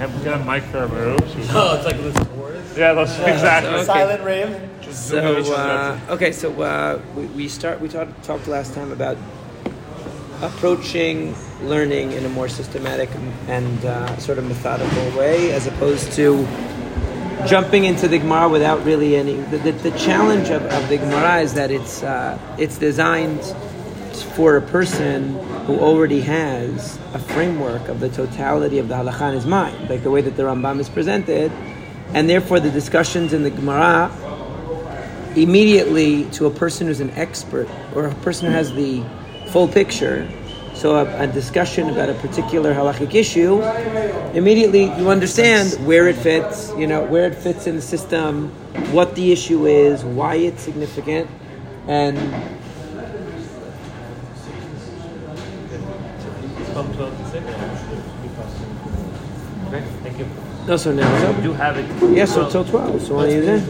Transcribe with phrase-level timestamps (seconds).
[0.00, 1.18] Have we got a mic for our room?
[1.50, 2.64] Oh, it's like this word.
[2.74, 3.70] Yeah, that's exactly.
[3.70, 3.84] Okay.
[3.84, 4.70] Silent rave.
[4.94, 5.18] So
[5.52, 7.82] uh, okay, so uh, we, we start.
[7.82, 9.18] We talked talked last time about
[10.40, 13.10] approaching learning in a more systematic
[13.46, 16.46] and uh, sort of methodical way, as opposed to
[17.46, 19.34] jumping into the Gemara without really any.
[19.34, 23.42] The, the, the challenge of, of the Gemara is that it's uh, it's designed
[24.22, 25.34] for a person
[25.64, 30.02] who already has a framework of the totality of the halakha in his mind, like
[30.02, 31.52] the way that the Rambam is presented,
[32.14, 34.10] and therefore the discussions in the Gemara
[35.36, 39.04] immediately to a person who's an expert or a person who has the
[39.48, 40.28] full picture.
[40.74, 43.60] So a, a discussion about a particular halachic issue,
[44.36, 48.48] immediately you understand where it fits, you know, where it fits in the system,
[48.92, 51.28] what the issue is, why it's significant,
[51.86, 52.16] and
[59.66, 60.26] Okay, thank you.
[60.70, 61.42] No, so now it's We open.
[61.42, 62.16] do have it.
[62.16, 63.02] Yeah, so till twelve.
[63.02, 63.68] So want to use it?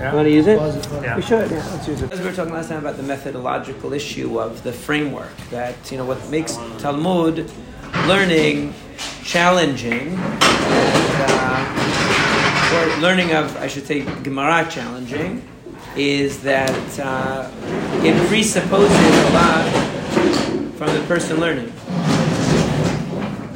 [0.00, 0.12] Yeah.
[0.14, 0.58] Want to use it?
[1.02, 1.16] Yeah.
[1.16, 1.50] We should.
[1.50, 2.12] Yeah, let's use it.
[2.12, 5.98] As we were talking last time about the methodological issue of the framework, that you
[5.98, 7.48] know what makes Talmud
[8.08, 8.74] learning
[9.22, 15.46] challenging, and, uh, or learning of, I should say, Gemara challenging,
[15.96, 17.48] is that uh,
[18.02, 19.64] it presupposes a lot
[20.76, 21.72] from the person learning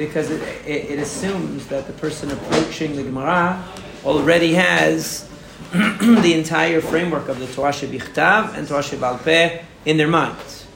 [0.01, 3.63] because it, it, it assumes that the person approaching the Gemara
[4.03, 5.29] already has
[5.73, 10.67] the entire framework of the Torah Shebichtav and Torah Shebal Peh in their minds.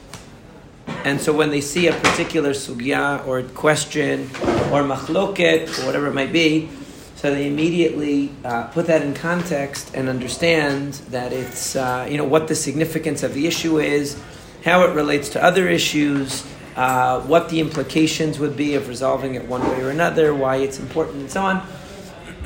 [1.03, 4.29] And so when they see a particular sugya or question
[4.71, 6.69] or machloket or whatever it might be,
[7.15, 12.25] so they immediately uh, put that in context and understand that it's, uh, you know,
[12.25, 14.21] what the significance of the issue is,
[14.63, 16.45] how it relates to other issues,
[16.75, 20.79] uh, what the implications would be of resolving it one way or another, why it's
[20.79, 21.67] important, and so on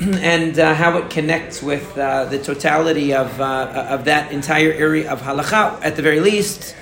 [0.00, 5.10] and uh, how it connects with uh, the totality of, uh, of that entire area
[5.10, 6.74] of halacha, at the very least,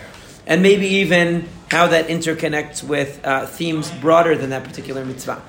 [0.47, 5.43] and maybe even how that interconnects with uh, themes broader than that particular mitzvah.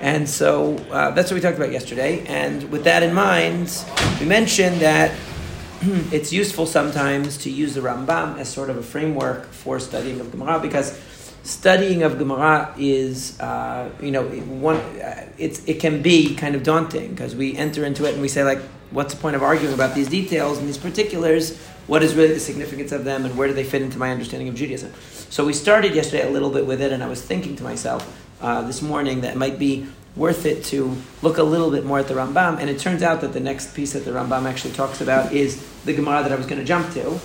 [0.00, 2.24] And so uh, that's what we talked about yesterday.
[2.26, 3.76] And with that in mind,
[4.20, 5.12] we mentioned that
[6.12, 10.30] it's useful sometimes to use the Rambam as sort of a framework for studying of
[10.30, 10.96] Gemara because
[11.46, 14.76] studying of Gemara is, uh, you know, one.
[14.76, 18.28] Uh, it's it can be kind of daunting because we enter into it and we
[18.28, 18.58] say like,
[18.90, 21.58] what's the point of arguing about these details and these particulars?
[21.86, 24.48] What is really the significance of them and where do they fit into my understanding
[24.48, 24.92] of Judaism?
[25.30, 28.02] So we started yesterday a little bit with it, and I was thinking to myself
[28.40, 29.86] uh, this morning that it might be
[30.16, 32.58] worth it to look a little bit more at the Rambam.
[32.58, 35.62] And it turns out that the next piece that the Rambam actually talks about is
[35.84, 37.20] the Gemara that I was going to jump to.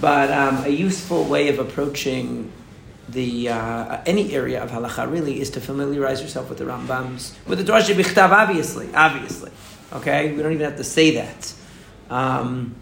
[0.00, 2.52] But um, a useful way of approaching
[3.08, 7.58] the uh, any area of halacha really is to familiarize yourself with the Rambams, with
[7.58, 9.50] the Torah Shebichtav, obviously, obviously.
[9.92, 11.52] Okay, we don't even have to say that.
[12.08, 12.74] Um,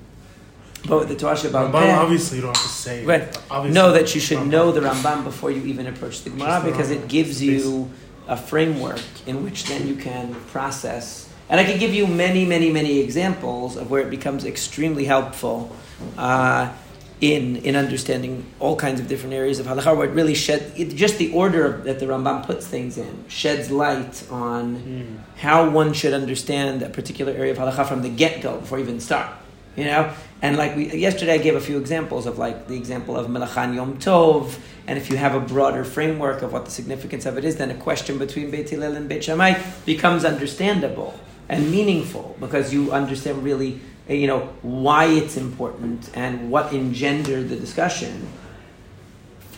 [0.86, 3.04] but with the Torah Shebal Rambam, obviously, you don't have to say.
[3.04, 3.38] Right.
[3.70, 4.48] Know that you should Rambam.
[4.48, 7.90] know the Rambam before you even approach the Gemara the because it gives you
[8.28, 11.28] a framework in which then you can process.
[11.48, 15.74] And I can give you many, many, many examples of where it becomes extremely helpful
[16.16, 16.72] uh,
[17.20, 20.94] in in understanding all kinds of different areas of halakha, where it really shed it,
[20.94, 25.16] just the order that the Rambam puts things in sheds light on hmm.
[25.36, 28.84] how one should understand a particular area of halakha from the get go before you
[28.84, 29.30] even start.
[29.76, 33.16] You know, and like we yesterday, I gave a few examples of like the example
[33.16, 37.24] of Melachan Yom Tov, and if you have a broader framework of what the significance
[37.24, 41.14] of it is, then a question between Beit Hillel and Beit Shammai becomes understandable
[41.50, 47.56] and meaningful because you understand really, you know, why it's important and what engendered the
[47.56, 48.28] discussion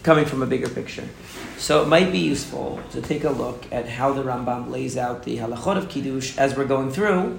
[0.03, 1.09] coming from a bigger picture.
[1.57, 5.23] So it might be useful to take a look at how the Rambam lays out
[5.23, 7.39] the halachot of kiddush as we're going through,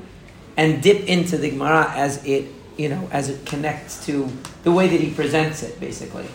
[0.55, 2.45] and dip into the Gemara as it
[2.77, 4.29] you know as it connects to
[4.63, 6.27] the way that he presents it, basically.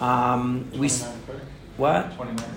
[0.00, 0.88] Um, we
[1.76, 2.12] what?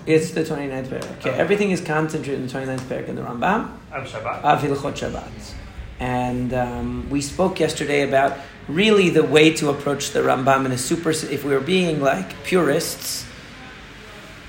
[0.06, 1.18] It's the 29th parak.
[1.18, 4.42] Okay, everything is concentrated in the 29th parak in the Rambam Of Shabbat.
[4.42, 5.54] of Hilchot Shabbat.
[6.00, 8.38] And um, we spoke yesterday about
[8.68, 11.10] really the way to approach the Rambam in a super.
[11.10, 13.26] If we were being like purists,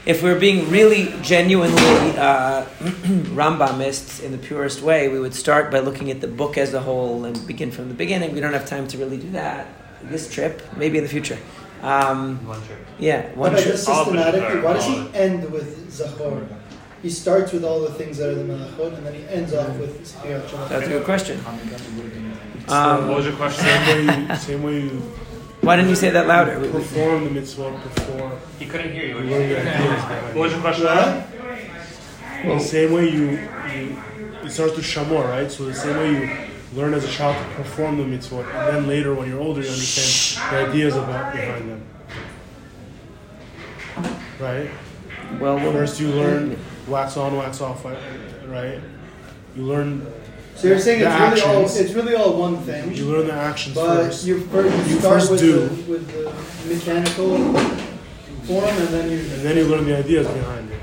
[0.06, 2.66] if we were being really genuinely uh,
[3.36, 6.80] Rambamists in the purest way, we would start by looking at the book as a
[6.80, 8.34] whole and begin from the beginning.
[8.34, 9.68] We don't have time to really do that
[10.04, 11.38] this trip, maybe in the future.
[11.84, 12.80] Um, One trip.
[13.00, 13.74] yeah, one But trip.
[13.74, 16.48] guess systematically, why does all he end with Zachor?
[17.02, 19.76] He starts with all the things that are the Melachot, and then he ends off
[19.78, 20.70] with Zechirat Shabbat.
[20.70, 21.40] That's a good question.
[21.40, 23.66] what Um, was your question?
[23.66, 25.02] Same way, you, same way you
[25.62, 26.60] why didn't you say that louder?
[26.60, 29.20] We- we- perform the mitzvah before He couldn't hear you.
[29.20, 30.04] you learn your ideas.
[30.04, 30.86] What was your question?
[30.86, 32.58] What?
[32.58, 33.30] the same way you,
[33.72, 34.02] you
[34.44, 35.52] it starts with shamor, right?
[35.52, 36.30] So the same way you
[36.74, 39.68] learn as a child to perform the mitzvot, and then later when you're older, you
[39.70, 41.82] understand the ideas about behind them.
[44.40, 44.70] Right?
[45.40, 46.58] Well, well, First, you learn
[46.88, 47.98] wax on, wax off, right?
[48.48, 48.80] right?
[49.56, 50.06] You learn
[50.56, 53.34] So you're saying The it's really all it's really all one thing, you learn the
[53.34, 54.26] actions but first.
[54.26, 55.68] you first you You start first with do.
[55.68, 57.38] the, with the mechanical
[58.48, 59.18] form, and then you.
[59.20, 60.80] and then you learn the ideas behind it.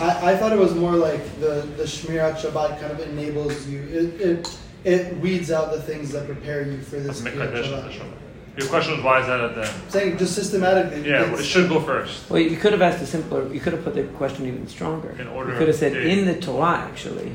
[0.00, 3.80] I, I thought it was more like the the Shmirat Shabbat kind of enables you.
[3.82, 7.20] It, it it weeds out the things that prepare you for this.
[7.22, 8.12] Shmirat Mekadesh Shabbat.
[8.56, 8.64] The Shabbat.
[8.64, 9.90] Your question was why is that at the end?
[9.92, 11.08] Saying just systematically.
[11.08, 12.30] Yeah, well, it should go first.
[12.30, 13.52] well, you could have asked a simpler.
[13.52, 15.10] You could have put the question even stronger.
[15.18, 17.32] In order you could have said of in the Torah actually,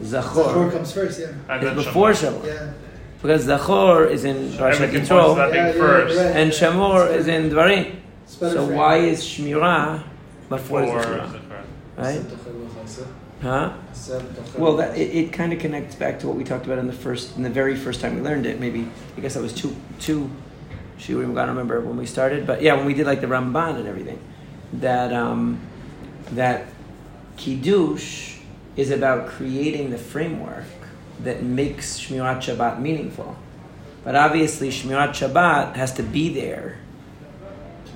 [0.00, 1.26] Zachor zachor comes first, yeah.
[1.48, 2.40] And is then before Shamor.
[2.40, 2.72] Shamor Yeah.
[3.20, 6.18] because zachor is in Parashat Everything points Yitro Yeah, yeah, first.
[6.18, 6.36] right.
[6.36, 7.96] and Shamor is in Dvarim.
[8.26, 8.74] So framed.
[8.76, 10.04] why is Shmirah
[10.48, 11.40] before Or- Zachor?
[11.98, 12.22] Right?
[13.42, 13.72] Huh?
[14.58, 16.92] Well, that, it, it kind of connects back to what we talked about in the
[16.92, 18.60] first, in the very first time we learned it.
[18.60, 20.30] Maybe I guess that was two, two.
[21.00, 23.76] Shiurim, I don't remember when we started, but yeah, when we did like the Ramban
[23.76, 24.20] and everything,
[24.74, 25.58] that um,
[26.32, 26.66] that
[27.38, 28.36] kiddush
[28.76, 30.64] is about creating the framework
[31.20, 33.36] that makes Shmirat Shabbat meaningful.
[34.04, 36.78] But obviously, Shmirat Shabbat has to be there.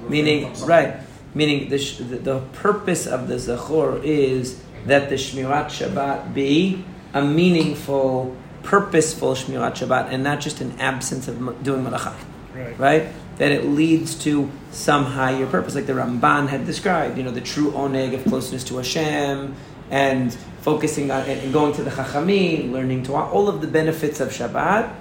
[0.08, 0.96] Meaning, right?
[1.34, 7.22] Meaning, the, the the purpose of the zachor is that the Shmirat Shabbat be a
[7.22, 12.14] meaningful, purposeful Shmirat Shabbat, and not just an absence of doing malacha
[12.54, 12.78] Right.
[12.78, 13.08] right?
[13.38, 17.18] That it leads to some higher purpose, like the Ramban had described.
[17.18, 19.54] You know, the true oneg of closeness to Hashem
[19.90, 24.20] and focusing on it and going to the Chachamim, learning Torah, all of the benefits
[24.20, 24.94] of Shabbat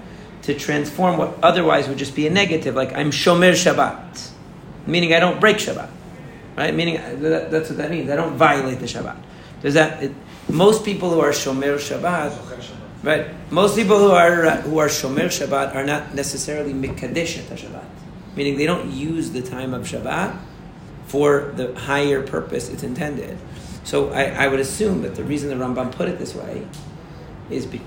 [0.43, 4.29] to transform what otherwise would just be a negative, like I'm shomer Shabbat,
[4.85, 5.89] meaning I don't break Shabbat,
[6.57, 6.75] right?
[6.75, 8.09] Meaning uh, that, that's what that means.
[8.09, 9.17] I don't violate the Shabbat.
[9.61, 10.03] Does that?
[10.03, 10.13] It,
[10.49, 12.31] most people who are shomer Shabbat
[13.03, 13.51] Right.
[13.51, 17.83] Most people who are uh, who are shomer Shabbat are not necessarily mikadesh at Shabbat,
[18.37, 20.39] meaning they don't use the time of Shabbat
[21.05, 23.37] for the higher purpose it's intended.
[23.83, 26.65] So I, I would assume that the reason the Rambam put it this way
[27.49, 27.81] is be,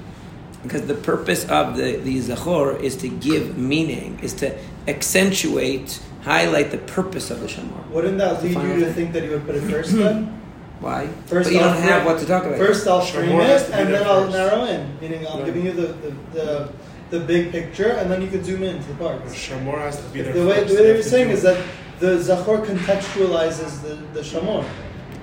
[0.62, 4.54] because the purpose of the the zachor is to give meaning, is to
[4.86, 7.88] accentuate, highlight the purpose of the shamor.
[7.88, 8.94] Wouldn't that lead you to thing.
[8.94, 10.42] think that he would put it first then?
[10.80, 11.06] Why?
[11.26, 12.58] First but you I'll don't have what to talk about.
[12.58, 14.36] First, I'll frame Shamor it, and then I'll first.
[14.36, 15.00] narrow in.
[15.00, 15.46] Meaning, I'm Right.
[15.46, 16.68] giving you the, the, the,
[17.10, 19.34] the big picture, and then you can zoom in to the parts.
[19.34, 20.32] Shamor has to be there.
[20.34, 20.68] The way, first.
[20.68, 21.58] the way They you're saying is that
[21.98, 24.64] the Zachor contextualizes the, the Shamor.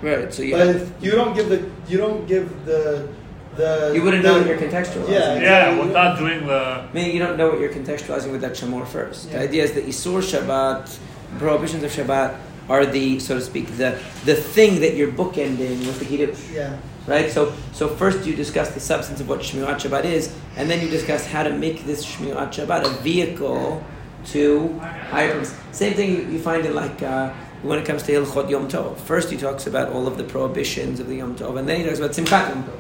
[0.02, 0.34] right.
[0.34, 3.08] So you But you don't give the you don't give the
[3.56, 5.10] the you wouldn't the, know what you're contextualizing.
[5.10, 5.40] Yeah.
[5.76, 6.88] Yeah, without doing the.
[6.94, 9.32] Meaning you don't know what you're contextualizing with that shamor first.
[9.32, 10.98] The idea is that Isur Shabbat,
[11.38, 12.36] prohibitions of Shabbat,
[12.70, 16.40] are the, so to speak, the, the thing that you're bookending with the Kiddush.
[16.52, 16.78] Yeah.
[17.06, 17.30] Right?
[17.30, 20.90] So, so first you discuss the substance of what Shmirat Shabbat is, and then you
[20.90, 23.84] discuss how to make this Shmirat Shabbat a vehicle
[24.28, 25.44] to higher.
[25.74, 28.98] Same thing you, find in like, uh, when it comes to Hilchot Yom Tov.
[28.98, 31.86] First he talks about all of the prohibitions of the Yom Tov, and then he
[31.86, 32.80] talks about Simchat Yom Tov.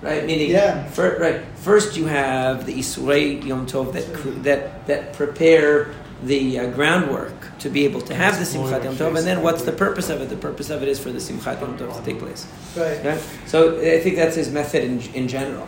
[0.00, 0.24] Right?
[0.24, 0.84] Meaning, Yeah.
[0.90, 1.40] fir- right.
[1.56, 5.92] First you have the Isurei Yom Tov that, cr- that, that prepare
[6.22, 9.62] the uh, groundwork to be able to have the Simchat Yom Tov, and then what's
[9.62, 10.28] the purpose of it?
[10.28, 12.46] The purpose of it is for the Simchat Yom Tov to take place.
[12.76, 13.04] Right.
[13.04, 13.20] Right?
[13.46, 15.66] So I think that's his method in, in general.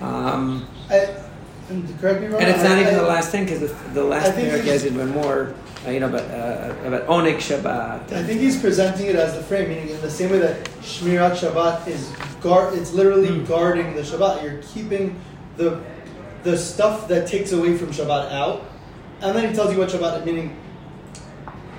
[0.00, 1.14] Um, I,
[1.70, 2.42] and correct me wrong.
[2.42, 4.50] and it's not I- even I- the last thing because the, the last think thing
[4.50, 5.54] I he's- guess even more,
[5.86, 8.12] uh, you know, about uh, about Oneg Shabbat.
[8.12, 11.32] I think he's presenting it as the frame, meaning in the same way that Shmirat
[11.36, 12.10] Shabbat is
[12.40, 12.74] guard.
[12.74, 13.44] It's literally Hmm.
[13.44, 14.42] guarding the Shabbat.
[14.42, 15.18] You're keeping
[15.56, 15.78] the
[16.42, 18.64] the stuff that takes away from Shabbat out,
[19.22, 20.24] and then he tells you what Shabbat.
[20.24, 20.56] Meaning,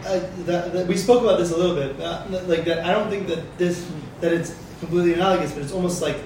[0.06, 2.00] uh, that, that we spoke about this a little bit.
[2.00, 3.90] Uh, like that, I don't think that this
[4.22, 6.18] that it's completely analogous, but it's almost like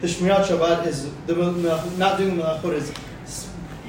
[0.00, 1.34] the Shmirat Shabbat is the
[1.98, 2.92] not doing melachot is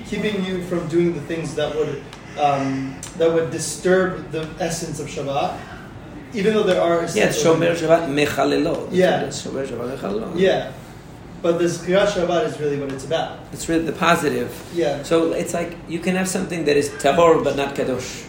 [0.06, 2.04] keeping you from doing the things that would
[2.38, 5.58] um, that would disturb the essence of Shabbat,
[6.34, 8.88] even though there are Yeah, Shomer Shabbat Mechalelo.
[8.92, 9.22] Yeah.
[9.22, 10.34] it Shomer Shabbat Mechalelo.
[10.38, 10.72] Yeah,
[11.42, 13.40] but the Zkirat Shabbat is really what it's about.
[13.52, 14.50] It's really the positive.
[14.74, 18.28] Yeah, So it's like you can have something that is tahor but not kadosh.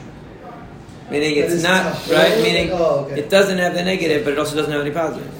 [1.11, 2.15] Meaning That it's not tahor?
[2.17, 2.43] right.
[2.43, 3.21] Meaning Oh, okay.
[3.21, 5.31] it doesn't have the negative, but it also doesn't have any positive.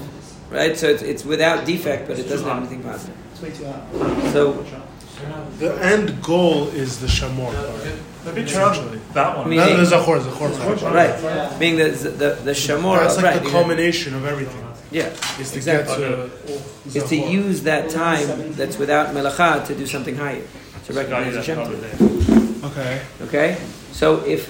[0.51, 0.77] Right.
[0.77, 3.17] So it's, it's without defect, but it doesn't have anything positive.
[3.33, 4.33] it's way too hot.
[4.33, 4.65] So
[5.59, 8.35] The end goal is the Shamor part.
[8.35, 9.01] Maybe turn on Essentially.
[9.15, 9.49] that one.
[9.49, 10.95] Meaning- Not the Zachor, Zachor part.
[10.95, 11.57] right, Yeah.
[11.59, 12.99] being the the the shamor.
[13.01, 14.63] That's like right, the culmination of everything.
[14.93, 15.09] Yeah,
[15.41, 15.97] Is to exactly.
[15.97, 20.45] get to Is to use that time that's without melacha to do something higher,
[20.85, 21.59] to recognize Hashem.
[21.59, 22.29] Another through it.
[22.29, 22.67] day.
[22.67, 23.03] Okay.
[23.23, 23.61] Okay,
[23.93, 24.47] so if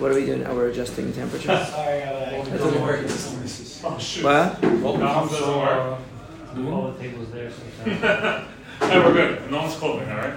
[0.00, 0.54] what are we doing now?
[0.54, 1.48] We're adjusting the temperature.
[1.70, 3.04] Sorry, I That doesn't work.
[3.84, 4.24] Oh shoot.
[4.24, 4.62] What?
[4.62, 5.98] No, it doesn't work.
[6.56, 7.00] All the hmm?
[7.00, 8.48] tables there sometimes.
[8.78, 9.50] Hey, we're good.
[9.50, 10.34] No one's closing, all right?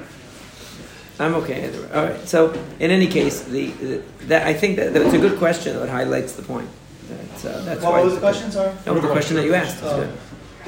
[1.20, 1.92] I'm okay either way.
[1.92, 2.28] All right.
[2.28, 5.90] So in any case, the, the that I think that that's a good question that
[5.90, 6.70] highlights the point.
[7.44, 8.52] That's, uh, that's why What was the question?
[8.52, 8.74] Sorry.
[8.86, 9.84] That was the question that you asked.
[9.84, 10.12] Oh.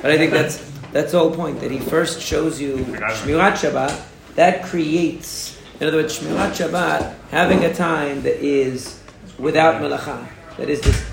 [0.01, 0.57] But I think that's
[0.91, 4.07] that's the whole point that he first shows you Shmirat Shabbat.
[4.35, 8.99] That creates, in other words, Shmirat Shabbat having a time that is
[9.37, 10.27] without melacha.
[10.57, 11.05] That is this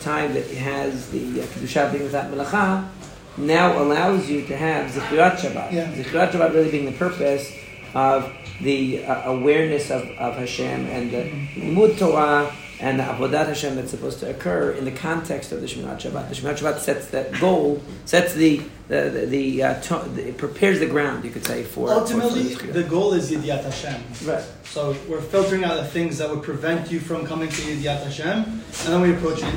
[0.00, 2.88] time that has the uh, kedusha being without melacha.
[3.36, 5.72] Now allows you to have Zichrat Shabbat.
[5.72, 5.92] Yeah.
[5.92, 7.52] Zichrat Shabbat really being the purpose
[7.94, 11.24] of the uh, awareness of, of Hashem and the
[11.60, 15.66] Limud Torah and the Avodat Hashem that's supposed to occur in the context of the
[15.66, 16.28] Shemirat Shabbat.
[16.28, 20.36] The Shemirat Shabbat sets that goal, sets the the the, the, uh, to, the it
[20.36, 24.02] prepares the ground, you could say, for Ultimately, for, the goal is Yidiyat Hashem.
[24.28, 24.44] right.
[24.64, 28.26] So we're filtering out the things that would prevent you from coming to Yidiyat Hashem,
[28.26, 29.54] and then we approach it.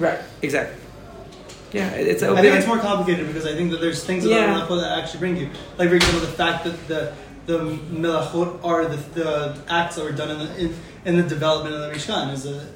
[0.00, 0.76] Right, exactly.
[1.72, 4.34] Yeah, it- it's I think it's more complicated because I think that there's things about
[4.34, 4.66] Yeah.
[4.66, 5.48] That actually bring you.
[5.78, 7.12] Like, for example, the fact that the
[7.46, 7.58] the
[7.90, 10.74] Melachot are the, the acts that were done in the, in,
[11.04, 12.66] in the development of the Mishkan is a.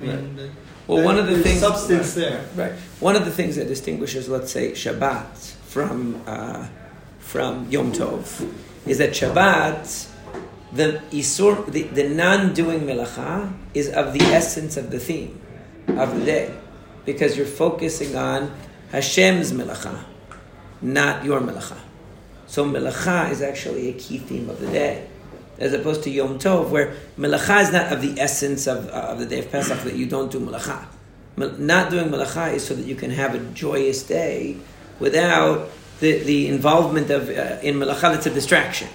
[0.00, 0.50] I mean, the,
[0.86, 2.44] Well, one of the things substance there.
[2.56, 2.72] Right.
[3.00, 6.66] One of the things that distinguishes, let's say, Shabbat from uh,
[7.20, 8.52] from Yom Tov
[8.86, 10.08] is that Shabbat,
[10.72, 15.40] the isur, the, the non-doing melacha, is of the essence of the theme
[15.88, 16.54] of the day,
[17.06, 18.52] because you're focusing on
[18.90, 20.04] Hashem's melacha,
[20.82, 21.78] not your melacha.
[22.46, 25.08] So melacha is actually a key theme of the day,
[25.62, 29.20] as opposed to Yom Tov, where melacha is not of the essence of, uh, of
[29.20, 30.84] the day of Pesach that you don't do melacha.
[31.36, 34.56] Not doing melacha is so that you can have a joyous day
[34.98, 38.88] without the, the involvement of uh, in melacha that's a distraction.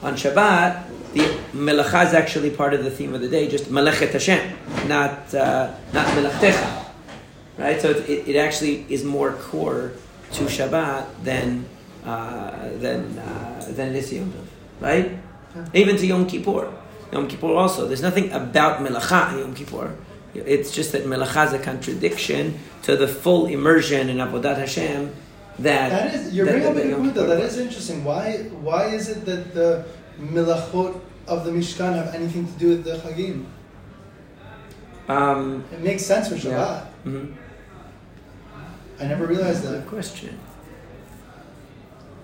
[0.00, 1.20] On Shabbat, the
[1.52, 5.74] melacha is actually part of the theme of the day, just melechet Hashem, not uh,
[5.92, 6.86] not melachtecha,
[7.58, 7.80] right?
[7.80, 9.92] So it, it, actually is more core
[10.34, 11.66] to Shabbat than
[12.04, 14.46] uh, than uh, than it is Yom Tov,
[14.80, 15.18] right?
[15.74, 16.72] Even to Yom Kippur.
[17.12, 17.86] Yom Kippur also.
[17.86, 19.96] There's nothing about melacha in Yom Kippur.
[20.34, 25.10] It's just that melacha is a contradiction to the full immersion in avodat Hashem.
[25.58, 27.26] That That is, you're that- bringing up a good point though.
[27.26, 28.04] That is interesting.
[28.04, 29.84] Why why is it that the
[30.20, 33.44] milachot of the Mishkan have anything to do with the Chagim?
[35.08, 36.52] Um, It makes sense for Shabbat.
[36.52, 36.84] Yeah.
[37.10, 37.32] mhm.
[39.00, 39.86] I never realized Good that.
[39.88, 40.38] question.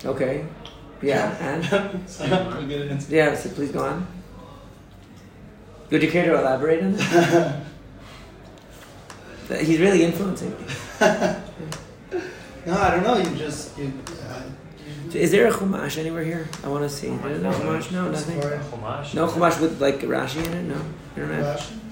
[0.05, 0.45] Okay.
[1.03, 3.35] Yeah, and so I'm not gonna yeah.
[3.37, 4.07] So please go on.
[5.91, 7.61] Would you care to elaborate on that?
[9.49, 10.67] That He's really influencing me.
[12.67, 13.19] No, I don't know.
[13.19, 13.93] You just you.
[14.31, 14.43] Uh,
[15.13, 16.49] Is there a chumash anywhere here?
[16.65, 17.09] I want to see.
[17.09, 17.93] Is there no chumash?
[17.93, 18.39] No, nothing.
[18.41, 20.63] No chumash with like Rashi in it.
[20.63, 20.77] No,
[21.15, 21.59] you don't have.
[21.59, 21.84] Rashi?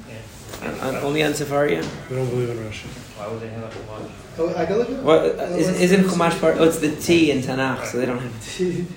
[0.62, 1.82] On, on, only on Sefaria.
[2.08, 2.86] We don't believe in Russia.
[2.88, 4.10] Why would they have a chumash?
[4.38, 5.02] Oh, I can look at it.
[5.02, 6.56] What uh, isn't, isn't chumash part?
[6.58, 8.96] Oh, it's the T in Tanakh, so they don't have.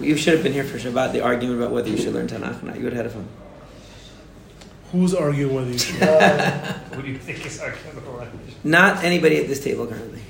[0.00, 1.12] You should have been here for Shabbat.
[1.12, 2.76] The argument about whether you should learn Tanakh or not.
[2.76, 3.28] You would have had a fun.
[4.90, 6.02] Who's arguing whether you should?
[6.02, 8.28] Uh, What do you think is arguing over
[8.64, 10.20] Not anybody at this table currently.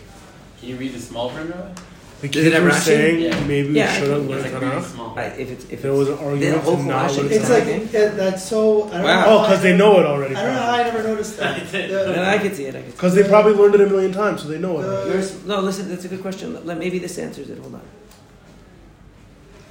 [0.61, 1.81] Can you read the small print, Rabbi?
[2.25, 3.45] The Does it kids have were saying Yeah.
[3.45, 4.85] maybe we Yeah, shouldn't It's learn like Tanakh.
[4.95, 5.15] small.
[5.15, 7.65] Right, if it's if There was an the argument to not learn is it's like
[7.65, 7.95] Tanakh.
[7.95, 8.85] it, that's so.
[8.85, 9.21] I don't Wow.
[9.21, 9.27] know.
[9.29, 10.35] Oh, because they know it already.
[10.35, 11.61] I don't know how I never noticed that.
[11.75, 12.75] No, The- I could see it.
[12.75, 12.93] I could see it.
[12.93, 14.85] Because they probably learned it a million times, so they know it.
[14.87, 15.11] Already.
[15.11, 16.55] Yours, no, listen, that's a good question.
[16.55, 17.59] Let, let- maybe this answers it.
[17.59, 17.83] Hold on.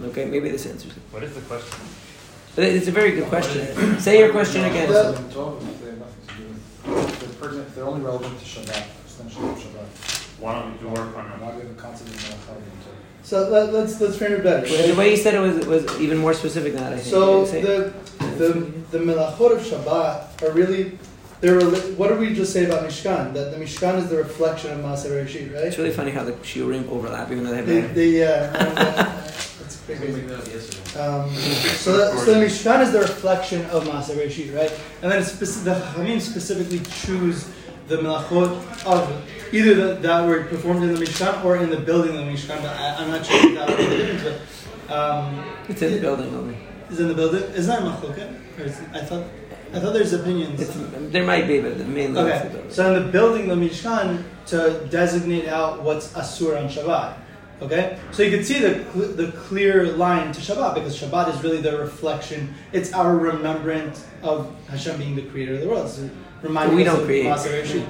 [0.09, 1.01] Okay, maybe this answers it.
[1.09, 1.79] What is the question?
[2.55, 3.99] It's a very good question.
[3.99, 4.89] Say your question again.
[4.91, 6.43] Well- They have nothing to do
[6.93, 7.19] with.
[7.19, 10.12] They're pertinent, they're only relevant to Shabbat, extension of Shabbat.
[10.43, 12.95] Why don't we work on Why do we have a concept of Melachah Yom Tov?
[13.23, 14.67] So let, let's let's frame it better.
[14.69, 16.93] Well, the way you said it was was even more specific than that.
[16.93, 17.07] I think.
[17.07, 17.93] So the
[18.41, 18.49] the
[18.91, 20.97] the melachot of Shabbat are really
[21.39, 21.61] they're
[21.99, 23.33] what did we just say about Mishkan?
[23.33, 25.63] That the Mishkan is the reflection of Maaseh Bereshit, right?
[25.63, 27.65] it's really funny how the shiurim overlap, even though they have.
[27.67, 30.21] They, no- they uh, that's We crazy.
[30.21, 30.99] made yesterday.
[31.01, 31.29] Um,
[31.83, 34.71] so, that, so the Mishkan is the reflection of Maaseh Bereshit, right?
[35.01, 37.49] And then it's speci- the Chachamim specifically choose
[37.87, 39.09] the melachot of
[39.53, 42.61] either the, that were performed in the Mishkan or in the building of the Mishkan.
[42.61, 44.67] But I, I'm not sure if that would be the difference.
[44.87, 46.57] But um, It's in the building only.
[46.89, 47.43] is in the building.
[47.53, 48.29] Is that machloket?
[48.93, 49.25] I thought
[49.73, 50.61] I thought there's opinions.
[50.61, 50.75] It's,
[51.11, 55.81] there might be, but mainly Okay, so in the building the Mishkan to designate out
[55.81, 57.17] what's asur on Shabbat.
[57.61, 58.73] Okay, so you can see the
[59.23, 62.53] the clear line to Shabbat because Shabbat is really the reflection.
[62.73, 65.85] It's our remembrance of Hashem being the creator of the world.
[65.87, 66.01] It's
[66.43, 67.85] reminding We us don't of create.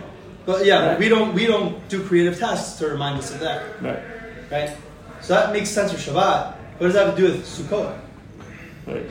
[0.45, 0.99] But yeah, right.
[0.99, 3.81] we don't we don't do creative tasks to remind us of that.
[3.81, 4.03] Right.
[4.51, 4.77] Right.
[5.21, 6.55] So that makes sense for Shabbat.
[6.77, 7.97] What does that have to do with Sukkot?
[8.85, 9.09] Right.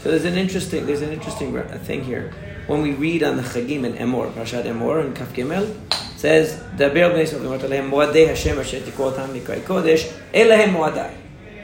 [0.00, 2.32] So there's an interesting there's an interesting thing here.
[2.66, 5.74] When we read on the Chagim and Emor, Parashat Emor and Kaf Gimel,
[6.16, 11.14] says, "Daber bnei Yisrael v'mot alehem moadei Hashem asher tikor otam mikai kodesh elehem moadai."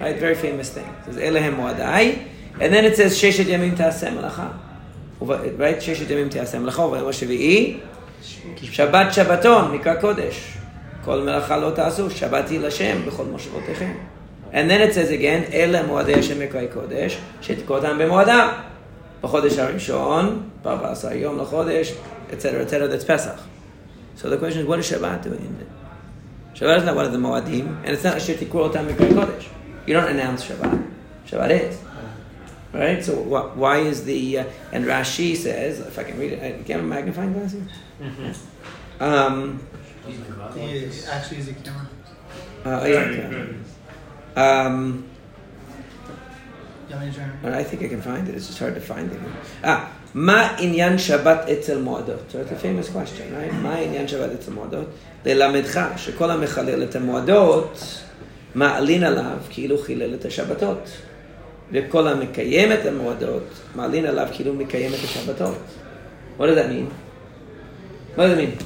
[0.00, 0.86] Right, very famous thing.
[0.86, 2.26] It says elehem moadai,
[2.60, 4.54] and then it says sheshet yamim taaseh melacha.
[5.20, 6.88] Right, sheshet yamim taaseh melacha.
[6.90, 7.82] V'yom shvi'i
[8.23, 10.53] השביעי, שבת שבתון, מקרא קודש.
[11.05, 13.91] כל מלאכה לא תעשו, שבתי לשם בכל מושבותיכם.
[14.51, 18.49] And then it says again, אלה מועדי השם מקראי קודש, שתקעו אותם במועדם.
[19.21, 21.93] בחודש הראשון, בארבע עשר יום לחודש,
[22.29, 22.33] etc.
[22.33, 22.87] etc.
[22.87, 23.39] That's Pesach.
[24.15, 25.69] So the question is, what is Shabbat doing in it?
[26.57, 29.49] Shabbat is not one of the Moadim, and it's not אשר תקעו אותם מקראי קודש.
[29.87, 30.77] You don't announce Shabbat.
[31.29, 31.75] Shabbat is.
[32.73, 33.03] Right?
[33.03, 36.63] So wh- why is the, uh, and Rashi says, if I can read it, I
[36.63, 37.33] can I have a magnifying
[37.99, 38.39] glasses?
[38.99, 39.59] Um,
[40.55, 41.85] He actually is a camera.
[42.65, 43.55] uh, Very yeah, good.
[44.35, 44.75] um,
[46.89, 47.29] You want me to try?
[47.43, 48.33] But I think I can find it.
[48.35, 49.19] It's just hard to find it.
[49.63, 49.79] Ah,
[50.13, 52.19] מה עניין שבת אצל מועדות?
[52.31, 53.53] So it's a famous question, right?
[53.63, 54.87] מה עניין שבת אצל מועדות?
[55.25, 58.01] ללמדך שכל המחלל את המועדות,
[58.55, 60.89] מעלין עליו כאילו חילל את השבתות.
[61.71, 63.43] וכל המקיים את המועדות,
[63.75, 65.57] מעלין עליו כאילו מקיים את השבתות.
[66.39, 66.89] What does that mean?
[68.14, 68.58] What does it mean?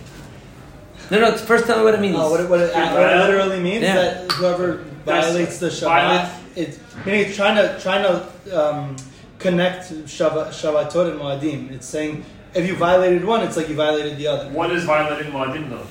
[1.11, 2.17] No, no, first tell me what it means.
[2.19, 3.95] Oh, what it, what it, what it literally means Yeah.
[3.95, 6.28] that whoever violates the Shabbat, Violate.
[6.55, 8.23] it's meaning it's trying to trying to
[8.62, 8.97] um,
[9.38, 11.71] connect Shabbat, Shabbatot and Moadim.
[11.73, 12.25] It's saying
[12.55, 14.50] if you violated one, it's like you violated the other.
[14.50, 15.87] What is violating Moadim though?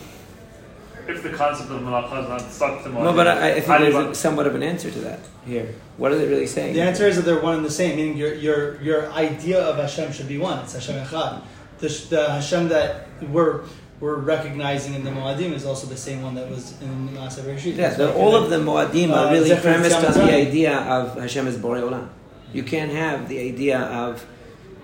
[1.12, 3.04] If the concept of Malacha is not stuck to Moadim.
[3.06, 5.20] no, but I, I think how do you there's somewhat of an answer to that
[5.48, 5.74] here.
[5.96, 6.74] What are they really saying?
[6.76, 7.96] The answer is that they're one and the same.
[7.96, 10.60] Meaning your your your idea of Hashem should be one.
[10.60, 11.42] It's Hashem Echad.
[11.80, 13.64] The, the Hashem that we're
[14.00, 17.42] we're recognizing in the Moadim is also the same one that was in the Maaseh
[17.42, 17.76] Bereshit.
[17.76, 21.48] Yeah, the, all of the Moadim are Uh, really premised on the idea of Hashem
[21.48, 22.10] is Borei Olam.
[22.54, 24.26] You can't have the idea of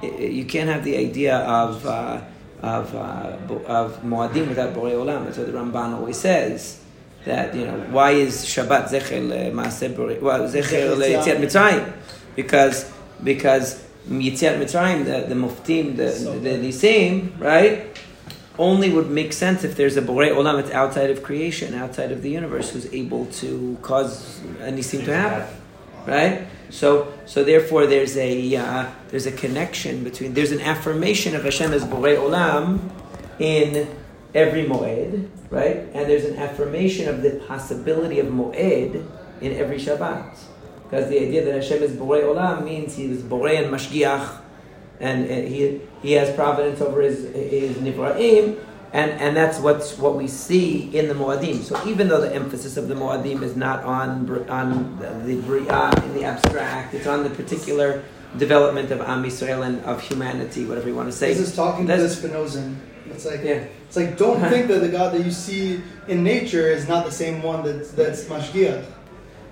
[0.01, 2.21] you can't have the idea of uh,
[2.61, 5.25] of uh, of Moadim without Borei Olam.
[5.25, 6.79] That's what the Ramban always says.
[7.25, 11.41] That you know why is Shabbat Zecher Maaseh Borei well, Zecher Yetziat Tzam.
[11.41, 11.93] Mitzrayim
[12.35, 12.91] because
[13.23, 17.93] because Yetziat Mitzrayim the the Muftim the So the, the Nisim right
[18.59, 22.21] only would make sense if there's a Borei Olam that's outside of creation, outside of
[22.21, 25.55] the universe, who's able to cause a nisim to happen,
[26.05, 26.47] right?
[26.69, 31.73] So, so therefore, there's a uh, there's a connection between there's an affirmation of Hashem
[31.73, 32.79] as Borei Olam
[33.39, 33.87] in
[34.35, 35.77] every Moed, right?
[35.93, 39.05] And there's an affirmation of the possibility of Moed
[39.41, 40.37] in every Shabbat,
[40.93, 44.41] because the idea that Hashem is Borei Olam means He is Borei and Mashgiach
[44.99, 48.59] and uh, he he has providence over his his nivraim,
[48.93, 51.61] and and that's what's what we see in the moadim.
[51.61, 55.91] So even though the emphasis of the moadim is not on on the, the bria
[56.05, 58.03] in the abstract, it's on the particular
[58.37, 61.33] development of Am Yisrael and of humanity, whatever you want to say.
[61.33, 62.75] This is talking to the Spinozan.
[63.07, 63.65] It's like Yeah.
[63.87, 67.11] it's like don't think that the God that you see in nature is not the
[67.11, 68.85] same one that's that's mashgiach.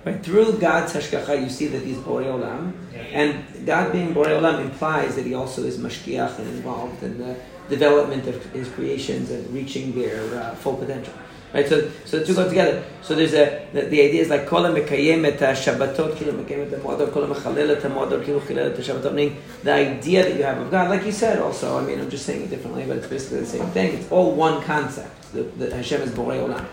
[0.04, 0.20] Right?
[0.22, 2.72] Through God's hashgacha, you see that he's Borei Olam,
[3.12, 7.36] and God being Borei Olam implies that he also is mashgiach and involved in the
[7.68, 11.14] development of his creations and reaching their uh, full potential.
[11.54, 11.68] Right?
[11.68, 12.82] So, so the two go together.
[13.02, 16.80] So there's a the, the idea is like kol mekayem et Shabbatot kilo mekayem et
[16.80, 19.14] moadot kol mechalel et moadot kilo chilel et Shabbatot.
[19.14, 21.78] Meaning the idea that you have of God, like you said, also.
[21.78, 23.98] I mean, I'm just saying it differently, but it's basically the same thing.
[23.98, 25.32] It's all one concept.
[25.34, 26.66] That that Hashem is Borei Olam,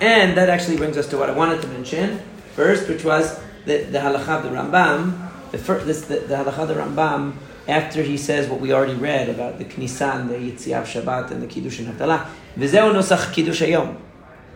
[0.00, 2.20] and that actually brings us to what I wanted to mention
[2.56, 5.22] first, which was the, the halacha of the Rambam.
[5.52, 7.36] The, first, this, the, the of the Rambam,
[7.68, 11.42] after he says what we already read about the Knesah and the Yitziav Shabbat and
[11.42, 13.98] the Kiddush and Havdalah, V'zeu nosach Kiddush Hayom.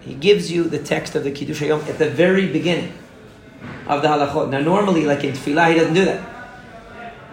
[0.00, 2.92] He gives you the text of the Kiddush Hayom at the very beginning
[3.86, 4.48] of the halachot.
[4.50, 6.26] Now, normally, like in Tefillah, he doesn't do that.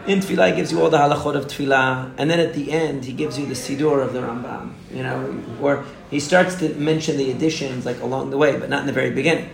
[0.06, 3.06] In Tefillah, he gives you all the halachot of Tefillah, and then at the end,
[3.06, 4.74] he gives you the Sidur of the Rambam.
[4.92, 8.82] You know, or he starts to mention the additions like along the way, but not
[8.82, 9.50] in the very beginning.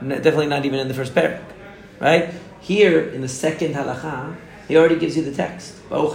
[0.00, 1.42] Definitely not even in the first parak,
[2.00, 2.34] right?
[2.60, 4.36] Here in the second halacha,
[4.68, 5.74] he already gives you the text.
[5.90, 6.12] And of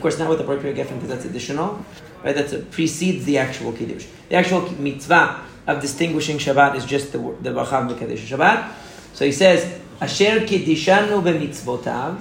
[0.00, 1.84] course not with the appropriate geffen because that's additional,
[2.22, 2.36] right?
[2.36, 4.06] That precedes the actual kiddush.
[4.28, 8.72] The actual mitzvah of distinguishing Shabbat is just the the Bachav Mekadesh Shabbat.
[9.14, 12.20] So he says, Asher kiddishanu b'mitzvotav.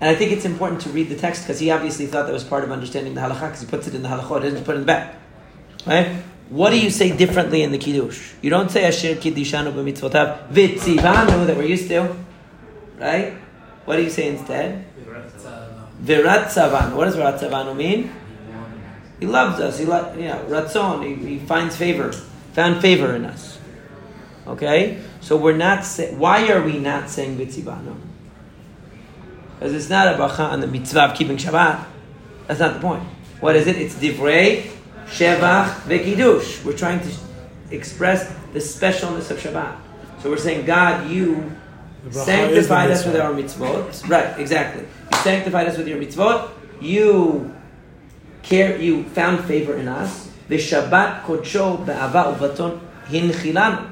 [0.00, 2.44] And I think it's important to read the text because he obviously thought that was
[2.44, 4.76] part of understanding the halacha because he puts it in the halachot, he doesn't put
[4.76, 5.16] it in the back.
[5.86, 6.22] Right?
[6.50, 8.32] What do you say differently in the kiddush?
[8.42, 12.14] You don't say Asher kiddishanu b'mitzvotav v'tzivanu that we're used to.
[12.98, 13.34] Right?
[13.84, 14.84] What do you say instead?
[16.00, 16.96] Virat Savanu.
[16.96, 18.12] What does Virat Savanu mean?
[19.20, 19.78] He loves us.
[19.78, 21.04] He lo- yeah, Ratzon.
[21.06, 22.10] He, he finds favor.
[22.54, 23.58] Found favor in us.
[24.46, 24.98] Okay?
[25.20, 27.96] So we're not say- why are we not saying Vitzivanu?
[29.58, 31.84] Because it's not a bracha on the mitzvah of keeping Shabbat.
[32.46, 33.04] That's not the point.
[33.40, 33.76] What is it?
[33.76, 34.70] It's divrei,
[35.10, 36.64] shevach, vekidush.
[36.64, 37.10] We're trying to
[37.70, 39.76] express the specialness of Shabbat.
[40.22, 41.56] So we're saying, God, you
[42.04, 44.08] The bracha is the sanctified us with our mitzvot.
[44.08, 44.82] Right, exactly.
[44.82, 46.50] You sanctified us with your mitzvot.
[46.80, 47.54] You
[48.42, 48.80] care.
[48.80, 50.30] You found favor in us.
[50.48, 53.90] The Shabbat kodsho be'ava uvaton hinchilanu,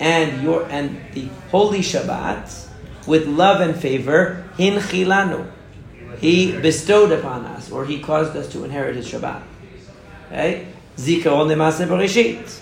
[0.00, 2.68] and your and the holy Shabbat
[3.06, 5.50] with love and favor hinchilanu.
[6.18, 9.42] He bestowed upon us, or he caused us to inherit his Shabbat.
[10.96, 12.60] Zikaron lemase bereshit.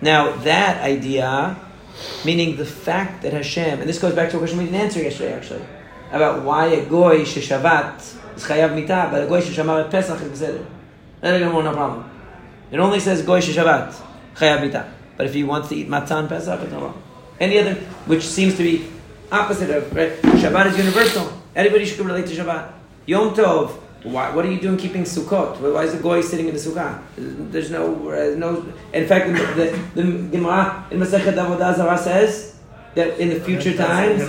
[0.00, 1.56] Now that idea,
[2.24, 5.02] meaning the fact that Hashem, and this goes back to a question we didn't answer
[5.02, 5.64] yesterday actually,
[6.10, 7.98] about why a goy sheshavat
[8.36, 10.64] is chayav mitah, but a goy sheshamar Pesach is beseder.
[11.20, 12.10] That no no problem.
[12.70, 13.94] It only says goy sheshavat
[14.34, 17.02] chayav mitah, but if he wants to eat matzah on Pesach, it's no problem.
[17.40, 17.74] Any other,
[18.06, 18.88] which seems to be
[19.30, 20.12] opposite of right.
[20.22, 21.32] Shabbat is universal.
[21.54, 22.72] Everybody should relate to Shabbat.
[23.06, 23.76] Yom Tov.
[24.12, 25.60] Why, what are you doing keeping Sukkot?
[25.60, 27.02] Why is the goy sitting in the sukkah?
[27.16, 28.66] There's no, uh, no.
[28.92, 29.44] In fact, the,
[29.94, 32.56] the, the Gemara in Masechet Avodah Zarah says
[32.94, 34.22] that in the future times,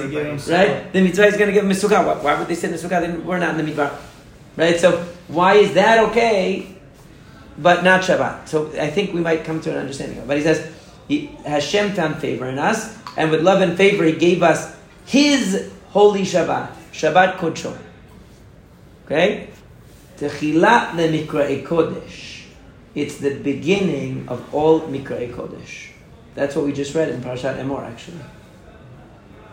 [0.49, 2.05] right, the mitzvah is going to give them a sukkah.
[2.05, 3.01] Why, why would they sit in the sukkah?
[3.01, 3.97] Then we're not in the mitzvah,
[4.57, 4.79] right?
[4.79, 6.75] So why is that okay,
[7.57, 8.47] but not Shabbat?
[8.47, 10.25] So I think we might come to an understanding of.
[10.25, 10.27] it.
[10.27, 10.71] But he says
[11.07, 15.71] he, Hashem found favor in us, and with love and favor, He gave us His
[15.89, 17.77] holy Shabbat, Shabbat Kodsho.
[19.05, 19.49] Okay,
[20.19, 22.43] Techilat leMikra'e Kodesh.
[22.93, 25.91] It's the beginning of all Mikra'e Kodesh.
[26.35, 28.19] That's what we just read in Parashat Emor, actually.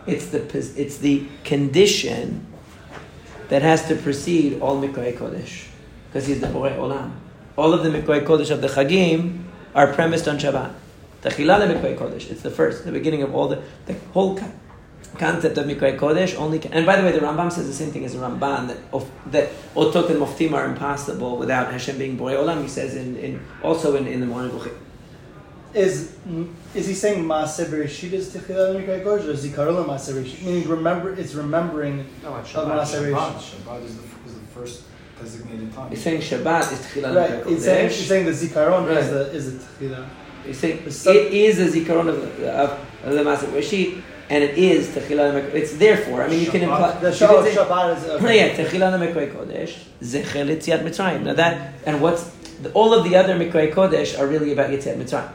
[0.05, 0.39] It's the
[0.75, 2.45] it's the condition
[3.47, 5.67] that has to precede all Mikra'e Kodesh,
[6.07, 7.13] because He's the Borei Olam.
[7.57, 10.73] All of the Mikra'e Kodesh of the Chagim are premised on Shabbat.
[11.21, 12.29] Techilat leMikra'e Kodesh.
[12.29, 14.37] It's the first, the beginning of all the the whole.
[15.15, 17.73] Con- concept of Mikra Kodesh only can, and by the way, the Rambam says the
[17.73, 21.97] same thing as the Ramban that of, that Otot and Moftim are impossible without Hashem
[21.97, 22.61] being Borei Olam.
[22.61, 24.73] He says in, in also in, in the Moreh Nevukhim.
[25.73, 26.15] Is
[26.73, 30.43] is he saying Maaseh Bereshit is Techilah Mikra Kodesh or Zikaron Maaseh Bereshit?
[30.43, 32.79] Meaning remember, it's remembering No, it's of Shabbat.
[32.81, 33.55] Maaseh Bereshit.
[33.63, 34.83] Shabbat is the, is the first
[35.19, 35.89] designated time.
[35.89, 37.31] He's saying Shabbat is Tchilat Right.
[37.43, 38.07] Mikra'e It's saying, it's Kodesh.
[38.07, 38.97] saying the Zikaron Right.
[38.97, 40.05] is the is the Techilah.
[40.45, 44.57] He's saying The it is a Zikaron of, of, of the Maaseh Bereshit, and it
[44.57, 45.53] is Techilat Mikra'e.
[45.53, 46.23] It's therefore.
[46.23, 46.99] I mean, you can imply.
[46.99, 51.23] The Shabbat, say- Shabbat is uh, No, yeah, Techilah Mikra'e Kodesh, Zecher Yitziat Mitzrayim.
[51.23, 52.23] Now that and what's
[52.61, 55.31] the, all of the other Mikra'e Kodesh are really about Yitziat Mitzrayim.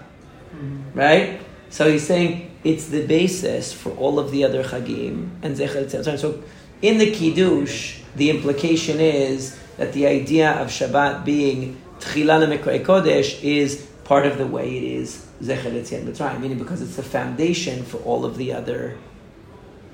[0.55, 0.83] Mhm.
[0.95, 1.41] right?
[1.71, 6.19] So he's saying it's the basis for all of the other chagim and zecher Tzim.
[6.19, 6.43] So
[6.83, 13.43] in the kiddush, the implication is that the idea of Shabbat being tchila lemikra kodesh
[13.43, 17.83] is part of the way it is zecher Yetziat Mitzrayim, meaning because it's the foundation
[17.85, 18.99] for all of the other.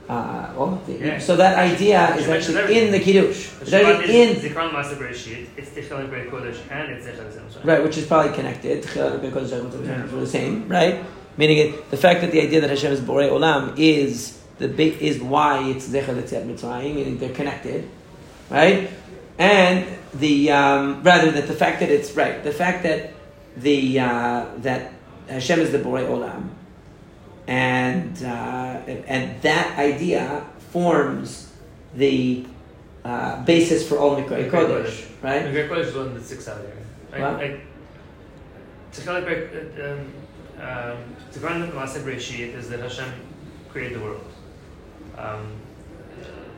[0.08, 1.18] Uh, all of the, Yeah.
[1.18, 3.50] So that idea is actually in the kiddush.
[3.60, 7.64] It's actually in is Zikron Maaseh Bereshit, it's Tichel Mikra'e Kodesh, and it's Zecher Mitzrayim.
[7.64, 8.84] Right, which is probably connected.
[8.84, 11.04] Tchilat Mikra'e Kodesh, Zecher Mitzrayim, are the same, right?
[11.36, 15.00] Meaning it, the fact that the idea that Hashem is Borei Olam is the big
[15.02, 17.88] is why it's Zecher Letziat Mitzrayim, meaning they're connected,
[18.48, 18.90] right?
[19.38, 23.12] And the um, rather that the fact that it's right, the fact that
[23.56, 24.92] the uh, that
[25.28, 26.48] Hashem is the Borei Olam,
[27.46, 28.26] and uh,
[29.06, 31.52] and that idea forms
[31.94, 32.46] the
[33.04, 35.44] uh, basis for all Mikra'e Kodesh, right?
[35.44, 36.76] Mikra'e Kodesh is the one that sticks out here.
[37.12, 37.34] Like, What?
[37.38, 37.60] like,
[38.92, 40.12] Tichel Mikra'e, um,
[40.60, 43.10] um, Zikron Maaseh Bereshit is that Hashem
[43.70, 44.24] created the world.
[45.16, 45.52] Um,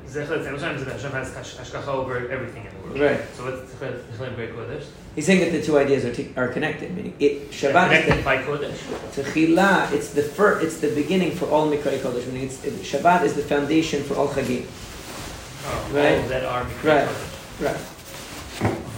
[0.06, 2.98] Zecher Tzim is that Hashem has hash- hashgacha over everything in the world.
[3.00, 3.20] Right.
[3.34, 4.86] So what's Mikra'e Kodesh?
[5.14, 6.94] He's saying that the two ideas are, t- are connected.
[6.94, 8.78] Meaning, it Shabbat Connected is by Kodesh.
[9.14, 9.90] the Techila.
[9.92, 10.64] It's the first.
[10.64, 12.26] It's the beginning for all Mikrei Kodesh.
[12.28, 14.66] Meaning, it's, it, Shabbat is the foundation for all Chagim.
[15.66, 16.18] Oh, Right.
[16.22, 17.08] all that are Mikra'e Right.
[17.08, 17.64] Kodesh.
[17.66, 17.80] Right.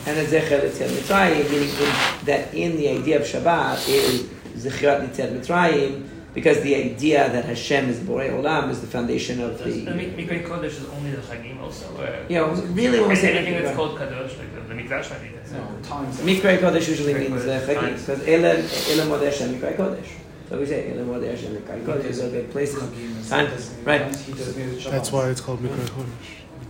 [0.04, 4.22] And then Zecher Yetziat Mitzrayim, meaning in, that in the idea of Shabbat is
[4.58, 9.58] Zechirat Yetziat Mitzrayim, because the idea that Hashem is Borei Olam is the foundation of
[9.58, 9.84] Does the.
[9.84, 11.86] the Mik- Mikra'e Kodesh is only the Chagim also?
[11.96, 15.22] Or You really when we say anything that's called Kadosh, like the, the Mikdash might
[15.22, 15.52] be that.
[15.52, 16.18] No, times.
[16.20, 20.08] Mikrei Kodesh usually Mikrei means Kodesh, uh, Chagim, because Ele Ele Moadei Hashem Mikrei Kodesh.
[20.48, 22.14] So we say Ele Moadei Hashem Mikrei Kodesh.
[22.14, 22.82] So the places.
[22.82, 23.46] Chagim is Time.
[23.46, 24.00] designated Right.
[24.02, 24.20] times.
[24.24, 24.90] He designated Shabbat.
[24.90, 25.86] That's why it's called Mikra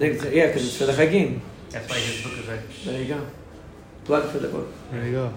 [0.01, 0.33] Kodesh.
[0.33, 1.40] Yeah, because it's for the Chagim.
[1.70, 3.27] That's why his book is like There you go.
[4.05, 4.68] Plug for the book.
[4.90, 5.33] There you go.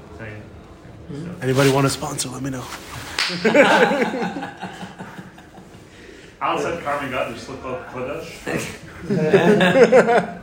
[1.12, 1.44] Mm-hmm.
[1.44, 2.30] Anybody want to sponsor?
[2.30, 2.64] Let me know.
[6.42, 8.32] Outside Carmen God, there's slip up Kodesh.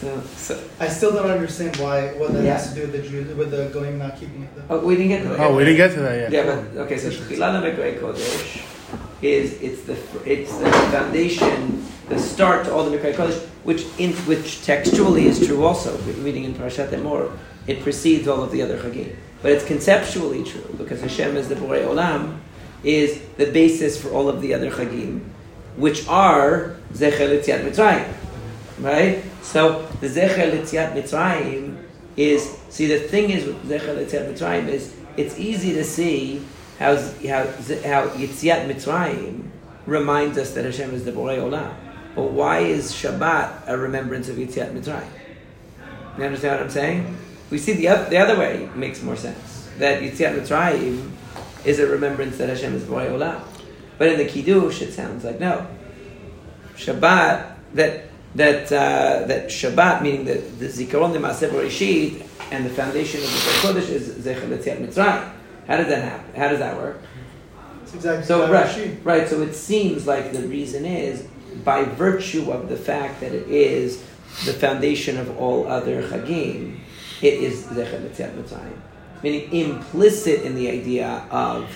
[0.00, 2.52] So, so, I still don't understand why what that Yeah.
[2.52, 4.50] has to do with the Jew with the going not keeping it.
[4.54, 4.76] Though.
[4.76, 5.46] oh, we didn't get to oh, that.
[5.46, 6.30] Oh, we didn't get to that yet.
[6.32, 6.98] Yeah, but okay.
[6.98, 8.60] So Tchilana Mikrei Kodesh
[9.22, 9.96] is it's the
[10.30, 15.44] it's the foundation, the start to all the Mikra Kodesh, which in which textually is
[15.46, 15.96] true also.
[16.22, 17.30] Reading in Parashat Emor,
[17.66, 21.54] it precedes all of the other Chagim, but it's conceptually true because Hashem is the
[21.54, 22.38] Borei Olam,
[22.82, 25.20] is the basis for all of the other Chagim,
[25.76, 28.12] which are Zecher L'Tziat Mitzrayim,
[28.80, 29.22] right?
[29.42, 31.82] So the Zecher L'Tziat Mitzrayim
[32.16, 36.42] is see the thing is with Zecher L'Tziat Mitzrayim is it's easy to see
[36.78, 39.50] how how how Yitziat Mitzrayim
[39.86, 41.74] reminds us that Hashem is the Borei Olam.
[42.14, 45.08] But why is Shabbat a remembrance of Yitziat Mitzrayim?
[46.18, 47.16] You understand what I'm saying?
[47.50, 49.68] We see the other, the other way makes more sense.
[49.78, 51.10] That Yitziat Mitzrayim
[51.64, 53.42] is a remembrance that Hashem is Borei Olam.
[53.98, 55.66] But in the Kiddush, it sounds like no.
[56.76, 58.04] Shabbat, that
[58.34, 63.30] that uh, that Shabbat, meaning the, the Zikaron de Maaseh Bereshit, and the foundation of
[63.30, 65.32] the Kodesh is Zecher L'Tziat Mitzrayim.
[65.66, 66.34] How does that happen?
[66.40, 67.00] How does that work?
[67.82, 69.28] It's exactly So right, right.
[69.28, 71.26] So it seems like the reason is
[71.64, 74.02] by virtue of the fact that it is
[74.44, 76.78] the foundation of all other chagim,
[77.22, 78.78] it is zecher L'Tziat Mitzrayim.
[79.22, 81.74] Meaning implicit in the idea of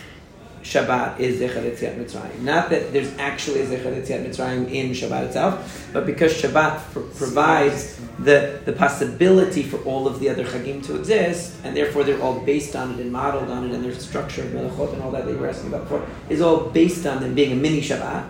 [0.63, 2.41] Shabbat is zecher L'Tziat Mitzrayim.
[2.41, 7.01] Not that there's actually a zecher L'Tziat Mitzrayim in Shabbat itself, but because Shabbat pr-
[7.17, 12.21] provides the, the possibility for all of the other chagim to exist, and therefore they're
[12.21, 15.11] all based on it and modeled on it, and their structure of melachot and all
[15.11, 18.29] that they were asking about before is all based on them being a mini Shabbat,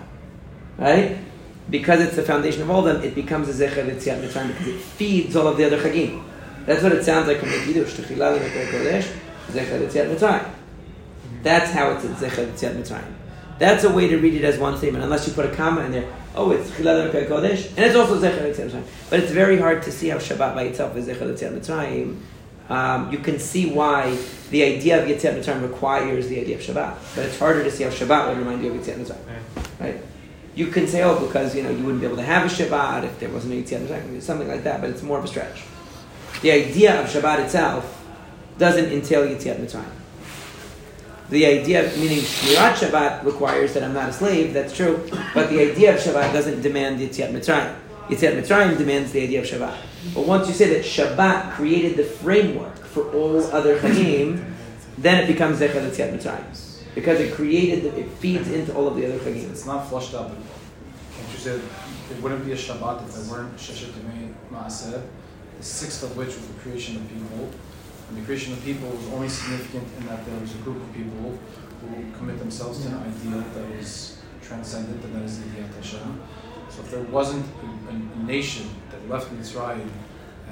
[0.79, 1.19] right?
[1.69, 4.69] Because it's the foundation of all of them, it becomes a zecher L'Tziat Mitzrayim because
[4.69, 6.23] it feeds all of the other chagim.
[6.67, 7.95] That's what it sounds like from the Kiddush.
[7.95, 9.17] Techila L'Mekar Kodesh,
[9.49, 10.51] zecher L'Tziat Mitzrayim.
[11.43, 13.15] That's how it's a zecher L'Tziat Mitzrayim.
[13.59, 15.93] That's a way to read it as one statement, unless you put a comma in
[15.93, 16.13] there.
[16.35, 18.85] Oh, it's Chilad Kodesh, and it's also zecher L'Tziat Mitzrayim.
[19.09, 22.21] But it's very hard to see how Shabbat by itself is zecher L'Tziat Mitzrayim.
[22.71, 24.17] Um, you can see why
[24.51, 27.83] the idea of Yetziat Mitzrayim requires the idea of Shabbat, but it's harder to see
[27.83, 29.81] how Shabbat would remind you of Yetziat Mitzrayim.
[29.81, 30.01] Right?
[30.55, 33.03] You can say, oh, because you know you wouldn't be able to have a Shabbat
[33.05, 34.81] if there wasn't a Yetziat Mitzrayim, something like that.
[34.81, 35.63] But it's more of a stretch.
[36.43, 38.03] The idea of Shabbat itself
[38.59, 39.85] doesn't entail Yetziat Mitzrayim.
[41.29, 44.55] The idea, meaning Shmirat Shabbat requires that I'm not a slave.
[44.55, 47.77] That's true, but the idea of Shabbat doesn't demand Yetziat Mitzrayim.
[48.09, 49.77] Yetziat Mitzrayim demands the idea of Shabbat.
[50.15, 54.45] But once you say that Shabbat created the framework for all other chagim,
[54.99, 58.97] then it becomes Zecher Yetziat Mitzrayim because it created, the, it feeds into all of
[58.97, 59.51] the other chagim.
[59.51, 60.31] It's not flushed out.
[60.31, 61.61] Can't you say
[62.11, 63.93] it wouldn't be a Shabbat if there weren't Sheshet
[64.51, 65.03] Maaseh,
[65.61, 67.51] the sixth of which was the creation of people.
[68.09, 70.93] And the creation of people was only significant in that there was a group of
[70.95, 71.39] people
[71.81, 75.77] who commit themselves to an ideal that is transcendent, and that is the idea of
[75.77, 76.21] Hashem.
[76.71, 77.45] So if there wasn't
[77.89, 79.89] a, a nation that left Mitzrayim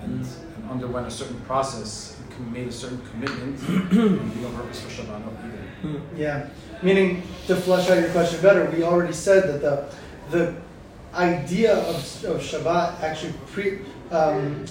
[0.03, 3.59] and, and underwent a certain process and made a certain commitment,
[3.91, 6.03] there would be no purpose for Shabbat either.
[6.17, 6.49] Yeah,
[6.83, 9.89] meaning to flesh out your question better, we already said that the
[10.31, 10.55] the
[11.15, 14.67] idea of, of Shabbat actually pre um,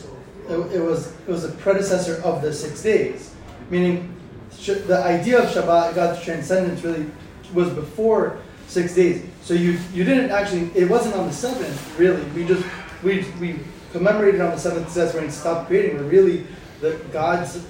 [0.50, 3.34] it, it was it was a predecessor of the six days,
[3.70, 4.16] meaning
[4.58, 7.06] sh- the idea of Shabbat, God's transcendence, really
[7.54, 9.26] was before six days.
[9.44, 12.24] So you you didn't actually it wasn't on the seventh really.
[12.32, 12.66] We just
[13.04, 13.60] we we
[13.92, 15.98] commemorated on the seventh because that's when He stopped creating.
[15.98, 16.46] But really,
[16.82, 17.66] the God's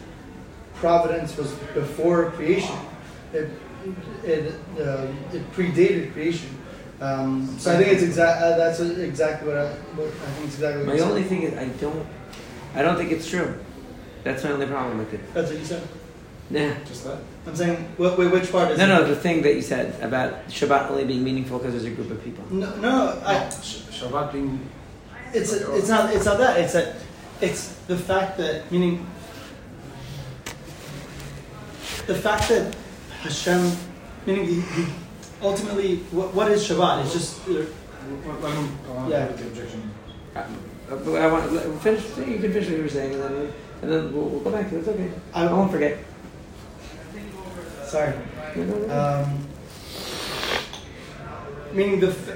[0.76, 2.76] providence was before creation.
[3.34, 3.50] It
[4.24, 6.50] it uh, it predated creation.
[7.00, 8.42] Um, so I think it's exact.
[8.42, 10.46] Uh, that's exactly what I, what I think.
[10.48, 12.08] It's exactly what My only thing is, I don't,
[12.76, 13.58] I don't think it's true.
[14.24, 15.34] That's my only problem with it.
[15.34, 15.88] That's what you said.
[16.50, 16.74] Nah.
[16.86, 17.18] Just that.
[17.46, 18.88] I'm saying, wh- wh- which part is No, it?
[18.88, 22.10] no, the thing that you said about Shabbat only being meaningful because there's a group
[22.12, 22.44] of people.
[22.52, 24.70] No, no, I, Sh- Shabbat being
[25.34, 26.58] it's it's not it's not that.
[26.60, 26.96] It's that
[27.42, 29.06] it's the fact that meaning
[32.06, 32.74] the fact that
[33.22, 33.72] Hashem,
[34.26, 34.86] meaning he, he
[35.42, 37.04] ultimately, what, what is Shabbat?
[37.04, 37.52] It's just uh,
[38.42, 39.28] Let him go on Yeah.
[40.90, 41.12] With the objection.
[41.12, 42.04] Uh, but I want let- finish.
[42.18, 44.70] You can finish what you were saying, and then and then we'll, we'll go back
[44.70, 44.80] to it.
[44.80, 45.12] It's okay.
[45.34, 45.98] I I won't forget.
[47.86, 48.14] sorry.
[48.90, 49.48] Um,
[51.74, 52.32] meaning the f-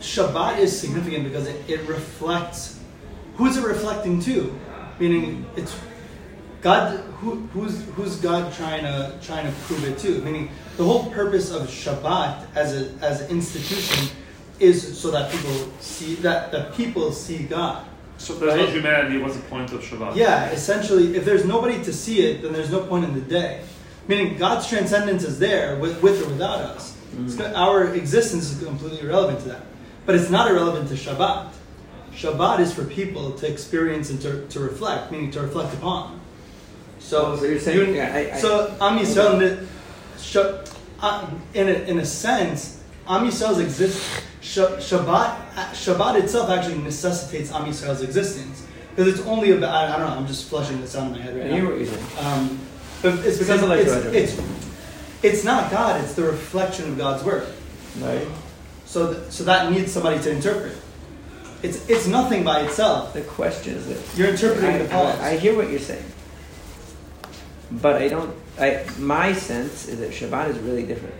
[0.00, 2.78] Shabbat is significant because it, it reflects
[3.36, 4.58] who is it reflecting to?
[4.98, 5.78] Meaning it's
[6.62, 6.98] God.
[7.20, 10.20] Who, who's who's God trying to trying to prove it to?
[10.22, 14.08] Meaning the whole purpose of Shabbat as a as an institution
[14.60, 17.84] is so that people see that the people see God.
[18.18, 18.72] So there's no Right?
[18.74, 19.18] humanity.
[19.18, 20.14] What's the point of Shabbat?
[20.14, 23.62] Yeah, essentially, if there's nobody to see it, then there's no point in the day.
[24.08, 26.96] Meaning, God's transcendence is there with, with or without us.
[27.24, 29.62] It's our existence is completely irrelevant to that.
[30.04, 31.48] But it's not irrelevant to Shabbat.
[32.14, 36.20] Shabbat is for people to experience and to, to reflect, meaning to reflect upon.
[36.98, 39.66] So, So you're saying- yeah, I- I- so Am Yisrael,
[40.20, 40.36] Sh-
[41.00, 42.79] uh, in a, in a sense,
[43.10, 44.00] Am Yisrael's exist.
[44.40, 45.36] Shabbat,
[45.72, 49.74] Shabbat itself actually necessitates Am Yisrael's existence because it's only about.
[49.74, 50.16] I, I don't know.
[50.16, 51.56] I'm just flushing this out of my head right now.
[52.20, 52.58] Um,
[53.02, 54.42] but it's because to it's, it's
[55.22, 56.02] it's not God.
[56.02, 57.48] It's the reflection of God's word.
[57.98, 58.26] Right?
[58.86, 60.76] So th- so that needs somebody to interpret.
[61.62, 63.12] It's it's nothing by itself.
[63.12, 65.30] The question is that You're interpreting the I.
[65.32, 66.04] I hear what you're saying,
[67.70, 68.34] but I don't.
[68.58, 71.14] I my sense is that Shabbat is really different,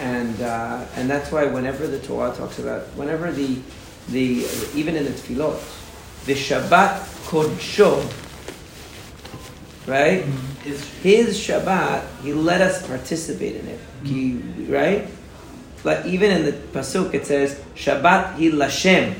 [0.00, 3.60] and uh, and that's why whenever the Torah talks about, whenever the
[4.08, 5.60] the even in the Tefillot,
[6.24, 8.02] the Shabbat Kodsho,
[9.86, 10.24] right?
[10.66, 12.04] Is his Shabbat.
[12.22, 13.80] He let us participate in it.
[14.04, 14.34] He,
[14.64, 15.06] right?
[15.82, 19.14] But even in the pasuk, it says Shabbat hi Lashem.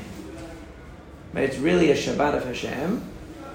[1.32, 1.44] Right?
[1.44, 3.04] It's really a Shabbat of Hashem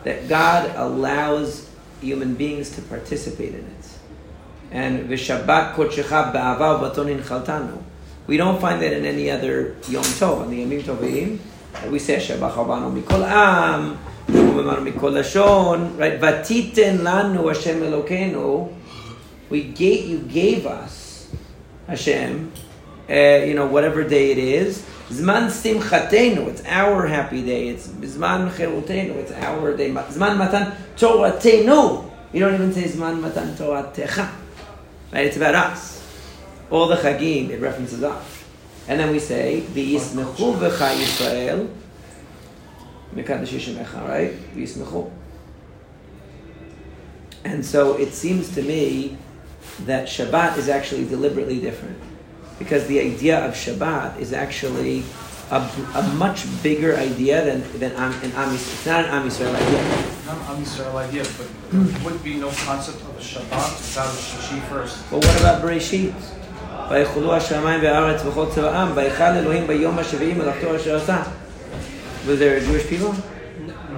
[0.03, 1.69] that God allows
[2.01, 3.74] human beings to participate in it.
[4.75, 7.81] And v'Shabbat kodshecha ba'ava u'baton hinchaltanu.
[8.27, 11.39] We don't find that in any other Yom Tov, on the Yomim Tovim.
[11.89, 16.19] We say Shabbat chavanu mikol am, u'memanu mikol lashon, right?
[16.19, 18.73] Vatiten lanu Hashem Elokeinu.
[19.49, 21.31] We gave, you gave us,
[21.87, 22.51] Hashem,
[23.09, 24.85] uh, you know, whatever day it is.
[25.09, 27.69] Zman simchatenu, it's our happy day.
[27.69, 29.89] It's zman cherutenu, it's our day.
[29.91, 32.11] Zman matan toratenu.
[32.33, 34.41] You don't even say zman matan toratecha.
[35.15, 35.27] Right?
[35.27, 36.05] It's about us.
[36.69, 38.43] All the chagim, it references us.
[38.89, 41.73] And then we say, v'yismechu v'cha Yisrael,
[43.15, 45.09] mekadosh right?
[47.45, 49.17] And so it seems to me
[49.85, 51.97] that Shabbat is actually deliberately different.
[52.59, 55.05] Because the idea of Shabbat is actually
[55.50, 55.58] a,
[55.94, 58.74] a much bigger idea than, than Am, an Am Yisrael.
[58.74, 59.82] It's not an Am Yisrael idea.
[60.26, 64.18] Not Am Yisrael idea, but there would be no concept of a Shabbat without a
[64.28, 65.10] Shishi first.
[65.10, 66.14] But what about Bereshit?
[66.90, 71.22] ויכולו השמיים והארץ וכל צבאם, ויכל אלוהים ביום השביעי מלאכתו אשר עשה.
[72.26, 73.14] Was there Jewish people?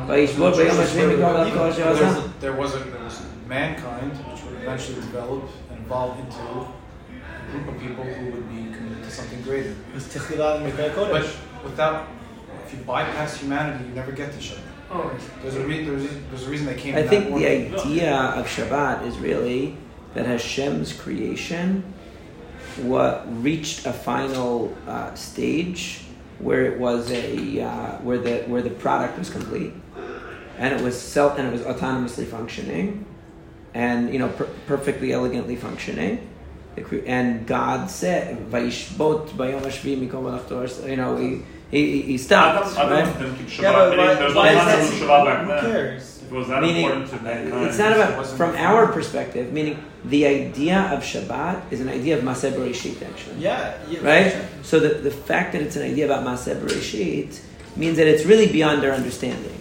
[0.07, 2.19] וישבות ביום השביעי מכל מלאכתו אשר There was, עשה.
[2.19, 7.51] a, there was a there was mankind which would eventually develop and evolve into a
[7.51, 8.66] group of people who would be
[9.08, 9.76] committed to something greater.
[9.96, 12.08] It's Techila and Mikveh But without,
[12.66, 14.62] if you bypass humanity, you never get to Shabbat.
[14.90, 16.96] Oh, There's a, re- there's, a, there's a reason they came.
[16.96, 19.76] I in think that the idea of Shabbat is really
[20.14, 21.84] that Hashem's creation
[22.78, 26.02] what reached a final uh, stage
[26.40, 29.74] where it was a uh, where the where the product was complete
[30.60, 33.04] and it was self and it was autonomously functioning
[33.74, 36.37] and you know per- perfectly elegantly functioning The cre-
[37.06, 42.90] and God said "Vayishbot bayom hashvi mikol malachto," you know he he, he stopped I
[42.90, 43.20] right?
[43.20, 45.72] don't think Shabbat, Yeah, but meaning why- there's why no is that- Shabbat back Who
[45.72, 46.14] cares?
[46.28, 47.66] It was that Meaning, important to mankind.
[47.68, 48.66] it's not about Wasn't from before.
[48.68, 49.54] our perspective.
[49.54, 53.38] Meaning, the idea of Shabbat is an idea of Maaseh Bereshit, actually.
[53.40, 54.32] Yeah, yeah Right?
[54.34, 54.42] sure.
[54.64, 57.40] So the, the fact that it's an idea about Maaseh Bereshit
[57.78, 59.56] means that it's really beyond our understanding.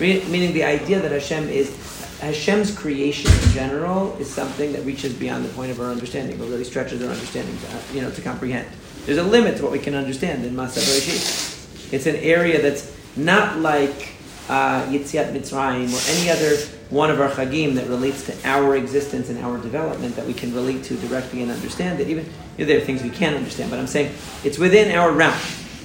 [0.00, 1.70] Meaning the idea that Hashem is
[2.20, 6.44] Hashem's creation in general is something that reaches beyond the point of our understanding, or
[6.44, 8.66] really stretches our understanding to, you know, to comprehend.
[9.04, 11.92] There's a limit to what we can understand in Maaseh Bereshit.
[11.92, 14.14] It's an area that's not like
[14.48, 16.56] uh, Yetziat Mitzrayim or any other
[16.90, 20.54] one of our chagim that relates to our existence and our development that we can
[20.54, 22.08] relate to directly and understand it.
[22.08, 22.24] Even
[22.56, 25.38] you know, there are things we can't understand, but I'm saying it's within our realm.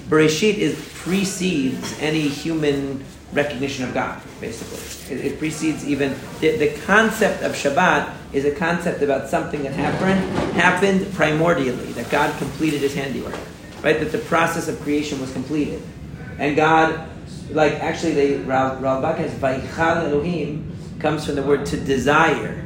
[0.10, 5.16] Bereshit is precedes any human recognition of God, basically.
[5.16, 9.74] It, it precedes even the, the concept of Shabbat is a concept about something that
[9.74, 10.20] happened
[10.54, 13.36] happened primordially, that God completed His handiwork,
[13.84, 14.00] right?
[14.00, 15.82] That the process of creation was completed,
[16.38, 17.08] and God,
[17.52, 22.66] like actually, they Rav Rav Bach has Vaychal Elohim comes from the word to desire,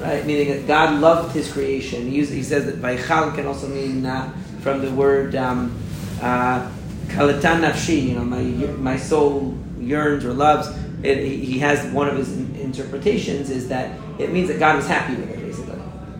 [0.00, 0.24] right?
[0.26, 2.02] Meaning that God loved His creation.
[2.02, 5.36] He, uses, he says that Vaychal can also mean uh, from the word.
[5.36, 5.76] Um,
[6.20, 6.70] uh,
[7.10, 8.42] Kalatan nafshi, you know, my
[8.78, 10.68] my soul yearns or loves.
[11.02, 15.14] It, he has one of his interpretations is that it means that God was happy
[15.14, 15.78] with it, basically.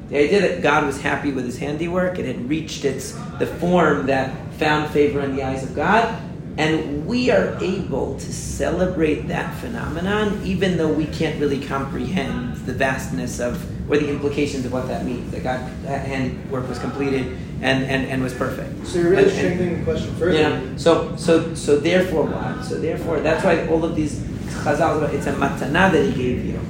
[0.09, 4.07] The idea that God was happy with his handiwork, it had reached its the form
[4.07, 6.21] that found favor in the eyes of God,
[6.57, 12.73] and we are able to celebrate that phenomenon, even though we can't really comprehend the
[12.73, 15.31] vastness of or the implications of what that means.
[15.33, 18.87] That God's handiwork was completed and, and, and was perfect.
[18.87, 20.39] So you're really And- and- strengthening the question further.
[20.39, 20.61] yeah.
[20.77, 22.65] So so so therefore what?
[22.65, 24.21] So therefore that's why all of these
[24.65, 26.61] chazal it's a matana that he gave you.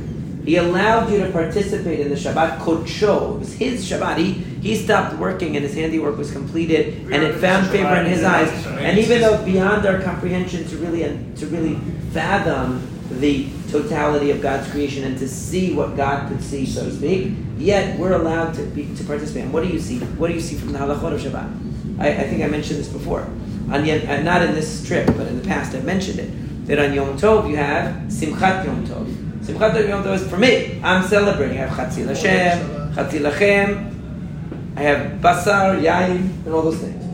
[0.45, 3.36] He allowed you to participate in the Shabbat Kodsho.
[3.36, 4.16] It was his Shabbat.
[4.16, 4.32] He
[4.66, 8.51] he stopped working and his handiwork was completed and it found favor in his eyes.
[8.66, 11.03] And even though beyond our comprehension to really
[11.36, 11.76] to really
[12.12, 12.82] fathom
[13.20, 17.33] the totality of God's creation and to see what God could see, so to speak.
[17.57, 19.45] Yet we're allowed to be, to participate.
[19.45, 19.99] And what do you see?
[19.99, 22.01] What do you see from the halachot of Shabbat?
[22.01, 23.29] I, I think I mentioned this before.
[23.71, 26.66] On yet, uh, not in this trip, but in the past, I've mentioned it.
[26.66, 29.07] That on Yom Tov you have Simchat Yom Tov.
[29.41, 30.81] Simchat Yom Tov is for me.
[30.83, 31.59] I'm celebrating.
[31.59, 34.77] I have Chatzil Hashem, Chatzil Lachem.
[34.77, 37.05] I have Basar, Yain, and all those things.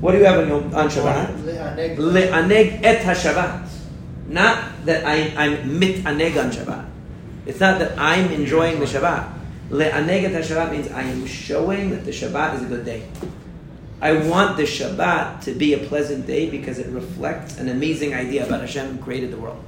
[0.00, 1.42] What do you have on, Yom, on Shabbat?
[1.44, 1.96] Le'aneg.
[1.96, 3.66] Le'aneg et HaShabbat.
[4.28, 6.88] Not that I, I'm mit aneg on Shabbat.
[7.46, 9.32] It's not that I'm enjoying the Shabbat.
[9.70, 13.08] Le'aneg et HaShabbat means I am showing that the Shabbat is a good day.
[14.00, 18.46] I want the Shabbat to be a pleasant day because it reflects an amazing idea
[18.46, 19.62] about Hashem who created the world.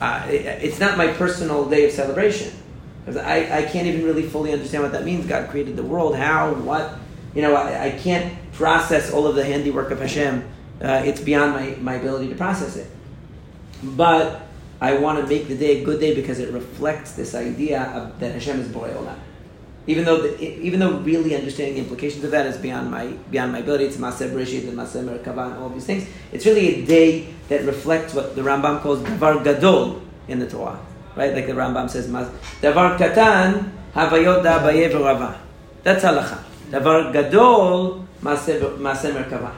[0.00, 2.52] Uh, it- it's not my personal day of celebration.
[3.06, 5.26] I, I can't even really fully understand what that means.
[5.26, 6.16] God created the world.
[6.16, 6.52] How?
[6.54, 6.98] What?
[7.34, 10.42] You know, I, I can't process all of the handiwork of Hashem.
[10.82, 12.90] Uh, it's beyond my, my ability to process it.
[13.84, 14.42] But
[14.80, 18.18] I want to make the day a good day because it reflects this idea of,
[18.20, 19.16] that Hashem is Borei Olam.
[19.86, 23.52] Even though, the, even though really understanding the implications of that is beyond my beyond
[23.52, 26.08] my ability, it's Maaseh Bereshit and Maseh Merkava and all these things.
[26.32, 30.80] It's really a day that reflects what the Rambam calls Davar Gadol in the Torah,
[31.16, 31.34] right?
[31.34, 32.30] Like the Rambam says, "Mas-
[32.62, 35.36] Davar Katan Havayot Da'abaye V'Rava."
[35.82, 36.38] That's halacha.
[36.70, 39.52] Davar Gadol Maseh Merkava,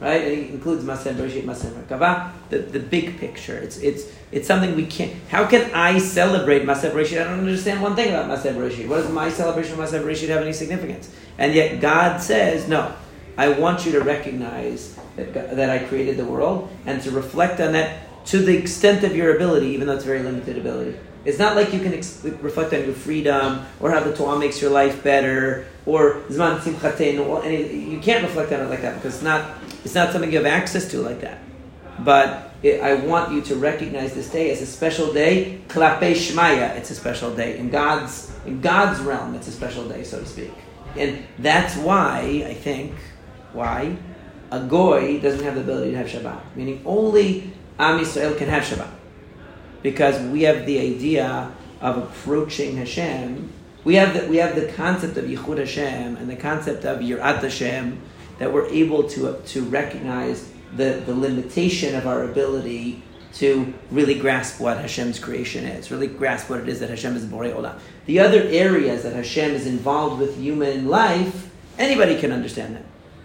[0.00, 0.20] right?
[0.20, 3.56] It includes Maaseh Bereshit, Maseh Merkava, the the big picture.
[3.58, 5.12] It's it's it's something we can't.
[5.28, 7.20] How can I celebrate Maaseh Bereshit?
[7.20, 8.88] I don't understand one thing about Maaseh Bereshit.
[8.88, 11.10] What does my celebration of Maaseh Bereshit have any significance?
[11.38, 12.94] And yet God says, no.
[13.36, 17.72] I want you to recognize that, that I created the world and to reflect on
[17.72, 20.98] that to the extent of your ability, even though it's very limited ability.
[21.24, 24.60] It's not like you can ex- reflect on your freedom or how the Torah makes
[24.60, 27.90] your life better or Zman Simchatenu.
[27.90, 30.46] You can't reflect on it like that because it's not, it's not something you have
[30.46, 31.38] access to like that.
[32.00, 35.60] But it, I want you to recognize this day as a special day.
[35.68, 37.58] Klape Shmaya, it's a special day.
[37.58, 40.52] In God's, in God's realm, it's a special day, so to speak.
[40.96, 42.94] And that's why, I think,
[43.52, 43.96] why
[44.50, 46.40] a goy doesn't have the ability to have Shabbat.
[46.56, 48.90] Meaning only Am Yisrael can have Shabbat.
[49.82, 53.52] Because we have the idea of approaching Hashem.
[53.84, 57.42] We have the, we have the concept of Yichud Hashem and the concept of Yirat
[57.42, 58.02] Hashem
[58.38, 63.02] that we're able to, to recognize the, the limitation of our ability
[63.34, 67.24] to really grasp what Hashem's creation is, really grasp what it is that Hashem is
[67.24, 67.78] Borei Olam.
[68.06, 72.84] The other areas that Hashem is involved with human life, anybody can understand that.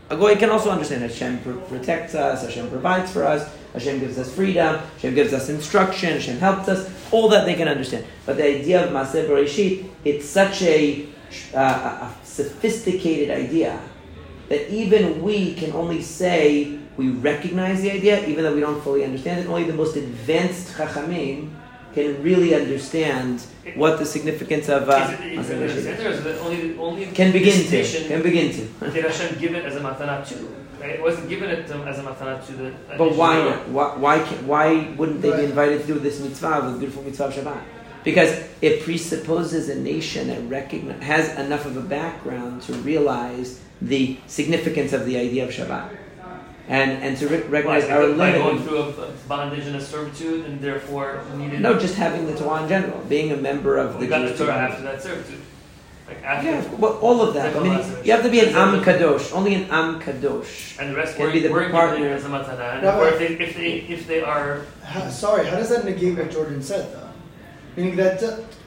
[0.10, 4.20] A goy can also understand Hashem pr- protects us, Hashem provides for us, Hashem gives
[4.20, 6.92] us freedom, Hashem gives us instruction, Hashem helps us.
[7.12, 8.06] All that they can understand.
[8.26, 11.08] But the idea of Maaseh Bereshit, it's such a,
[11.56, 13.80] uh, a sophisticated idea
[14.50, 19.04] that even we can only say we recognize the idea, even though we don't fully
[19.04, 19.48] understand it.
[19.48, 21.50] Only the most advanced chachamim
[21.94, 23.42] can really understand
[23.76, 25.86] what the significance of uh, is it, is Maseh it, Bereshit is is.
[25.86, 28.08] it, or is it only, only Can begin to.
[28.08, 28.92] Can begin to.
[28.92, 30.56] did Hashem give it as a matana too?
[30.80, 30.92] Right?
[30.92, 32.74] It wasn't given it to, as a matana to the.
[32.98, 33.74] But why initial?
[33.74, 37.26] Why, why, can, why wouldn't they be invited to do this mitzvah, the beautiful mitzvah
[37.26, 37.62] of Shabbat?
[38.04, 44.18] Because it presupposes a nation that recognize, has enough of a background to realize the
[44.28, 45.98] significance of the idea of Shabbat.
[46.70, 47.48] And, and to re- Why?
[47.50, 48.68] recognize our Because by going limit.
[48.68, 51.60] through a a bondage servitude, and therefore needed.
[51.60, 54.34] No, just having the Torah in general, being a member of the we got the
[54.38, 54.74] Torah community.
[54.74, 55.40] after that servitude.
[56.08, 56.22] Like.
[56.22, 57.56] Yeah, well, all of that.
[57.56, 57.74] I mean,
[58.06, 59.34] you have to be an Am Kadosh.
[59.34, 60.78] Only an Am Kadosh.
[60.80, 61.98] And the rest Can were, be the were partner.
[61.98, 62.82] given as a matana.
[62.82, 66.18] No, or if they, if they if they are How, sorry, how does that negate
[66.18, 67.10] what Jordan said, though?
[67.76, 68.20] Meaning that,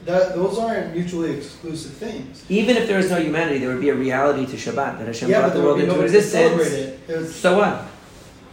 [0.05, 2.43] that those aren't mutually exclusive things.
[2.49, 5.29] Even if there is no humanity, there would be a reality to Shabbat that Hashem
[5.29, 6.63] yeah, brought but the there would world be into nobody to existence.
[6.63, 6.99] celebrate it.
[7.09, 7.85] It was- So what?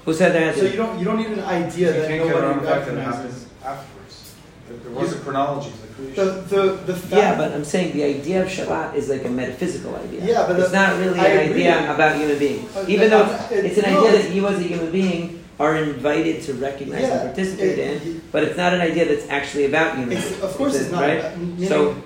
[0.05, 0.55] Who said that?
[0.57, 2.72] So you don't you don't need an idea You that can't get around nobody the
[2.72, 3.46] fact that it recognizes.
[3.64, 4.34] afterwards.
[4.68, 6.24] That There was a chronology to the creation.
[6.24, 7.14] The the the fact.
[7.14, 10.24] Yeah, but I'm saying the idea of Shabbat is like a metaphysical idea.
[10.24, 11.66] Yeah, but it's the- not really I an agree.
[11.68, 12.76] idea about human beings.
[12.76, 15.76] Uh, Even though it- it's an no, idea that you as a human being are
[15.76, 19.66] invited to recognize Yeah, and participate it- in, but it's not an idea that's actually
[19.66, 21.02] about human It's, of course, it's, not.
[21.02, 21.18] right.
[21.20, 21.96] about- So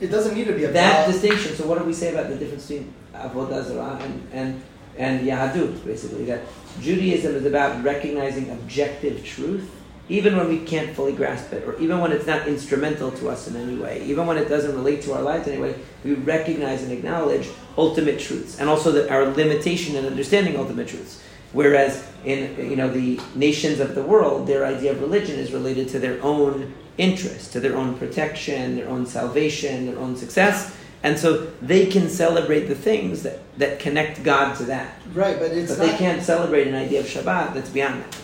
[0.00, 0.74] it doesn't need to be about.
[0.74, 1.54] that distinction.
[1.56, 4.60] So what do we say about the difference between avodah zarah and and
[4.98, 5.84] and yahadut?
[5.84, 6.40] Basically, that
[6.80, 9.64] Judaism is about recognizing objective truth,
[10.08, 13.48] even when we can't fully grasp it, or even when it's not instrumental to us
[13.48, 15.74] in any way, even when it doesn't relate to our lives in any way.
[16.04, 21.18] We recognize and acknowledge ultimate truths, and also that our limitation in understanding ultimate truths.
[21.52, 25.88] Whereas in you know the nations of the world, their idea of religion is related
[25.90, 31.18] to their own interest, to their own protection, their own salvation, their own success, and
[31.18, 34.94] so they can celebrate the things that, that connect God to that.
[35.14, 35.92] right, but it's But not.
[35.92, 38.16] they can't celebrate an idea of Shabbat that's beyond that.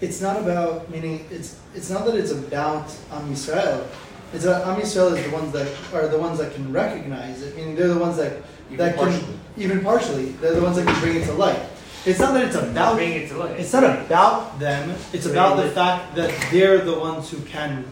[0.00, 3.86] it's not about meaning it's it's not that it's about Am Yisrael.
[4.32, 7.56] It's that Am Yisrael is the ones that are the ones that can recognize it.
[7.56, 8.32] Meaning they're the ones that
[8.70, 9.20] Even that partially.
[9.20, 11.60] can even partially they're the ones that can bring it to light.
[12.06, 13.58] It's not that it's about Bring it to life.
[13.58, 14.94] it's not about them.
[15.12, 17.84] It's about the fact that they're the ones who can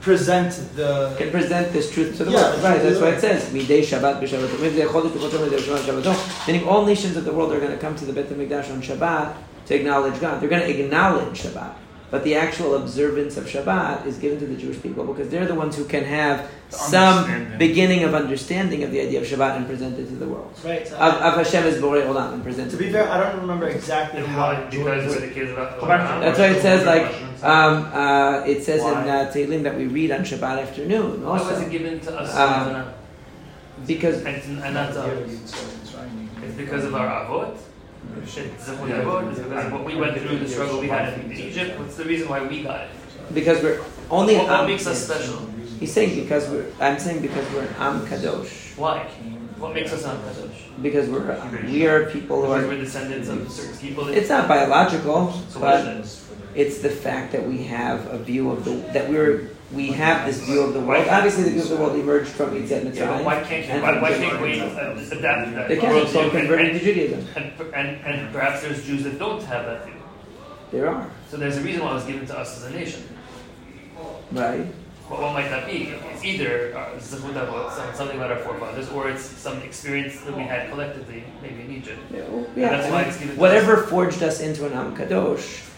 [0.00, 2.58] present the can present this truth to the Yeah, world.
[2.58, 4.58] the Right, that's why it says, Midei Shabbat b'Shabbatot.
[4.58, 7.94] Midei Chodesh b'Chodesh Midei Shabbat Meaning all nations of the world are going to come
[7.94, 9.34] to the Beit HaMikdash on Shabbat
[9.66, 10.40] to acknowledge God.
[10.40, 11.74] They're going to acknowledge Shabbat.
[12.12, 15.54] But the actual observance of Shabbat is given to the Jewish people because they're the
[15.54, 19.98] ones who can have some beginning of understanding of the idea of Shabbat and present
[19.98, 20.52] it to the world.
[20.62, 20.86] right.
[20.86, 23.08] So Of, of Hashem as Borei Olam and present to be fair.
[23.08, 24.68] I don't remember exactly And how why?
[24.70, 25.80] Because we're about.
[25.80, 27.06] Go That's why it says like
[27.42, 29.08] um, uh, it says in Why?
[29.08, 31.24] uh, Tehillim that we read on Shabbat afternoon.
[31.24, 32.92] Why was Also, it given to us Um,
[33.86, 35.24] because and, and not to?
[35.24, 37.56] It's because of our avot.
[38.90, 39.30] Avot.
[39.30, 41.78] It's because of what we went through, the struggle we had in Egypt.
[41.78, 42.90] What's the reason why we got it?
[43.34, 45.46] because we're only what, an what makes us special?
[45.80, 46.66] He's saying because we're.
[46.80, 48.76] I'm saying because we're an Am Kadosh.
[48.76, 49.04] Why?
[49.58, 50.82] What makes us not kadosh?
[50.82, 52.66] Because we're we are people who are.
[52.66, 54.08] we're descendants of certain people.
[54.08, 55.86] It's not biological, so but
[56.54, 60.40] it's the fact that we have a view of the that we're we have this
[60.44, 61.08] view of the world.
[61.08, 63.24] Obviously, the view of the world emerged from Yitzhak Yeah, Mitzrayim.
[63.24, 65.68] why can't and why, why can't we uh, adapt that?
[65.68, 66.08] They can't.
[66.08, 67.26] So and, to Judaism.
[67.36, 69.94] and, and, and perhaps there's Jews that don't have that view.
[70.70, 73.02] There are So there's a reason why it was given to us as a nation.
[74.32, 74.66] right.
[75.08, 75.92] What, what might that be?
[76.14, 80.34] It's either uh, zechut avot, some- something about our forefathers, or it's some experience that
[80.34, 81.98] we had collectively, maybe in Egypt.
[82.10, 84.72] Yeah, well, yeah, that's I why mean, it's given to whatever forged us into an
[84.72, 85.68] Am Kadosh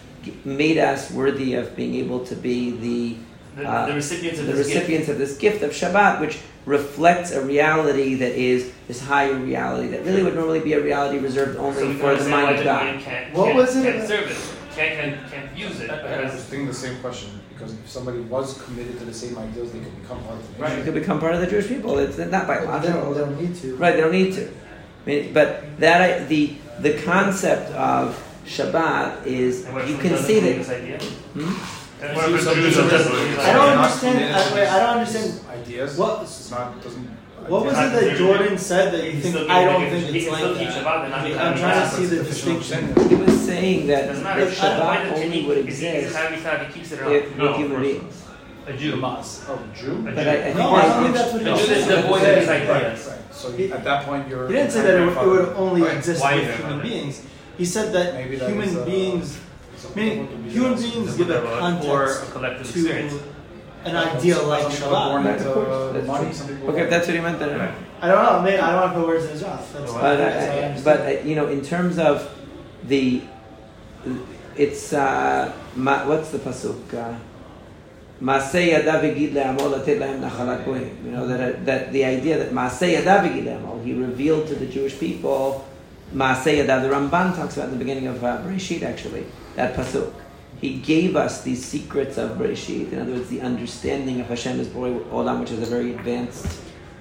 [0.44, 3.16] made us worthy of being able to be the
[3.56, 5.08] The, Uh, the recipients of the this gift.
[5.08, 10.04] of this gift of Shabbat, which reflects a reality that is this higher reality that
[10.04, 13.00] really would normally be a reality reserved only we for the mind of God.
[13.00, 14.36] Can't, What can't, was it can't serve it,
[14.74, 17.88] can't, can't, can't use it I, I was because thinking the same question because if
[17.88, 20.78] somebody was committed to the same ideals, they could become part of the Right, nation.
[20.86, 21.98] you could become part of the Jewish people.
[21.98, 22.82] It's not by don't,
[23.14, 23.76] they don't need to.
[23.76, 24.48] Right, they don't need to.
[24.48, 30.16] I mean, but that I- the the concept of Shabbat is and what you can
[30.16, 30.56] see that.
[30.58, 30.98] this idea.
[30.98, 31.83] Hmm?
[32.04, 34.18] And what if Some Jews Jews are- believe I don't understand.
[34.36, 35.40] I, wait, I don't understand.
[35.50, 35.96] Ideas.
[35.96, 37.08] What- It's not doesn't.
[37.48, 40.42] What was it that Jordan said that you think I don't think he it's like
[40.42, 40.84] that?
[40.84, 42.94] Shabbat and not I'm trying to see the distinction.
[43.08, 44.40] He was saying that Doesn't matter.
[44.42, 46.62] if It's not- why Shabbat does- can only would is he- is exist he happy
[46.64, 47.04] if he keeps it or
[47.36, 48.14] No, of human course beings.
[48.66, 48.96] A The Jew.
[48.96, 49.44] Mas.
[49.46, 49.92] Oh, Jew.
[49.92, 50.20] A But Jew.
[50.20, 51.76] I, I think No, I don't that's- think that's what he The Jew said.
[51.76, 53.06] is devoid of his ideas.
[53.08, 53.18] Right.
[53.34, 54.46] So He- at that point, you're.
[54.48, 55.96] He didn't say that it would, it would only Right.
[55.98, 56.56] exist Why with then?
[56.56, 57.20] human beings.
[57.58, 59.36] He said that Maybe that human is, uh, beings,
[59.94, 63.14] meaning human beings give a or a context collective to experience.
[63.84, 65.38] an idea like Some born Shabbat.
[65.38, 66.32] Right, of That's money.
[66.32, 66.62] Some.
[66.68, 67.58] Okay, if that's what he meant, then.
[67.58, 67.74] Right.
[68.00, 68.42] I don't know.
[68.42, 69.72] Maybe I don't want to put words in his mouth.
[69.72, 72.30] That's, But But, that's I I, but uh, you know, in terms of
[72.84, 73.22] the,
[74.56, 76.94] it's uh, ma, what's the pasuk?
[76.94, 77.18] Uh,
[78.22, 81.04] Maaseh yadav v'gid le'amo latet lahem nachalat goyim.
[81.04, 84.54] You know that uh, that the idea that Maaseh yadav v'gid le'amo, he revealed to
[84.54, 85.66] the Jewish people.
[86.14, 86.66] Maaseh.
[86.66, 89.26] The Ramban talks about in the beginning of uh, Bereshit actually
[89.56, 90.12] that pasuk.
[90.60, 92.92] He gave us these secrets of Bereshit.
[92.92, 96.60] In other words, the understanding of Hashem as Borei Olam, which is a very advanced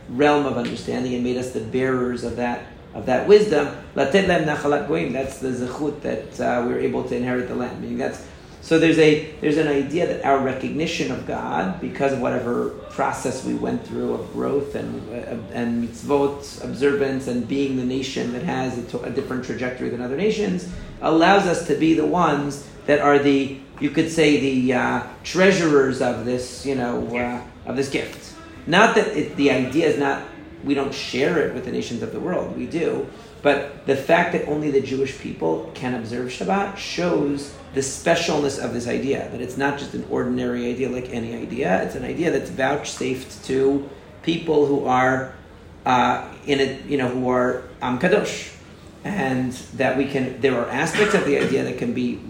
[0.10, 3.76] realm of understanding, and made us the bearers of that of that wisdom.
[3.95, 5.14] Latet nachalat.
[5.14, 7.82] That's the zechut that uh, we're able to inherit the land.
[7.82, 8.26] Meaning that's
[8.62, 8.80] so.
[8.80, 13.56] There's a there's an idea that our recognition of God, because of whatever process we
[13.56, 18.93] went through of growth and uh, and mitzvot observance and being the nation that has
[18.93, 20.70] a, a different trajectory than other nations,
[21.02, 26.02] allows us to be the ones that are the you could say the uh, treasurers
[26.02, 28.36] of this you know uh, of this gift.
[28.66, 30.24] Not that it, the idea is not
[30.64, 32.56] we don't share it with the nations of the world.
[32.58, 33.08] We do.
[33.41, 38.74] But the fact that only the Jewish people can observe Shabbat shows the specialness of
[38.74, 39.30] this idea.
[39.32, 41.84] That it's not just an ordinary idea like any idea.
[41.84, 43.89] It's an idea that's vouchsafed to
[44.22, 45.36] people who are
[45.86, 48.56] uh, in it, you know, who are Am Kadosh.
[49.04, 52.22] And that we can, there are aspects of the idea that can be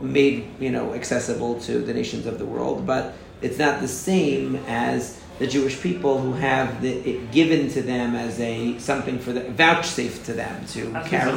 [0.00, 4.56] made, you know, accessible to the nations of the world, but it's not the same
[4.66, 9.32] as the Jewish people who have the, it given to them as a something for
[9.32, 11.32] the vouchsafed to them to That's carry.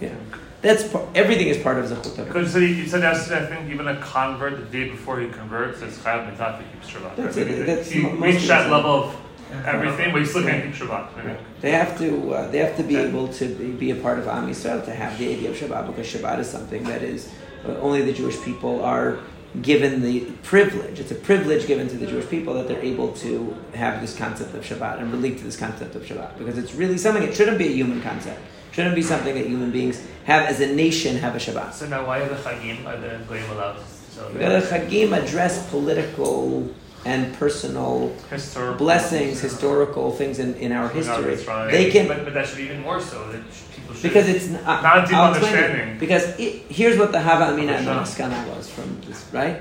[0.00, 0.14] Yeah,
[0.62, 2.26] that's par- everything is part of Zechut Avot.
[2.26, 5.82] Because so you said yesterday, I think even a convert, the day before he converts,
[5.82, 7.16] is Chayav Mitzvah to keep Shabbat.
[7.16, 9.16] That's it, that's he reached that level of
[9.52, 11.16] everything, but he still can't keep Shabbat.
[11.16, 14.18] I They have to uh, they have to be able to be, be a part
[14.18, 17.32] of Am Yisrael to have the idea of Shabbat because Shabbat is something that is
[17.64, 19.18] uh, only the Jewish people are
[19.62, 21.00] given the privilege.
[21.00, 24.54] It's a privilege given to the Jewish people that they're able to have this concept
[24.54, 27.22] of Shabbat and relate to this concept of Shabbat because it's really something.
[27.22, 28.40] It shouldn't be a human concept.
[28.70, 31.72] It Shouldn't be something that human beings have as a nation have a Shabbat.
[31.72, 34.48] So now, why are the chagim are the goyim allowed to celebrate?
[34.48, 36.68] The Chagim address political
[37.04, 38.76] and personal Historical.
[38.78, 41.36] blessings, historical things in, in our history.
[41.46, 41.70] right.
[41.70, 43.30] They can but, but that should be even more so.
[43.30, 43.42] That
[43.74, 45.58] people should because it's Not uh, deep I'll explain it.
[45.60, 45.98] understanding.
[45.98, 47.86] Because it, here's what the Hava Amina and.
[47.86, 49.60] Maskana was from this, right?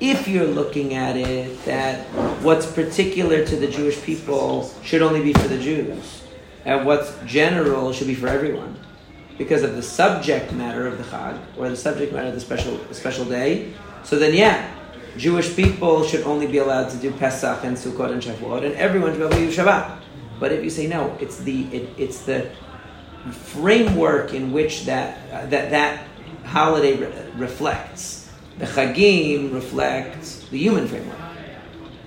[0.00, 2.04] If you're looking at it that
[2.42, 6.22] what's particular to the Jewish people should only be for the Jews,
[6.64, 8.76] and what's general should be for everyone,
[9.38, 12.78] because of the subject matter of the Chag or the subject matter of the special
[12.92, 13.72] special day,
[14.02, 14.68] so then yeah,
[15.16, 19.12] Jewish people should only be allowed to do Pesach and Sukkot and Shavuot, and everyone
[19.12, 20.00] should be able to do Shabbat.
[20.40, 22.50] But if you say no, it's the it, it's the
[23.30, 26.06] framework in which that uh, that that
[26.44, 28.28] holiday re- reflects.
[28.58, 31.18] The Chagim reflects the human framework,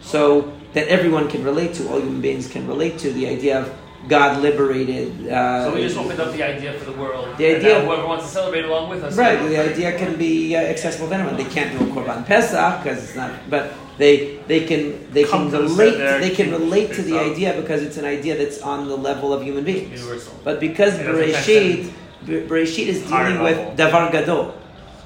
[0.01, 3.73] so that everyone can relate to, all human beings can relate to the idea of
[4.07, 5.27] God liberated.
[5.27, 7.27] Uh, So we just opened up the idea for the world.
[7.37, 9.15] The idea- now whoever wants to celebrate along with us.
[9.17, 11.35] Right, the idea can be uh, accessible to anyone.
[11.37, 14.81] They can't do a korban pesach because it's not, but they they can
[15.11, 15.97] they Come can relate.
[16.23, 19.43] They can relate to the idea because it's an idea that's on the level of
[19.43, 19.91] human beings.
[19.99, 20.33] Universal.
[20.43, 21.91] But because It doesn't Bereshit,
[22.25, 23.75] Bereshit is dealing with level.
[23.75, 24.53] davar gadol,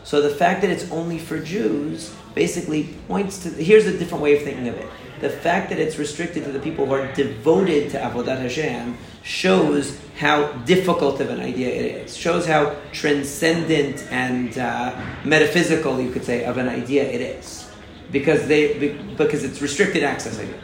[0.04, 3.50] so the fact that it's only for Jews basically points to.
[3.50, 4.88] Here's a different way of thinking of it.
[5.22, 10.00] The fact that it's restricted to the people who are devoted to avodat Hashem shows
[10.18, 12.18] how difficult of an idea it is.
[12.18, 17.70] Shows how transcendent and uh, metaphysical, you could say, of an idea it is,
[18.12, 20.60] because they be- because it's restricted access idea.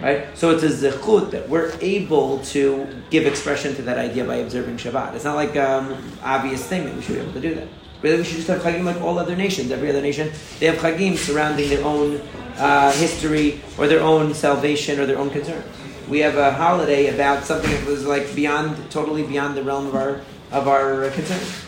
[0.00, 0.26] Right?
[0.36, 4.76] So it's a zechut that we're able to give expression to that idea by observing
[4.76, 5.14] Shabbat.
[5.14, 7.68] It's not like um, obvious thing that we should be able to do that.
[8.04, 9.70] Really, we should just have chagim like all other nations.
[9.70, 10.30] Every other nation,
[10.60, 12.20] they have chagim surrounding their own
[12.58, 15.64] uh, history or their own salvation or their own concerns.
[16.06, 19.94] We have a holiday about something that was like beyond, totally beyond the realm of
[19.94, 20.20] our
[20.52, 21.64] of our concerns.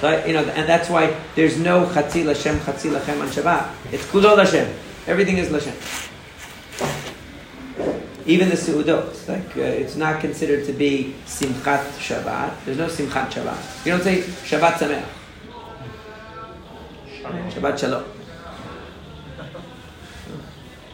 [0.00, 3.92] So you know, and that's why there's no chatzil Hashem, chatzil Hashem on Shabbat.
[3.92, 4.74] It's kulol Hashem.
[5.06, 5.76] Everything is Hashem.
[8.26, 12.64] Even the Su'udot, like uh, it's not considered to be Simchat Shabbat.
[12.64, 13.86] There's no Simchat Shabbat.
[13.86, 15.06] You don't say Shabbat Sameach.
[17.52, 18.04] Shabbat Shalom.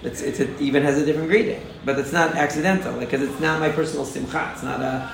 [0.02, 3.60] It's, it's a, even has a different greeting, but it's not accidental because it's not
[3.60, 4.50] my personal simcha.
[4.52, 5.10] It's not a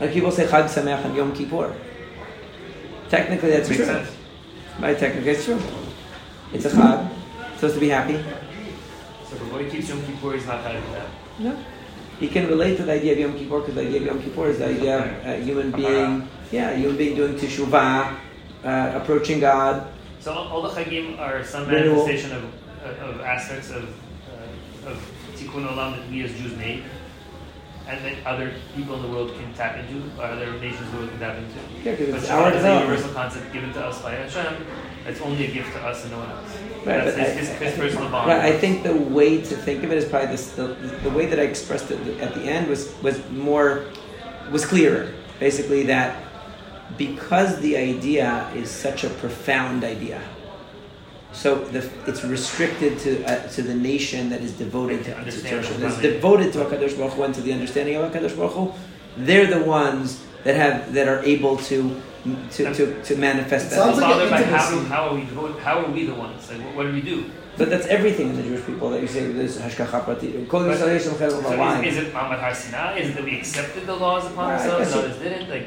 [0.00, 1.74] like people say Chag Sameach and Yom Kippur.
[3.08, 4.04] Technically, that's true.
[4.80, 4.98] Right?
[4.98, 5.60] Technically, it's true.
[6.52, 7.10] It's a Chag.
[7.52, 8.22] It's supposed to be happy.
[9.28, 11.08] So a boy keeps Yom Kippur, he's not having that.
[11.38, 11.58] No.
[12.20, 14.48] He can relate to the idea of Yom Kippur because the idea of Yom Kippur
[14.48, 18.16] is the idea of a human being, yeah, human being doing teshuvah,
[18.64, 19.92] uh, approaching God.
[20.20, 22.44] So all the chagim are some manifestation of,
[23.00, 26.84] of aspects of, uh, of tikkun olam that we as Jews made,
[27.86, 30.96] and that other people in the world can tap into, or other nations in the
[30.98, 31.58] world can tap into.
[31.84, 34.66] Yeah, because But it's our is a universal concept given to us by Hashem.
[35.06, 36.58] It's only a gift to us and no one else.
[36.86, 38.28] Right, That's but his, I- his, his personal bond.
[38.28, 40.52] Right, I think the way to think of it is probably this.
[40.52, 40.68] The,
[41.02, 43.86] the way that I expressed it at the end was was more
[44.52, 45.12] was clearer.
[45.40, 46.22] Basically, that
[46.96, 50.22] because the idea is such a profound idea,
[51.32, 55.18] so the, it's restricted to uh, to the nation that is devoted to, to, to
[55.18, 58.72] Understand that's devoted to Hakadosh Baruch Hu and to the understanding of Hakadosh Baruch Hu.
[59.16, 62.00] They're the ones that have that are able to
[62.52, 63.76] to, to, to manifest that.
[63.76, 65.22] sounds like Father, an by how, how are we?
[65.66, 66.50] How are we the ones?
[66.50, 67.30] Like, what, what do we do?
[67.58, 70.44] But that's everything in the Jewish people that you say there's hashgacha prati.
[70.46, 72.98] Kol But- Yisrael Yisrael Chel So is, is it Ma'amad Har Sinai?
[72.98, 75.48] Is it that we accepted the laws upon Right, ourselves I and others didn't?
[75.50, 75.66] Like,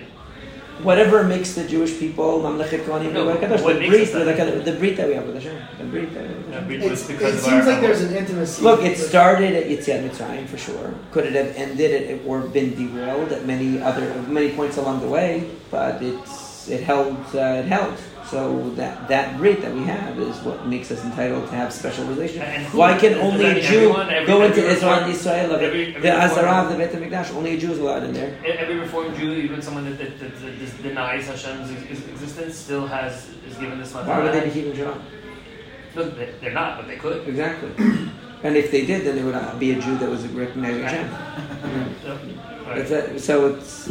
[0.84, 4.64] Whatever makes the Jewish people mamlechet kohanim No, v'Hakadosh, what the makes brit, us that?
[4.64, 6.68] the, the brit that we have with Hashem, the brit that we have with Hashem.
[6.70, 8.62] we- It's, it's it because of seems our, like there's an intimacy.
[8.64, 10.94] Look, it started at Yetziat Mitzrayim for sure.
[11.12, 11.92] Could it have ended
[12.22, 15.50] at, or been derailed at many other many points along the way?
[15.70, 16.32] But it's
[16.70, 17.98] it held uh, it held.
[18.30, 22.06] So that that brit that we have is what makes us entitled to have special
[22.06, 24.10] who- Why can only a Jew everyone?
[24.12, 27.58] Every- go into Israel Israel every- every The Azara of the Beit HaMikdash, only a
[27.58, 28.38] Jew is allowed in there.
[28.46, 33.58] Every Reformed Jew, even someone that, that, that, that denies Hashem's existence, still has is
[33.58, 35.00] given this Why would they be keeping Shabbat?
[35.96, 37.28] They- they're not, but they could.
[37.28, 37.70] Exactly.
[38.44, 41.10] and if they did, then they would not be a Jew that was recognizing Hashem.
[42.70, 42.78] Right.
[42.78, 43.90] It's so it's.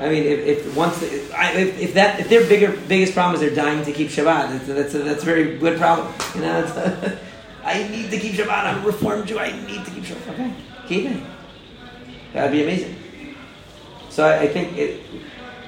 [0.00, 3.40] I mean, if, if once the, if, if that if their bigger biggest problem is
[3.40, 6.12] they're dying to keep Shabbat, that's a, that's a, that's a very good problem.
[6.34, 7.18] You know, it's a,
[7.64, 8.64] I need to keep Shabbat.
[8.64, 9.38] I'm a Reformed Jew.
[9.38, 10.32] I need to keep Shabbat.
[10.32, 10.54] Okay,
[10.88, 11.22] keep it.
[12.32, 12.96] That'd be amazing.
[14.08, 15.00] So I, I think it.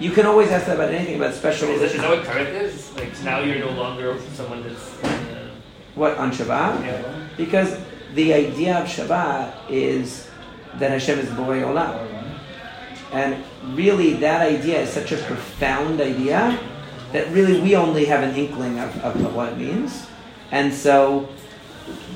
[0.01, 1.68] You can always ask that about anything about special.
[1.68, 2.91] Is that, is that what karet is?
[2.97, 5.05] Like now you're no longer someone that's.
[5.05, 5.51] Uh,
[5.95, 6.85] What on Shabbat?
[6.87, 7.28] yeah.
[7.37, 7.76] Because
[8.14, 10.28] the idea of Shabbat is
[10.78, 12.09] that Hashem is Borei Olam.
[13.13, 13.45] And
[13.77, 16.59] really, that idea is such a profound idea
[17.13, 20.07] that really we only have an inkling of, of, what it means.
[20.51, 21.29] And so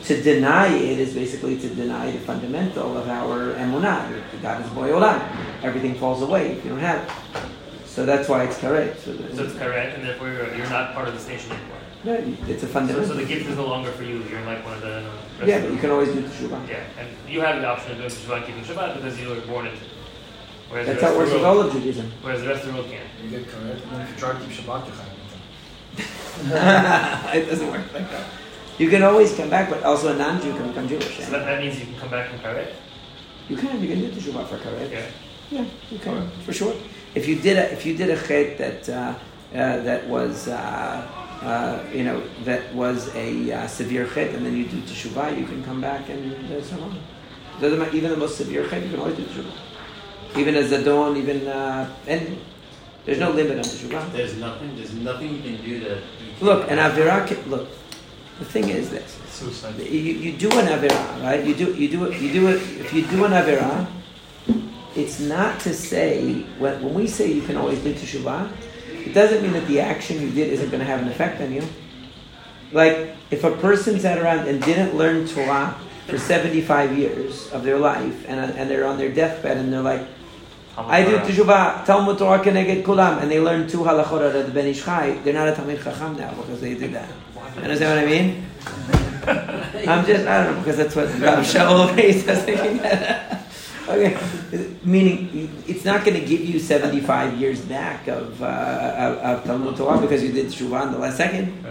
[0.04, 4.22] to deny it is basically to deny the fundamental of our emunah.
[4.40, 5.20] God is Borei Olam.
[5.62, 7.42] Everything falls away if you don't have it.
[7.84, 8.96] So that's why it's karet.
[8.98, 11.78] So, So it's karet, and therefore you're, you're not part of this nation anymore.
[12.04, 13.08] yeah, it's a So, fundamental.
[13.08, 14.22] so the gift is no longer for you.
[14.30, 15.10] You're like one of the.
[15.46, 16.68] yeah, but you can always do the teshuvah.
[16.68, 19.66] Yeah, and you have the option of doing and keeping Shabbat because you were born
[19.66, 19.95] into it.
[20.68, 22.12] Whereas That's how it rest works with all of Judaism.
[22.22, 23.08] whereas the rest of the world can't.
[23.22, 24.96] You get karet, if you try to keep Shabbat, you're
[27.34, 28.26] it doesn't work like that.
[28.78, 31.18] You can always come back, but also a non-Jew can become Jewish.
[31.24, 32.74] So that, that means you can come back from Karet.
[33.48, 34.90] You can, you can do teshuvah for karet.
[34.90, 35.06] Yeah.
[35.50, 36.74] Yeah, you can for sure.
[37.14, 39.14] If you did a if you did a chet that uh,
[39.54, 41.06] uh, that was uh,
[41.40, 45.46] uh, you know that was a uh, severe chet, and then you do teshuvah, you
[45.46, 46.98] can come back and uh, so on.
[47.60, 47.96] Doesn't matter.
[47.96, 49.54] Even the most severe chet, you can always do teshuvah.
[50.36, 52.38] Even as zadon, even uh, and
[53.04, 54.12] there's no limit on teshuvah.
[54.12, 54.76] There's nothing.
[54.76, 55.98] There's nothing you can do that.
[56.40, 57.26] Look, an avera.
[57.26, 57.68] ca- Look,
[58.38, 59.18] the thing is this.
[59.30, 59.78] Suicide.
[59.78, 61.44] You, you do an avera, right?
[61.44, 63.86] You do you do it you do it if you do an avera,
[64.94, 68.50] it's not to say when, when we say you can always do teshuvah,
[69.06, 71.52] it doesn't mean that the action you did isn't going to have an effect on
[71.52, 71.62] you.
[72.72, 75.76] Like if a person sat around and didn't learn Torah
[76.06, 79.80] for seventy five years of their life, and and they're on their deathbed and they're
[79.82, 80.02] like,
[80.78, 84.52] I do teshuvah, Talmud Torah keneged kulam, and they learn two halachot out of the
[84.52, 87.10] Ben Ish Chai, they're not a Talmid Chacham now because they did that.
[87.56, 88.44] Understand what I mean?
[89.88, 92.80] I'm just, I don't know, because that's what Rav Shaul Reis thinking.
[93.88, 99.44] okay, meaning it's not going to give you 75 years back of, uh, of, of
[99.44, 101.64] Talmud Torah because you did Shuvah in the last second.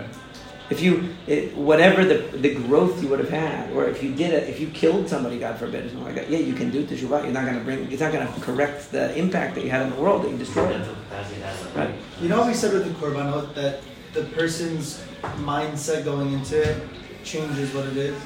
[0.69, 4.33] If you, it, whatever the, the growth you would have had, or if you did
[4.33, 6.83] it, if you killed somebody, God forbid, or something like that, yeah, you can do
[6.83, 7.23] Teshuvah.
[7.23, 9.83] You're not going to bring, it's not going to correct the impact that you had
[9.83, 10.71] in the world that you destroyed.
[10.71, 11.75] Mental capacity has it.
[11.75, 11.93] Right.
[12.19, 13.81] You know we said with the korbanot that
[14.13, 15.03] the person's
[15.37, 16.87] mindset going into it
[17.23, 18.19] changes what it is.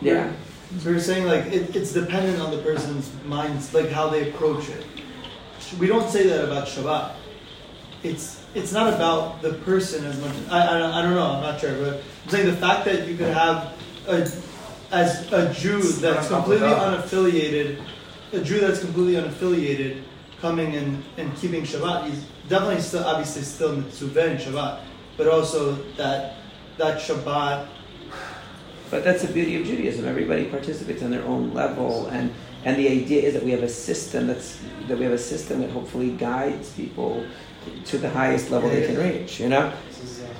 [0.00, 0.32] Yeah.
[0.80, 4.30] So we are saying like it, it's dependent on the person's minds, like how they
[4.30, 4.84] approach it.
[5.78, 7.14] We don't say that about Shabbat.
[8.02, 10.32] It's it's not about the person as much.
[10.50, 11.26] I, I, don't- I don't know.
[11.32, 13.72] I'm not sure, but I'm saying the fact that you could have
[14.08, 14.28] a
[14.92, 17.82] as a Jew that's completely unaffiliated,
[18.32, 20.02] a Jew that's completely unaffiliated
[20.40, 22.08] coming and, and keeping Shabbat.
[22.08, 24.80] He's definitely still obviously still mitzvah in Shabbat,
[25.16, 26.36] but also that
[26.78, 27.66] that Shabbat
[28.90, 30.06] But that's the beauty of Judaism.
[30.06, 32.32] Everybody participates on their own level, and
[32.64, 35.60] and the idea is that we have a system that's that we have a system
[35.62, 37.24] that hopefully guides people
[37.86, 39.40] to the highest level they can reach.
[39.40, 39.72] You know,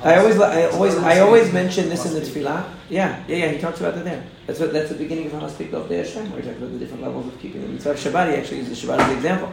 [0.03, 2.69] I always I always I always mention this in the tefillah.
[2.89, 3.49] Yeah, yeah, yeah.
[3.49, 4.25] He talks about that there.
[4.47, 6.73] That's what that's the beginning of how I speak of the Hashem, We talk about
[6.73, 8.31] the different levels of keeping the mitzvah Shabbat.
[8.31, 9.53] He actually uses Shabbat as an example.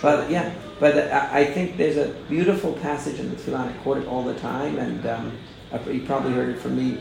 [0.00, 3.66] But yeah, but I, I think there's a beautiful passage in the tefillah.
[3.66, 5.32] and I quote it all the time, and um,
[5.90, 7.00] you probably heard it from me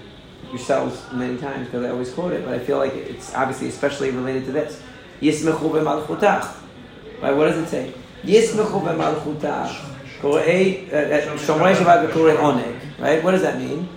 [0.49, 4.11] yourselves many times because I always quote it, but I feel like it's obviously especially
[4.11, 4.81] related to this.
[5.21, 6.57] Yismechu b'malchutach.
[7.21, 7.31] Right?
[7.35, 7.93] What does it say?
[8.23, 10.00] Yismechu b'malchutach.
[10.91, 12.79] Uh, uh.
[12.99, 13.23] Right?
[13.23, 13.89] What does that mean?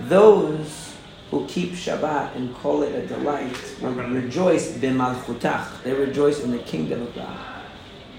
[0.00, 0.94] Those
[1.30, 5.82] who keep Shabbat and call it a delight will rejoice b'malchutach.
[5.82, 7.38] They rejoice in the kingdom of God.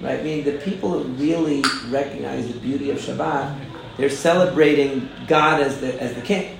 [0.01, 0.23] Right?
[0.23, 3.55] Meaning the people who really recognize the beauty of Shabbat,
[3.97, 6.59] they're celebrating God as the as the king.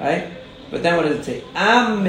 [0.00, 0.32] Right?
[0.70, 1.44] But then what does it say?
[1.54, 2.02] Am.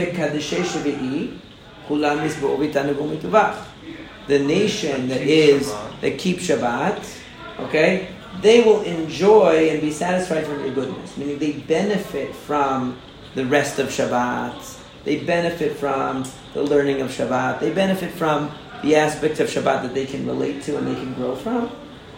[4.27, 7.19] The nation that is that keeps Shabbat,
[7.59, 8.07] okay,
[8.41, 11.17] they will enjoy and be satisfied from your goodness.
[11.17, 12.99] Meaning they benefit from
[13.35, 14.79] the rest of Shabbat.
[15.03, 17.59] They benefit from the learning of Shabbat.
[17.59, 18.51] They benefit from
[18.83, 21.71] the aspects of Shabbat that they can relate to and they can grow from.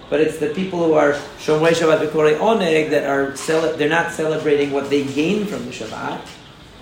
[0.10, 4.12] But it's the people who are Shomrei Shabbat V'Korei Oneg that are cele- they're not
[4.12, 6.22] celebrating what they gain from the Shabbat.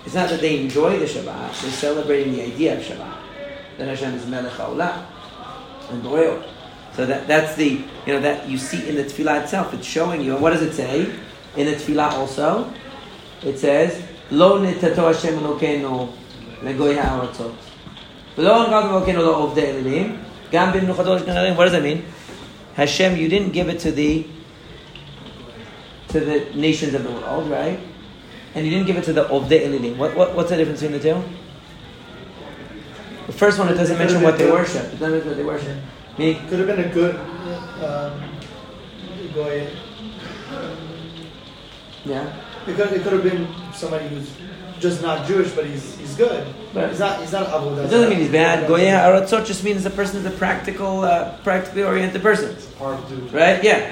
[0.04, 1.62] It's not that they enjoy the Shabbat.
[1.62, 3.16] They're celebrating the idea of Shabbat.
[3.78, 4.58] That Hashem is Melech
[5.90, 6.42] and Boreo.
[6.96, 9.74] So that that's the you know that you see in the tefillah itself.
[9.74, 10.34] It's showing you.
[10.34, 11.12] And what does it say
[11.56, 12.72] in the tefillah also?
[13.42, 16.12] It says Lo nitato Hashem Elokeinu
[16.62, 17.54] legoy ha'aratzot.
[18.36, 20.24] V'lo nagav Elokeinu lo ovdei elim.
[20.50, 21.56] Gam b'mnuchatot shkarim.
[21.56, 22.04] What does that mean?
[22.74, 24.26] Hashem, you didn't give it to the
[26.08, 27.78] to the nations of the world, right?
[28.54, 29.96] And you didn't give it to the Ovdei Elilim.
[29.96, 31.22] What, what, what's the difference between the two?
[33.26, 34.84] The first one, it doesn't mention what they worship.
[34.84, 35.76] It doesn't mention what they worship.
[36.18, 37.16] Meaning, could have been a good
[37.82, 38.22] um,
[39.34, 39.68] goy.
[42.04, 42.32] yeah.
[42.66, 44.30] It could, it could have been somebody who's
[44.80, 46.46] just not Jewish, but he's he's good.
[46.72, 46.88] Right.
[46.90, 47.84] He's not he's not avodah.
[47.84, 48.66] It doesn't mean he's bad.
[48.68, 52.56] Goya Aratzot just means the person is a practical, uh, practically oriented person.
[52.78, 53.22] Hard to do.
[53.36, 53.62] Right?
[53.62, 53.90] Yeah.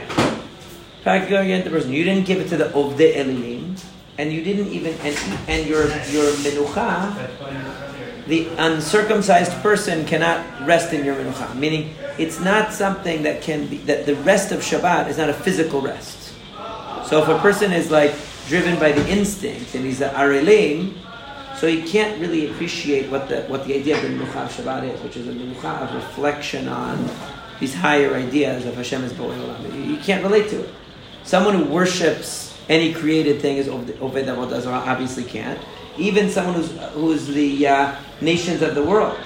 [1.02, 1.92] Practically oriented person.
[1.92, 3.82] You didn't give it to the Ovdei Elilim,
[4.18, 5.16] and you didn't even, and,
[5.48, 5.82] and your,
[6.14, 11.56] your Menucha, the uncircumcised person cannot rest in your Menucha.
[11.56, 15.34] Meaning, it's not something that can be, that the rest of Shabbat is not a
[15.34, 16.32] physical rest.
[17.06, 18.14] So if a person is like
[18.48, 20.94] driven by the instinct and he's a Arelim,
[21.56, 24.94] so he can't really appreciate what the what the idea of the Menucha of Shabbat
[24.94, 27.08] is, which is a Menucha of reflection on
[27.60, 29.88] these higher ideas of Hashem is Borei Olam.
[29.88, 30.70] You- can't relate to it.
[31.22, 35.60] Someone who worships any created thing is Oved Avodah obviously can't.
[35.96, 39.20] Even someone who's who's the uh, nations of the world,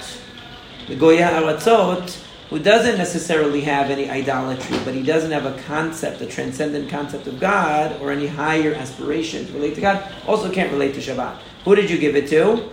[0.89, 6.21] the Goya Aratzot, who doesn't necessarily have any idolatry, but he doesn't have a concept,
[6.21, 10.71] a transcendent concept of God, or any higher aspiration to relate to God, also can't
[10.73, 11.39] relate to Shabbat.
[11.65, 12.71] Who did you give it to?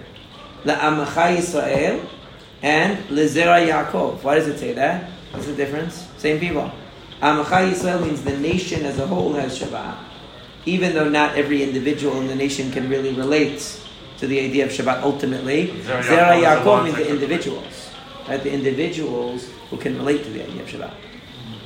[0.63, 2.07] La'amacha Yisrael
[2.61, 4.24] and Lezera Yaakov.
[4.24, 5.09] Why does it say that?
[5.32, 6.07] What's the difference?
[6.17, 6.71] Same people.
[7.21, 9.97] Amacha Yisrael means the nation as a whole has Shabbat,
[10.65, 13.80] even though not every individual in the nation can really relate
[14.19, 15.69] to the idea of Shabbat ultimately.
[15.84, 17.83] Zera Yaakov means the individuals,
[18.28, 18.41] right?
[18.41, 20.93] The individuals who can relate to the idea of Shabbat.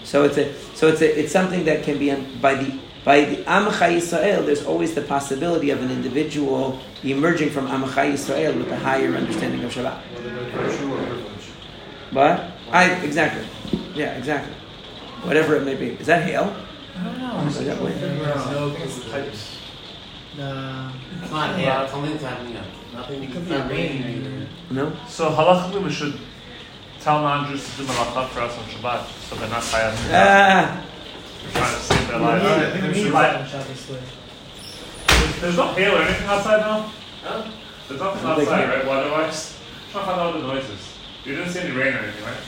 [0.03, 3.25] So it's a so it's a it's something that can be um, by the by
[3.25, 4.45] the Amcha Yisrael.
[4.45, 9.63] There's always the possibility of an individual emerging from Amcha Yisrael with a higher understanding
[9.63, 9.99] of Shabbat.
[10.13, 11.45] Whether they're virtue or privilege.
[12.11, 12.51] What?
[12.71, 13.45] I exactly.
[13.95, 14.53] Yeah, exactly.
[15.23, 15.89] Whatever it may be.
[15.99, 16.55] Is that hail?
[16.97, 17.47] I don't know.
[17.47, 18.01] Is that wind?
[18.01, 19.57] No, it's types.
[20.37, 20.91] Nah.
[21.21, 22.65] It's not hail, it's only happening up.
[22.93, 24.47] Nothing, It could it's be not raining either.
[24.69, 24.93] No.
[25.07, 26.19] So halachically, we should
[27.01, 29.93] tell non-Jews to do malacha for us on Shabbat, so they're not chayav.
[30.11, 30.83] Ah.
[31.43, 32.43] We're trying to save their lives.
[32.43, 33.99] need- I think we we need should- that on Shabbos way.
[35.07, 36.91] There's, there's no hail or anything outside now.
[37.23, 37.43] Huh?
[37.87, 38.69] There's nothing outside, can't.
[38.69, 38.85] right?
[38.87, 39.57] Weather-wise.
[39.91, 40.81] Trying to find out what the noises.
[41.25, 42.43] You didn't see any rain or anything, right?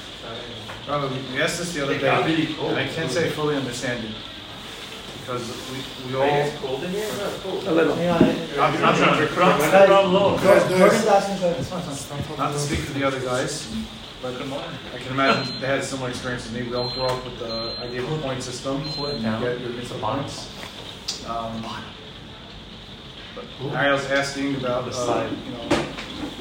[0.88, 4.04] Rabbi, we we asked this the other day, and I can't say I fully understand
[4.06, 4.12] it.
[5.22, 7.06] Because we, we Right, all, It's cold in here?
[7.06, 7.64] It's cold.
[7.68, 7.96] A little.
[7.96, 8.24] Hang on.
[8.24, 11.60] I'm, I'm trying to put on, Guys, put on guys, Morgan's guys, asking questions.
[11.60, 12.38] It's fine, it's fine.
[12.38, 13.70] not to speak for the other guys,
[14.22, 14.70] but Good morning.
[14.94, 16.64] I can imagine they had a similar experience as me.
[16.64, 18.82] We all grew up with the idea of a point system.
[18.98, 20.50] You get your points.
[21.28, 21.66] Um,
[23.36, 23.46] but
[23.76, 25.84] I was asking about, uh, you know,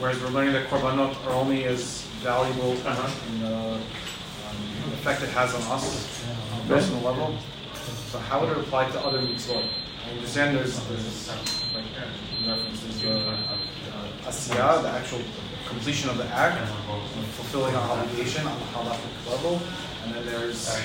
[0.01, 3.27] whereas we're learning that korbanot are only as valuable Uh-huh.
[3.31, 7.37] in the um, effect it has on us on a personal level.
[8.11, 9.69] So how would it apply to other mitzvot?
[10.07, 11.29] I understand there's, there's
[11.75, 11.85] like
[12.43, 13.47] in reference, there's the uh,
[14.27, 15.21] asiyah, the actual
[15.69, 16.69] completion of the act,
[17.37, 19.61] fulfilling our obligation on the halachic level,
[20.05, 20.77] and then there's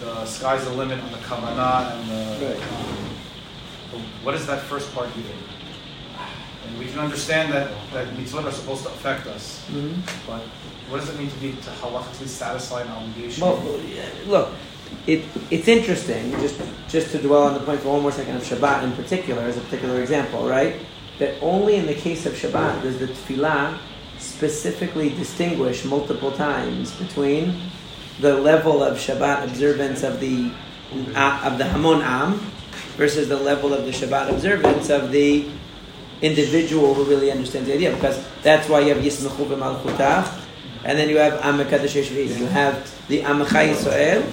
[0.00, 2.46] the sky's the limit on the kavanah and the.
[2.46, 2.60] The-
[4.22, 5.34] What is that first part even?
[6.66, 9.96] And we can understand that that mitzvot are supposed to affect us, Mhm.
[10.28, 10.42] but
[10.88, 13.42] what does it mean to be to halachically satisfy an obligation?
[13.42, 13.58] Well,
[14.28, 14.48] look,
[15.08, 18.44] it, it's interesting, just, just to dwell on the point for one more second of
[18.44, 20.76] Shabbat in particular, as a particular example, right?
[21.20, 23.78] That only in the case of Shabbat does the tefillah
[24.18, 27.54] specifically distinguish multiple times between
[28.20, 30.50] the level of Shabbat observance of the,
[31.14, 32.38] uh, of the Hamon Am
[32.96, 35.46] versus the level of the Shabbat observance of the
[36.22, 37.94] individual who really understands the idea.
[37.94, 40.40] Because that's why you have Yismechu v'malchutach,
[40.84, 42.38] and then you have Am Shvi'im.
[42.38, 44.30] You have the Amachai Yisrael,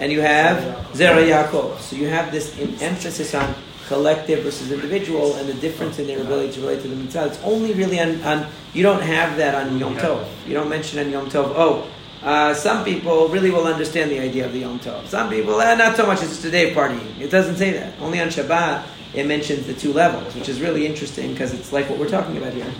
[0.00, 0.58] and you have
[0.94, 1.78] Zera Yaakov.
[1.78, 3.54] So you have this emphasis on
[3.88, 7.26] collective versus individual, and the difference in their ability to relate to the mitzvah.
[7.26, 10.26] It's only really on, on you don't have that on Yom Tov.
[10.46, 11.52] You don't mention on Yom Tov.
[11.56, 11.90] Oh.
[12.22, 15.06] Uh, some people really will understand the idea of the Yom Tov.
[15.06, 16.22] Some people, eh, not so much.
[16.22, 17.20] It's just a day of partying.
[17.20, 18.00] It doesn't say that.
[18.00, 21.88] Only on Shabbat it mentions the two levels, which is really interesting because it's like
[21.88, 22.70] what we're talking about here,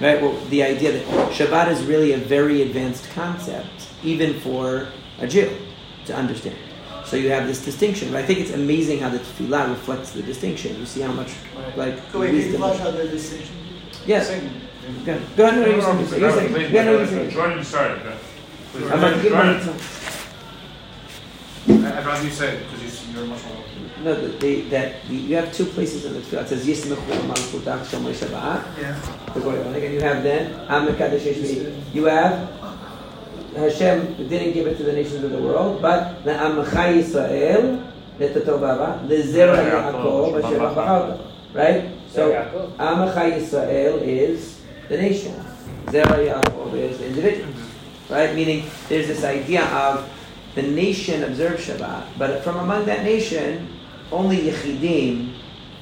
[0.00, 0.20] right?
[0.20, 4.88] Well, the idea that Shabbat is really a very advanced concept, even for
[5.18, 5.50] a Jew
[6.06, 6.58] to understand.
[7.08, 8.12] So you have this distinction.
[8.12, 10.78] But I think it's amazing how the tefillah reflects the distinction.
[10.78, 11.32] You see how much
[11.76, 12.60] like Go wait, can you wisdom.
[12.60, 13.54] flash out the distinction?
[14.06, 14.28] Yes.
[14.28, 14.50] Same.
[15.06, 15.36] Go ahead.
[15.36, 15.60] Go ahead.
[15.60, 16.20] No, you're saying.
[16.20, 16.52] You're saying.
[16.54, 17.30] Please, Yeah, no, you're saying.
[17.30, 17.98] Jordan started.
[18.06, 18.16] okay.
[18.72, 18.90] Please.
[18.90, 19.66] I'm about to give Jordan.
[21.82, 23.54] my I- I'd rather you say it because you- you're much more.
[24.04, 26.42] No, the, the, that the, you have two places in the tefillah.
[26.42, 28.62] It says Yismechu Malchutach Shomer Shabbat.
[28.80, 28.96] Yeah.
[29.34, 31.74] The Goy Oleg, and you have then Am Mekadesh Shvi'im.
[31.92, 32.48] You have
[33.58, 38.60] Hashem didn't give it to the nations of the world, but the Amcha Yisrael Letato
[38.60, 41.20] Baba Lezera Yaakov Asher Ba'alta.
[41.54, 41.90] Right.
[42.10, 42.32] So
[42.78, 45.34] Amcha Yisrael is the nation.
[45.86, 47.52] Zera Yaakov is the individual.
[48.08, 48.34] Right.
[48.34, 50.08] Meaning there's this idea of
[50.54, 53.68] the nation observes Shabbat, but from among that nation,
[54.10, 55.34] only Yechidim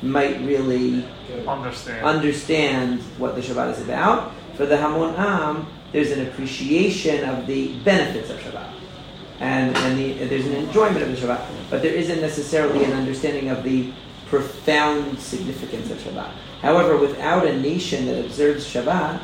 [0.02, 1.04] might really
[1.48, 2.04] Understand.
[2.04, 4.32] understand what the Shabbat is about.
[4.56, 5.66] For the Hamon Am,
[5.96, 8.70] there's an appreciation of the benefits of Shabbat.
[9.40, 11.46] And, and the, there's an enjoyment of the Shabbat.
[11.70, 13.94] But there isn't necessarily an understanding of the
[14.26, 16.30] profound significance of Shabbat.
[16.60, 19.22] However, without a nation that observes Shabbat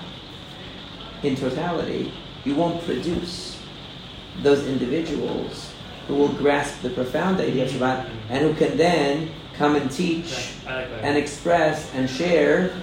[1.23, 2.11] in totality,
[2.47, 3.61] you won't produce
[4.43, 5.75] those individuals
[6.09, 10.55] who will grasp the profound idea of Shabbat and who can then come and teach
[10.67, 11.05] I like that.
[11.05, 12.75] and express and share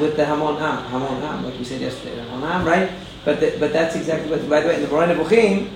[0.00, 2.90] with the Hamon Am, Hamon Am, like we said yesterday, Hamon Am, right?
[3.24, 4.48] But the, but that's exactly what.
[4.48, 5.70] By the way, in the Moreh Nevukhim,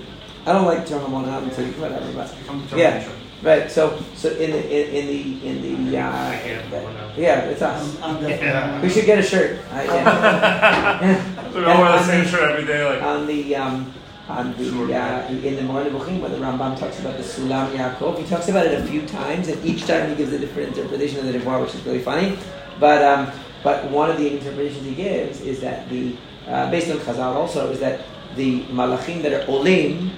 [0.45, 3.07] I don't like the term Hamon Am until you whatever, but Become Yeah.
[3.43, 3.71] right.
[3.71, 7.11] So so in the in, in the in the uh, I can't, Hamon Am.
[7.17, 7.97] yeah, it's us.
[8.01, 8.87] I'm, I'm definitely.
[8.87, 9.59] We should get a shirt.
[9.71, 11.53] Uh, yeah.
[11.53, 12.83] We all wear the same shirt every day.
[12.85, 13.93] Like, on the um,
[14.27, 18.19] on the uh, in the Moreh Nevukhim, where the Rambam talks about the Sulam Yaakov,
[18.19, 21.19] he talks about it a few times, and each time he gives a different interpretation
[21.19, 22.37] of the Nebuah, which is really funny.
[22.79, 23.31] But um,
[23.63, 26.15] but one of the interpretations he gives is that the
[26.49, 28.01] uh, based on Chazal also is that
[28.35, 30.11] the Malachim that are Olim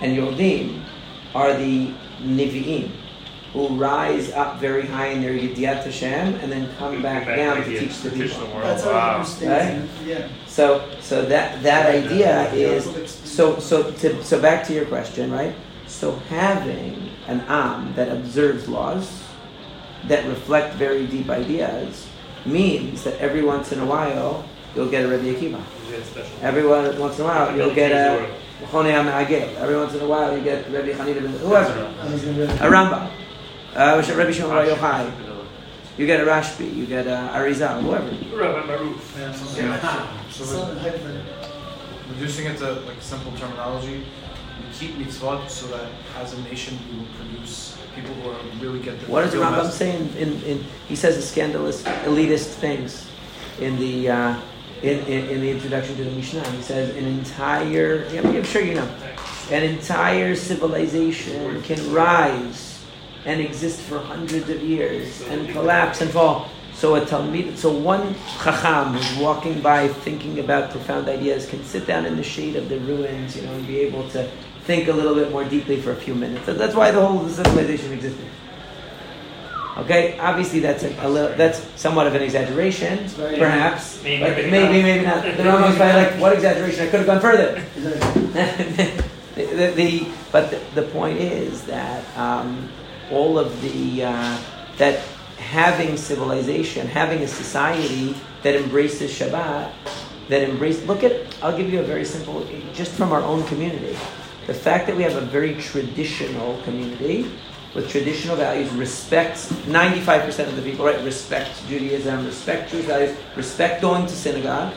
[0.00, 0.82] and Yordim
[1.34, 1.92] are the
[2.22, 2.90] Nevi'im
[3.52, 7.56] who rise up very high in their Yediyat Hashem and then come back back down
[7.56, 8.40] to teach the people.
[8.40, 8.62] the world.
[8.64, 9.14] That's how I Wow.
[9.16, 10.06] understand it.
[10.06, 10.28] Yeah.
[10.46, 12.84] So, so that that idea is
[13.24, 15.54] so so to, so back to your question, right?
[15.86, 19.22] So having an am that observes laws
[20.08, 22.06] that reflect very deep ideas
[22.44, 24.44] means that every once in a while
[24.74, 25.60] you'll get a Rebbe Akiva.
[25.90, 26.36] Yeah, special.
[26.42, 28.34] Every once in a while you'll get a
[28.66, 29.56] Chonei HaMe'agel.
[29.56, 32.70] Every once in a while you get Rebbe Chanina ben whoever, I was gonna a
[32.70, 33.10] Rambam,
[33.74, 35.12] uh, Rebbe Shimon Bar Yochai.
[35.96, 38.08] You get a Rashbi, you get a Arizal, whoever.
[38.36, 38.96] Rabbi Baruch.
[39.18, 40.78] Yeah, so, so Son
[42.10, 44.04] reducing it to like simple terminology,
[44.58, 48.80] we keep mitzvot so that as a nation we will produce people who are really
[48.80, 49.96] get the What does the real Rambam say?
[49.96, 53.08] In, in, in, he says the scandalous, elitist things
[53.60, 54.40] in the uh,
[54.82, 56.48] in, in, in the introduction to the Mishnah.
[56.50, 58.88] He says an entire, yeah, I'm sure you know,
[59.50, 62.84] an entire civilization can rise
[63.24, 66.48] and exist for hundreds of years and collapse and fall.
[66.74, 71.86] So a talmid, so one chacham who's walking by thinking about profound ideas can sit
[71.88, 74.30] down in the shade of the ruins, you know, and be able to
[74.62, 76.46] think a little bit more deeply for a few minutes.
[76.46, 78.24] That's why the whole civilization existed.
[79.78, 84.02] Okay, obviously that's a, a little, that's somewhat of an exaggeration, perhaps.
[84.02, 85.22] Maybe, maybe maybe, not.
[85.22, 85.36] maybe not.
[85.36, 86.88] The Rambam's probably like, what exaggeration?
[86.88, 87.64] I could have gone further.
[87.76, 89.04] the,
[89.36, 92.68] the, the, but the, the point is that um,
[93.12, 94.38] all of the uh,
[94.78, 94.98] that
[95.36, 99.70] having civilization, having a society that embraces Shabbat,
[100.28, 100.84] that embrace.
[100.86, 101.36] Look at.
[101.40, 103.96] I'll give you a very simple, just from our own community.
[104.48, 107.30] The fact that we have a very traditional community
[107.74, 111.02] with traditional values, respects 95% of the people, right?
[111.04, 114.74] Respect Judaism, respect Jewish values, respect going to synagogue.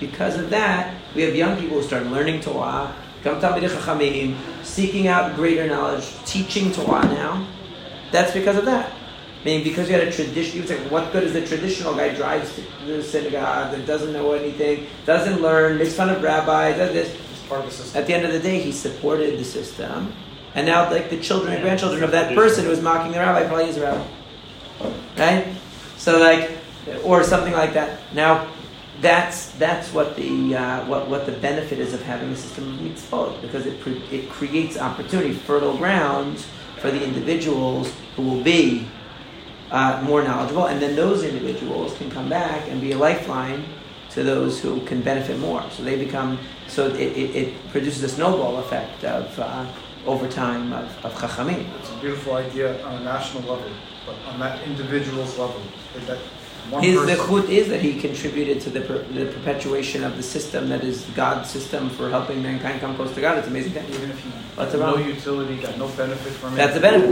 [0.00, 5.06] Because of that, we have young people who start learning Torah, come Talmidei Chachamim, seeking
[5.06, 7.46] out greater knowledge, teaching Torah now.
[8.10, 8.92] That's because of that.
[9.40, 11.94] I mean, because you had a tradition, you would say, what good is the traditional
[11.94, 16.76] guy drives to the synagogue that doesn't know anything, doesn't learn, makes fun of rabbis,
[16.76, 17.16] does this.
[17.48, 18.00] Part of the system.
[18.00, 20.12] At the end of the day, he supported the system,
[20.54, 23.46] and now, like the children and grandchildren of that person who was mocking the rabbi,
[23.46, 24.06] probably is a rabbi,
[25.16, 25.46] right?
[25.96, 26.58] So, like,
[27.04, 28.00] or something like that.
[28.12, 28.48] Now,
[29.00, 32.80] that's that's what the uh, what what the benefit is of having a system of
[32.80, 36.38] mitzvot because it pre- it creates opportunity, fertile ground
[36.78, 38.86] for the individuals who will be
[39.70, 43.64] uh, more knowledgeable, and then those individuals can come back and be a lifeline
[44.10, 45.64] to those who can benefit more.
[45.70, 46.38] So they become
[46.68, 49.66] so it, it, it produces a snowball effect of uh,
[50.06, 51.66] over time of, of chachamim.
[51.78, 53.70] It's a beautiful idea on a national level,
[54.06, 55.60] but on that individual's level,
[55.94, 56.18] that- that
[56.70, 57.16] one His person.
[57.16, 61.02] zechut is that he contributed to the, per, the perpetuation of the system that is
[61.16, 63.38] God's system for helping mankind come close to God.
[63.38, 63.88] It's amazing thing.
[63.90, 66.56] even if he What's no utility, got no benefit from it.
[66.56, 67.08] That's the benefit.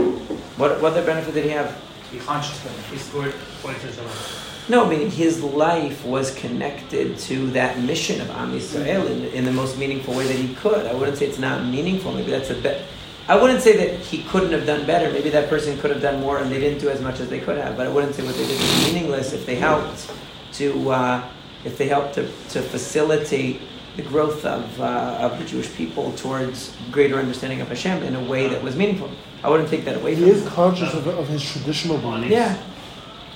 [0.57, 1.75] What what the benefit did he have?
[2.13, 2.93] The conscious benefit.
[2.93, 4.40] He scored points in Shabbat.
[4.69, 9.51] No, meaning his life was connected to that mission of Am Yisrael in, in the
[9.51, 10.85] most meaningful way that he could.
[10.85, 12.13] I wouldn't say it's not meaningful.
[12.13, 12.83] Maybe that's a bit.
[13.27, 15.11] I wouldn't say that he couldn't have done better.
[15.11, 17.39] Maybe that person could have done more and they didn't do as much as they
[17.39, 17.75] could have.
[17.77, 20.11] But I wouldn't say what they did was meaningless if they helped
[20.53, 21.29] to uh,
[21.63, 23.61] if they helped to, to facilitate
[23.95, 28.23] the growth of, uh, of the Jewish people towards greater understanding of Hashem in a
[28.23, 29.11] way that was meaningful.
[29.43, 30.47] I wouldn't take that away He is him.
[30.49, 32.31] conscious of, of his traditional beliefs.
[32.31, 32.61] Yeah.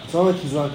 [0.04, 0.72] It's not like he's not.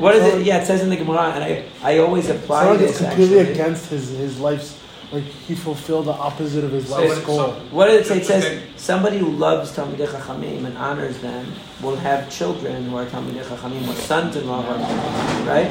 [0.00, 0.46] What is So- it?
[0.46, 3.00] Yeah, it says in the Gemara, and I, I always apply not like this it's
[3.00, 3.52] completely actually.
[3.54, 4.76] against his, his life's
[5.12, 7.36] like he fulfilled the opposite of his So life's goal.
[7.38, 8.18] so- What does it say?
[8.18, 13.04] It says somebody who loves Talmidei Chachamim and honors them will have children who are
[13.06, 15.70] Talmidei Chachamim or sons-in-law who are Talmidei Chachamim, right?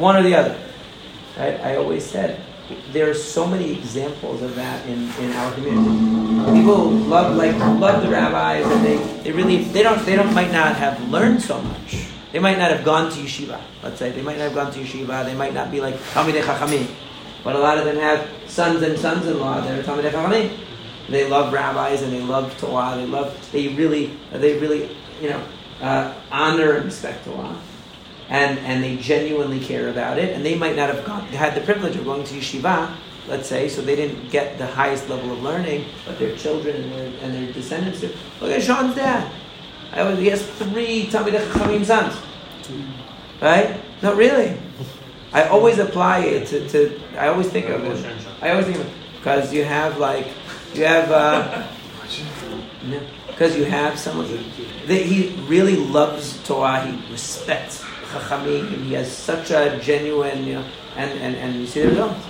[0.00, 0.56] One or the other.
[1.38, 1.60] Right?
[1.60, 2.40] I always said
[2.92, 6.58] there are so many examples of that in, in our community.
[6.58, 10.50] People love like love the rabbis and they, they really they don't they don't might
[10.50, 12.06] not have learned so much.
[12.32, 13.60] They might not have gone to yeshiva.
[13.82, 15.24] Let's say they might not have gone to yeshiva.
[15.24, 16.88] They might not be like Talmidei Chachamim,
[17.44, 20.58] but a lot of them have sons and sons-in-law that are Talmidei Chachamim.
[21.10, 22.96] They love rabbis and they love Torah.
[22.96, 25.44] They love they really they really you know
[25.82, 27.54] uh, honor and respect Torah,
[28.30, 30.34] and and they genuinely care about it.
[30.34, 32.96] And they might not have had the privilege of going to yeshiva,
[33.28, 36.92] let's say, so they didn't get the highest level of learning, but their children and
[36.92, 38.10] their, and their descendants do.
[38.40, 39.30] Look at Sean's dad.
[39.92, 42.16] I was, he has three Talmidei Chachamim sons,
[43.42, 43.78] right?
[44.00, 44.58] Not really.
[45.32, 48.26] I always apply it to, to I always think of it.
[48.40, 50.26] I always think of it because you have like
[50.74, 51.66] you have uh,
[53.26, 54.28] because you have someone
[54.86, 56.80] that he really loves Torah.
[56.86, 57.82] He respects
[58.12, 58.72] Chachamim.
[58.72, 60.64] And he has such a genuine, you know,
[60.96, 62.26] and and, and you see the results.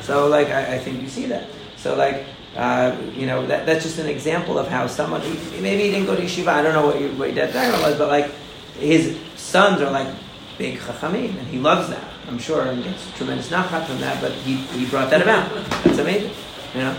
[0.00, 1.48] So like I, I think you see that.
[1.76, 2.24] So like.
[2.56, 5.20] Uh, you know that, that's just an example of how someone
[5.60, 6.48] maybe he didn't go to yeshiva.
[6.48, 8.30] I don't know what, you, what your dad's background was, but like
[8.78, 10.08] his sons are like
[10.56, 12.04] big chachamim, and he loves that.
[12.28, 14.20] I'm sure, and gets tremendous nachat from that.
[14.20, 15.52] But he, he brought that about.
[15.84, 16.32] That's amazing.
[16.74, 16.96] You know,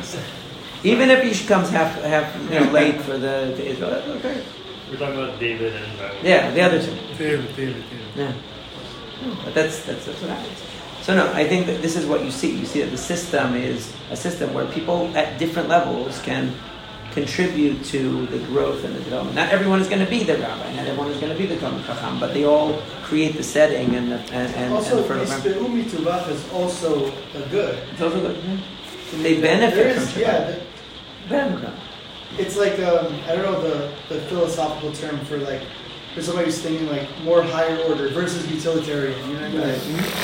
[0.84, 4.44] even if he comes half half you know late for the to Israel, that's okay.
[4.90, 6.94] We're talking about David and uh, Yeah, the other two.
[7.18, 8.06] David, David, David.
[8.16, 8.34] Yeah,
[9.26, 10.67] No, but that's that's that's what happens.
[11.08, 12.52] So no, I think that this is what you see.
[12.52, 16.54] You see that the system is a system where people at different levels can
[17.12, 19.34] contribute to the growth and the development.
[19.34, 20.70] Not everyone is going to be the rabbi.
[20.76, 23.96] Not everyone is going to be the Talmud Chacham, but they all create the setting
[23.96, 25.24] and the and, and, Also, and the fertile.
[26.30, 27.82] Is also a good.
[27.94, 28.44] It's also good.
[28.44, 29.24] yeah.
[29.24, 30.22] They benefit from.
[30.22, 30.62] Yeah, the-
[31.30, 31.74] Benefit.
[32.38, 35.62] it's like um, I don't know the, the philosophical term for like
[36.18, 39.20] for somebody who's thinking like more higher order versus utilitarian.
[39.30, 39.62] You know what I mean?
[39.62, 39.78] Like,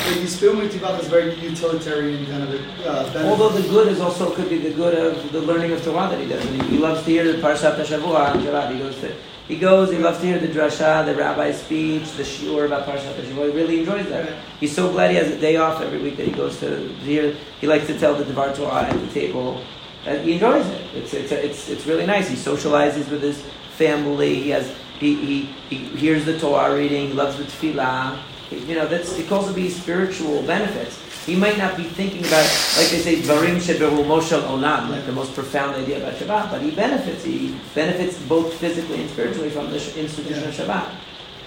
[0.09, 3.29] like Yisbe'u mitubach is very utilitarian kind of a uh.
[3.29, 6.19] Although the good is also could be the good of the learning of Torah that
[6.19, 6.43] he does.
[6.47, 8.71] And he, he loves to hear the Parshat Shavua on Shabbat.
[8.71, 9.13] He goes to
[9.47, 9.91] he goes.
[9.91, 13.51] He loves to hear the drasha, the rabbi's speech, the shiur about Parshat Shavua.
[13.51, 14.33] He really enjoys that.
[14.59, 16.93] He's so glad he has a day off every week that he goes to, to
[17.05, 17.35] hear.
[17.61, 19.61] He likes to tell the Devar Torah at the table.
[20.07, 20.95] And he enjoys it.
[20.95, 22.29] It's it's it's it's really nice.
[22.29, 23.43] He socializes with his
[23.77, 24.41] family.
[24.41, 27.07] He has he he, he hears the Torah reading.
[27.09, 28.19] He loves the tefillah.
[28.51, 30.99] You know that's it calls be spiritual benefits.
[31.25, 32.43] He might not be thinking about,
[32.75, 36.71] like they say, Sheberu Moshel Olam, like the most profound idea about Shabbat, but he
[36.71, 37.23] benefits.
[37.23, 40.93] He benefits both physically and spiritually from the institution of Shabbat.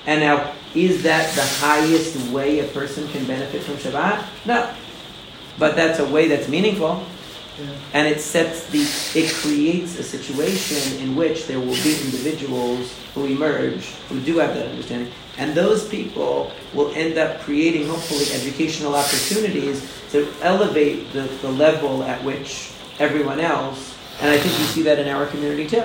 [0.07, 4.25] And now, is that the highest way a person can benefit from Shabbat?
[4.47, 4.75] No.
[5.59, 7.05] But that's a way that's meaningful.
[7.59, 7.75] Yeah.
[7.95, 8.83] And it sets the,
[9.19, 14.55] it creates a situation in which there will be individuals who emerge who do have
[14.55, 15.11] that understanding.
[15.39, 22.03] And those people will end up creating, hopefully, educational opportunities to elevate the, the level
[22.03, 25.85] at which everyone else, and I think you see that in our community too.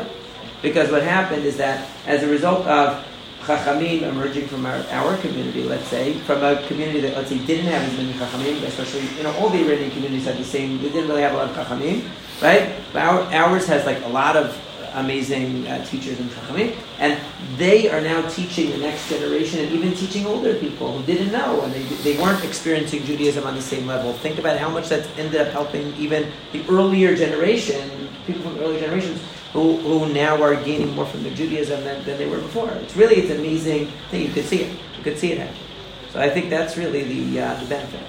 [0.62, 3.06] Because what happened is that as a result of
[3.46, 7.66] Chachamim emerging from our, our community, let's say, from a community that, let's say, didn't
[7.66, 10.90] have as many Chachamim, especially, you know, all the Iranian communities had the same, they
[10.90, 12.08] didn't really have a lot of Chachamim,
[12.42, 12.72] right?
[12.94, 14.56] But our, ours has like a lot of
[14.94, 17.20] amazing uh, teachers and Chachamim, and
[17.58, 21.62] they are now teaching the next generation and even teaching older people who didn't know
[21.62, 24.14] and they, they weren't experiencing Judaism on the same level.
[24.14, 28.80] Think about how much that's ended up helping even the earlier generation, people from earlier
[28.80, 29.22] generations,
[29.54, 32.70] who, who now are gaining more from the Judaism than, than they were before.
[32.70, 34.28] It's really it's amazing thing.
[34.28, 34.80] You could see it.
[34.98, 35.56] You could see it happen.
[36.12, 38.02] So I think that's really the uh, the benefit.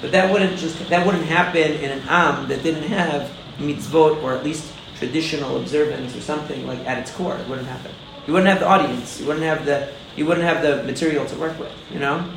[0.00, 4.34] But that wouldn't just that wouldn't happen in an am that didn't have mitzvot or
[4.34, 7.36] at least traditional observance or something like at its core.
[7.36, 7.92] It wouldn't happen.
[8.26, 9.20] You wouldn't have the audience.
[9.20, 11.72] You wouldn't have the you wouldn't have the material to work with.
[11.90, 12.30] You know,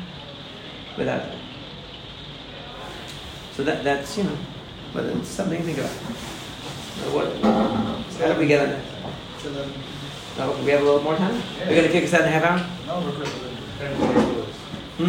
[0.96, 1.36] without that.
[3.52, 4.38] So that that's you know,
[4.92, 6.37] but it's something to think about.
[7.00, 8.84] So what, how do we get on that?
[9.38, 9.70] So then,
[10.40, 11.34] Oh, we have a little more time?
[11.66, 12.70] We're going to kick us out in a half hour?
[12.86, 13.28] No, we're good.
[13.80, 14.44] and we're good.
[14.98, 15.04] Hmm?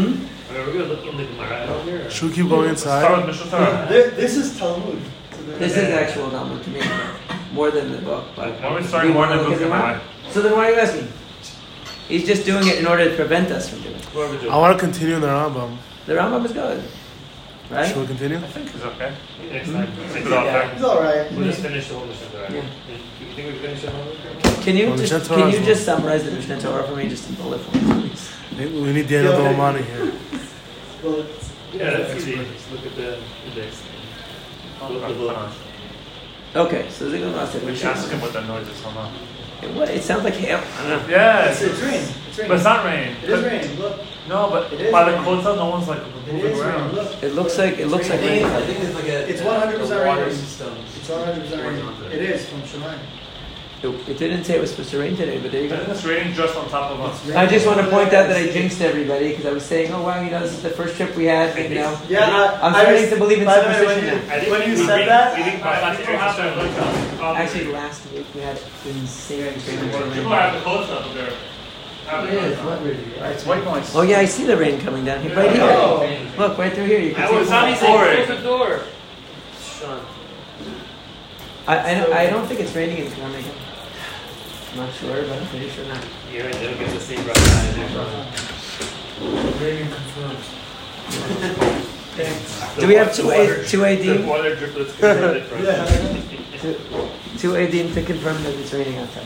[0.49, 2.09] I mean, we're gonna look in the Gemara out here.
[2.09, 3.27] Should we keep going Start inside?
[3.27, 4.99] with Mishnah this is Talmud.
[5.59, 6.81] This is actual Talmud to me,
[7.53, 8.25] more than the book.
[8.35, 10.01] But Why are we starting more than look at Luke the and Gemara?
[10.31, 11.07] So then why are you asking?
[12.07, 14.05] He's just doing it in order to prevent us from doing it.
[14.05, 14.51] Whoever do it.
[14.51, 15.77] I want to continue in the Rambam.
[16.07, 16.83] The Rambam is good,
[17.69, 17.87] right?
[17.87, 18.37] Should we continue?
[18.37, 19.13] I think it's okay.
[19.51, 19.87] Next time.
[20.13, 20.71] Keep it off there.
[20.73, 21.31] It's all right.
[21.31, 22.51] We'll just finish the whole Mishnah Torah.
[22.53, 22.63] Yeah.
[23.19, 24.63] You think we finish the whole Mishnah?
[24.63, 27.29] Can you Well, just can you is just summarize the Mishnah Torah for me, just
[27.29, 28.31] in bullet points, please?
[28.57, 29.53] We need Daniel Yeah.
[29.53, 30.11] Dolomani here.
[31.03, 32.35] Well, it's- Yeah, that's easy.
[32.35, 33.81] Just look at the index.
[36.55, 38.81] Okay, so the Gemara said, We should ask him what that noise is.
[38.81, 39.13] Hold on.
[39.61, 40.59] It, what, it sounds like hail.
[40.77, 41.07] I don't know.
[41.09, 42.03] Yeah, It's, it's rain.
[42.29, 42.47] It's rain.
[42.47, 43.15] but it's not rain.
[43.23, 43.79] It is rain.
[43.79, 45.43] Look, No, but It is by the rain.
[45.43, 46.93] no one's like it moving is around.
[46.93, 48.55] Look, It looks like it looks I like think, rain.
[48.55, 49.29] I think it's like a.
[49.29, 50.27] It's uh, 100% rain.
[50.29, 52.11] it's 100 percent rain.
[52.11, 52.99] It is from Shemayim.
[53.81, 55.75] It, it didn't say it was supposed to rain today, but there you go.
[55.87, 57.29] it's raining just on top of us.
[57.31, 60.03] I just want to point out that I jinxed everybody because I was saying, oh
[60.03, 61.55] wow, you know, this is the first trip we had.
[61.57, 64.05] You know, Yeah, I, I'm I starting was- to believe in by the way, superstition
[64.05, 64.25] when now.
[64.25, 67.21] you- I think When you said that, we think I by think we'll to look
[67.23, 67.37] up.
[67.37, 69.53] Actually, last week we had insane rain.
[70.13, 71.31] People have the quotes up there.
[72.07, 72.59] Have the It is.
[72.59, 72.83] quotes What up.
[72.83, 73.31] rain?
[73.31, 73.95] It's white noise.
[73.95, 75.33] Oh yeah, I see the rain coming down here.
[75.33, 75.63] Right here.
[75.63, 76.03] Oh.
[76.37, 76.99] Look, right through here.
[76.99, 77.51] You can I see was it.
[77.51, 78.25] not boring.
[78.25, 78.81] Close the door.
[79.61, 80.05] Sean.
[81.67, 83.55] I, I, don't- I don't think it's raining in Birmingham.
[84.71, 86.03] I'm not sure, but I'm pretty sure not.
[86.31, 87.41] You're right, they'll get the same brush I
[87.75, 89.63] do.
[89.63, 90.43] Raining confirmed.
[92.79, 95.63] Do we have two The A, two The AD, water driplets converted from.
[95.63, 95.85] Yeah.
[96.61, 96.75] two,
[97.37, 99.25] two AD to confirm that it's raining outside?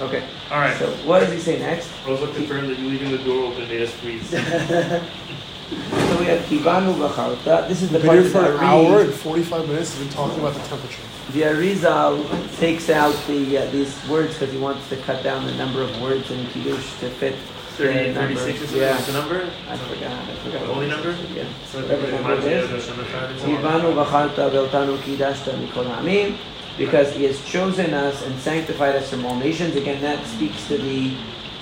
[0.00, 0.76] Okay, All right.
[0.78, 1.90] so what does he say next?
[2.06, 4.30] Rosa confirmed that you leaving the door open made us freeze.
[5.68, 7.68] So we have Kivanu Bacharta.
[7.68, 9.98] This is the Been part here that for an the hour Ari, and 45 minutes.
[9.98, 11.02] We've been talking about the temperature.
[11.32, 15.52] the Arizal takes out the uh, these words because he wants to cut down the
[15.54, 17.36] number of words in Kiddush to fit.
[17.76, 18.34] 38, the number.
[18.40, 18.96] 36 is Yeah.
[19.02, 19.50] the number?
[19.68, 20.10] I forgot.
[20.28, 20.60] I forgot.
[20.62, 21.10] The only number?
[21.34, 21.44] Yeah.
[21.70, 22.86] So Whatever it number reminds it me is.
[22.88, 23.60] of Hashem Echad.
[23.62, 26.36] Kivanu Bacharta Veltanu Kidashta Mikol Ha'amim,
[26.78, 29.76] because he has chosen us and sanctified us from all nations.
[29.76, 31.14] Again, that speaks to the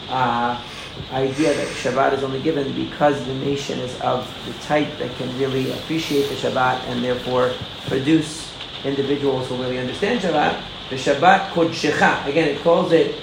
[0.08, 0.58] uh,
[1.12, 5.28] idea that Shabbat is only given because the nation is of the type that can
[5.38, 7.52] really appreciate the Shabbat and therefore
[7.86, 8.52] produce
[8.84, 10.62] individuals who really understand Shabbat.
[10.90, 13.16] The Shabbat Kodshecha, again, it calls it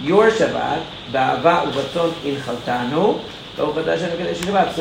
[0.00, 3.20] your Shabbat, Ba'ava uvatzon in chaltanu,
[3.56, 3.72] so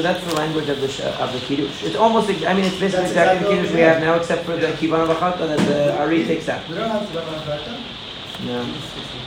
[0.01, 1.83] that's the language of the sh- of the kiddush.
[1.83, 4.67] It's almost, I mean, it's basically exactly the kiddush we have now, except for the
[4.67, 6.67] kibbutz v'chalta that the Ari takes out.
[6.69, 7.79] We don't have on that.
[8.45, 8.65] No.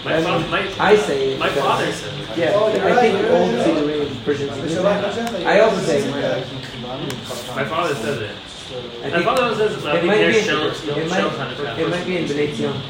[0.05, 2.37] My father, my, I say it my father said it.
[2.39, 3.51] Yeah, Oh, you're I think right, old.
[3.55, 4.77] Siddurim Persian The Siddurim.
[4.83, 7.55] Shabbat Hashem, I also say Yeah.
[7.55, 8.31] My father said it.
[8.33, 11.79] I My think father says it might be, near Shel, it Shel might, Hanukkah.
[11.79, 12.81] it might be in Bnei Zion.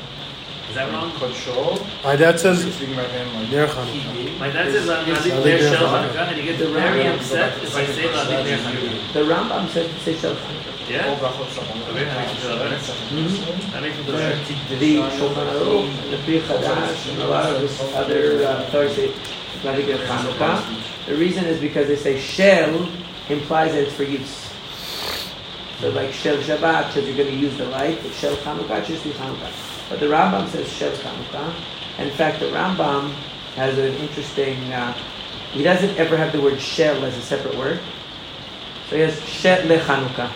[0.70, 1.12] Is that wrong?
[1.18, 1.78] Control.
[2.02, 3.51] My dad says Speaking my name like.
[3.51, 4.39] near Hanukkah.
[4.39, 5.24] My dad says I'm Yes.
[5.26, 5.70] near Yeah.
[5.70, 9.12] Shel Hanukkah, and he gets The very Rambam- upset if I say Ladik near Hanukkah.
[9.12, 10.71] The Rambam says to say Shel Hanukkah.
[10.93, 11.09] Yeah?
[11.09, 11.82] All brachot shalom.
[11.89, 12.77] Okay, that makes me feel better.
[12.77, 13.73] Mhm.
[13.73, 14.39] That makes me feel better.
[14.77, 19.10] the Shulchan the Pri Chadash, and a lot of this other uh, Thursday,
[19.64, 20.62] like the
[21.06, 22.86] The reason is because they say Shel
[23.31, 24.51] implies that it's for use.
[25.81, 29.02] So like Shel Shabbat, because you're going to use the light, but Shel Hanukkah, just
[29.02, 29.51] should be Hanukkah.
[29.89, 31.55] But the Rambam says Shel Hanukkah.
[31.98, 33.12] In fact, the Rambam
[33.56, 34.93] has an interesting, uh,
[35.52, 37.81] he doesn't ever have the word Shel as a separate word.
[38.90, 40.31] So he has Shel Le Hanukkah.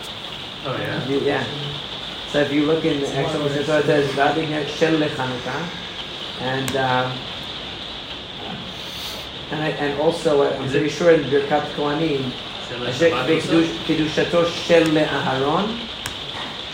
[0.65, 1.07] Oh, yeah?
[1.07, 1.43] You- Yeah.
[2.31, 5.69] So if you look in the actual so it says Rabbi Shel Chanukah,
[6.41, 7.11] and um,
[9.51, 12.31] and I, and also uh, I'm Is pretty sure in Birkat Kohanim,
[12.67, 13.61] Shel Asher- Shabbat also?
[13.61, 15.79] B'Kiddush- Kiddushato Shel Aharon.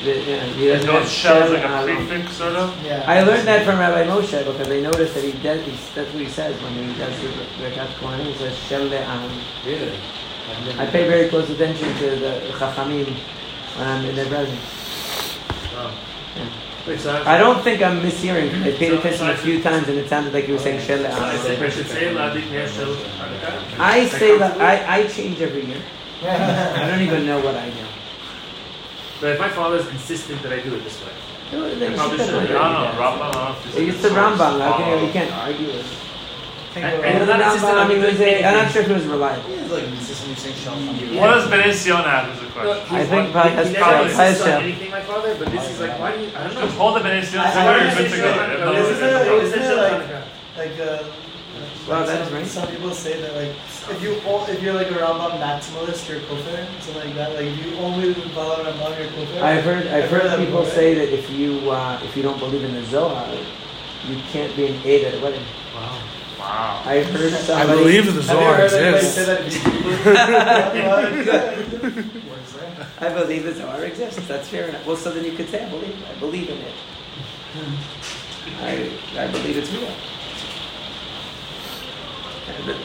[0.04, 2.74] The- yeah, he And doesn't those like a prefix, sort of.
[2.84, 3.04] Yeah.
[3.08, 5.64] I learned that from Rabbi Moshe because I noticed that he does.
[5.64, 7.28] He, that's what he says when he does the
[7.62, 8.26] Birkat Kohanim.
[8.26, 9.32] He says Shel Aharon.
[9.66, 9.94] Really?
[10.80, 13.08] I pay very close attention to the Chachamim
[13.78, 14.60] when I'm in their presence.
[15.76, 15.92] Oh.
[16.36, 16.50] Yeah.
[16.88, 18.50] Wait, so I don't think I'm mishearing.
[18.64, 20.60] I paid So- attention so I a few times and it sounded like you were
[20.60, 21.38] saying Shel I Aharon.
[21.40, 23.80] think I should say Ladik near Shel Hanukkah?
[23.80, 24.06] I
[24.38, 24.60] that?
[24.60, 25.82] I, I change every year.
[26.24, 27.88] I don't even know what I know.
[29.22, 31.12] But if my father's insistent that I do it this way.
[31.54, 32.34] No, then you Probably should should.
[32.34, 32.54] know I that.
[32.54, 33.02] don't know.
[33.02, 33.22] Rambam.
[33.22, 34.60] I don't know if It's the Rambam.
[34.60, 36.13] How can you, you can't argue with it.
[36.76, 38.94] I- I- And I'm not insistent I mean, was it- I'm not sure if it
[38.94, 39.44] was reliable.
[39.54, 40.88] It's like consistently saying shalom.
[41.20, 42.30] What does Bnei have?
[42.34, 42.96] Is the question.
[42.96, 44.62] I think probably has probably has insists on Shel.
[44.62, 46.62] anything, my father, but this is like, why do you, I don't know.
[46.66, 47.66] Just hold the Bnei Zion I- I together.
[47.70, 48.24] wanna You're say good to go.
[48.24, 48.66] Shel If Hanukkah.
[48.66, 49.40] not, This is good to a- go.
[49.42, 50.22] this it like- Hanukkah.
[50.58, 51.04] Like, uh,
[51.88, 52.48] Well, that is some, right.
[52.48, 53.54] some people say that like
[53.92, 54.16] if you
[54.48, 57.36] if you're like a Rambam maximalist, you're kofer, something like that.
[57.36, 59.42] Like if you only follow Rambam, you're kofer.
[59.44, 62.40] I've heard I've I've heard heard people say that if you uh, if you don't
[62.40, 63.28] believe in the Zohar,
[64.10, 65.44] you can't be an aid at a wedding.
[66.44, 66.82] Wow.
[66.86, 66.92] Wow.
[66.92, 69.16] I've heard I believe the Have Zohar exists.
[69.16, 69.40] say that?
[73.00, 74.28] I believe the Zohar exists.
[74.28, 74.86] That's fair enough.
[74.86, 75.96] Well, so then you could say I believe.
[76.10, 76.74] I believe in it.
[78.62, 79.88] I I believe it's real.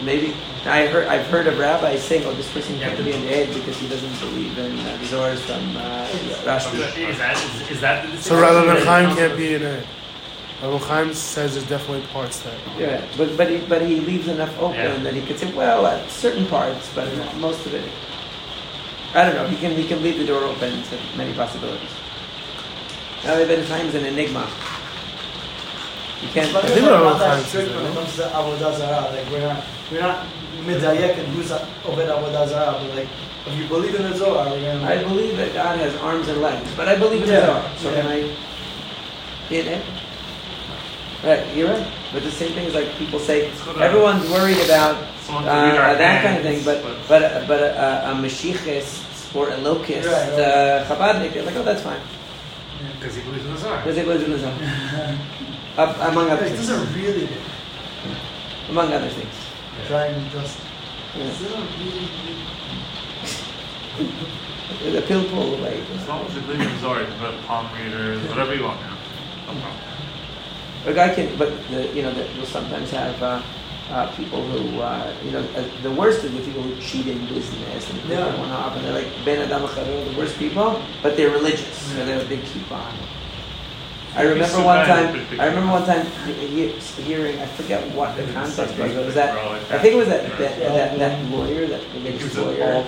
[0.05, 3.52] Maybe I heard I've heard of rabbi saying, "Oh, this person can't be an aid
[3.52, 6.06] because he doesn't believe in uh, the Zohars from uh,
[6.47, 6.78] Rashbi."
[7.09, 8.86] Is that, is, is that the So rather than decision?
[8.86, 9.85] Chaim can't be an it.
[10.62, 12.55] Rabbi Chaim says there's definitely parts that.
[12.76, 14.97] Yeah, but but he but he leaves enough open Yeah.
[15.06, 17.85] that he could say, "Well, at certain parts, but not most of it."
[19.14, 19.47] I don't know.
[19.47, 21.90] He can he can leave the door open to many possibilities.
[23.24, 24.47] Now Ben Chaim's an enigma.
[26.22, 26.52] You can't.
[26.52, 29.10] But I we're think we're not that fine when it comes to avodah zarah.
[29.14, 30.26] Like we're not we're not
[30.66, 32.78] midayek and who's over avodah zarah.
[32.82, 33.09] But like
[33.47, 34.85] if you believe in the Zohar, we're gonna.
[34.85, 37.70] I believe that God has arms and legs, but I believe in Yeah, the Zohar.
[37.78, 38.01] So yeah.
[38.02, 38.18] can I?
[39.48, 39.82] Yeah, yeah.
[41.24, 41.86] Right, you're right.
[42.12, 45.49] But the same thing is like people say It's good, uh, everyone's worried about Someone
[45.49, 49.51] uh, to read our that kind of thing, but but but a, a Mashiachist or
[49.51, 50.40] a locust Right, right.
[50.40, 52.01] uh, Chabadnik, they're like, oh, that's fine.
[53.01, 53.78] Because he believes in the Zohar.
[53.78, 55.19] Because they believe in the Zohar.
[55.77, 56.59] Up- among other things.
[56.59, 57.28] this is a really
[58.70, 59.35] Among other things.
[59.89, 60.59] trying to just.
[61.16, 61.24] Yeah.
[61.24, 62.09] This is a really.
[64.95, 65.82] The pill pull away.
[65.95, 68.78] As long as you believe in Zohar, you can put palm readers, whatever you want.
[68.81, 68.95] Yeah.
[69.53, 69.82] No problem.
[70.86, 73.42] A guy can, but the, you know, that we'll sometimes have uh,
[73.90, 77.18] uh, people who, uh, you know, uh, the worst is the people who cheat in
[77.26, 78.26] business and Yeah.
[78.26, 78.38] yeah.
[78.40, 82.12] one off, and they're like Ben Adam the worst people, but they're religious, so they
[82.12, 83.18] have a big kippah.
[84.16, 85.14] I remember one time.
[85.40, 87.39] I remember one time he- he- hearing.
[87.39, 88.72] I forget what the context was.
[88.78, 89.35] But it was that
[89.70, 92.82] I think it was that that, that, that lawyer, that religious gives it all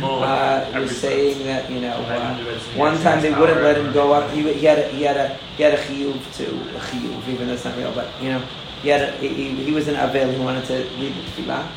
[0.00, 1.92] lawyer, uh, was saying that you know.
[1.94, 2.36] Uh,
[2.78, 4.30] One time they wouldn't let him go up.
[4.32, 6.44] He, he had a, he had a he had a chiyuv to
[6.76, 7.92] a chiyuv, even though it's not real.
[7.92, 8.42] But you know,
[8.82, 10.32] he had a, he, he was an avel.
[10.32, 11.68] He wanted to leave the tefillah,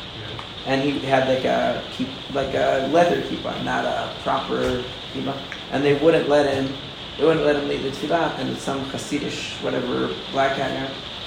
[0.66, 4.82] and he had like a keep like a leather kippah, not a proper
[5.14, 5.36] kippah,
[5.70, 6.72] and they wouldn't let him.
[7.20, 10.72] They wouldn't let him lead the tefillah, and some Hasidish whatever black guy.
[10.72, 10.86] you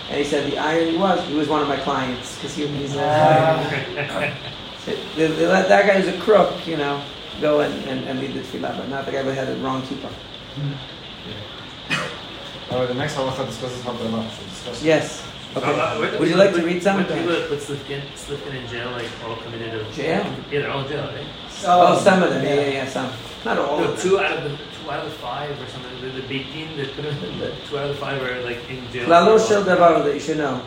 [0.10, 2.96] And he said the irony was he was one of my clients because he, he's
[2.96, 4.34] a,
[4.88, 7.00] they, they let that guy who's a crook, you know,
[7.40, 9.84] go and, and, and lead the tefillah, but not the guy who had the wrong
[9.84, 10.12] kippah.
[12.72, 14.30] Alright, the next halacha discusses Havdalah.
[14.32, 14.86] Should we discuss it?
[14.86, 15.24] Yes.
[15.24, 15.30] Uh,
[15.60, 15.80] Okay.
[15.80, 16.98] uh, wait- Would you like to read some?
[16.98, 20.26] wait, People that put Slifkin, Slifkin in jail, like all committed a Jail?
[20.26, 21.28] Yeah, they're all in jail, right?
[21.68, 22.44] Oh, some of them.
[22.44, 23.12] Yeah, yeah, yeah, some.
[23.46, 24.10] Not all No, of them.
[24.10, 26.02] two out of the two out of the five or something.
[26.02, 28.70] The, the big team that put in, the two out of the five are like
[28.70, 29.08] in jail.
[29.08, 30.64] Lalo shel davar that you should know.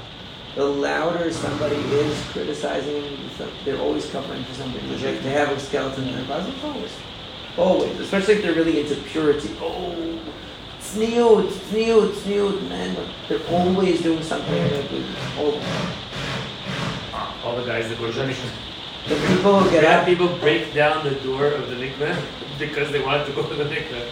[0.54, 3.18] The louder somebody is criticizing,
[3.64, 4.88] they're always covering for something.
[4.88, 6.54] They, have a skeleton in their closet.
[6.64, 6.92] Always.
[7.58, 8.00] Always.
[8.00, 9.54] Especially if they're really into purity.
[9.60, 10.18] Oh,
[10.80, 12.96] sneot, sneot, sneot, man.
[13.28, 14.54] They're always doing something.
[15.38, 15.62] Always.
[17.44, 18.65] All the guys that go to
[19.08, 20.06] The people who get Yeah, up.
[20.06, 22.16] people break down the door of the mikveh
[22.58, 24.06] because they wanted to go to the mikveh.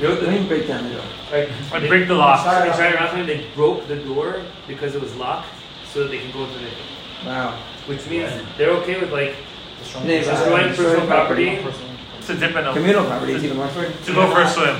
[0.00, 1.04] You know, Let the, me break down the door.
[1.30, 2.44] like, Like they, break the lock.
[2.44, 5.48] They tried around time, they broke the door because it was locked
[5.92, 7.26] so that they can go to the mikveh.
[7.26, 7.58] Wow.
[7.86, 9.34] Which means they're okay with like
[9.78, 10.26] Destroying Neighbor.
[10.30, 11.88] personal- destroying personal destroying property, personal-
[12.26, 13.68] To dip in a, Communal property is even more.
[13.68, 14.76] to go for a swim.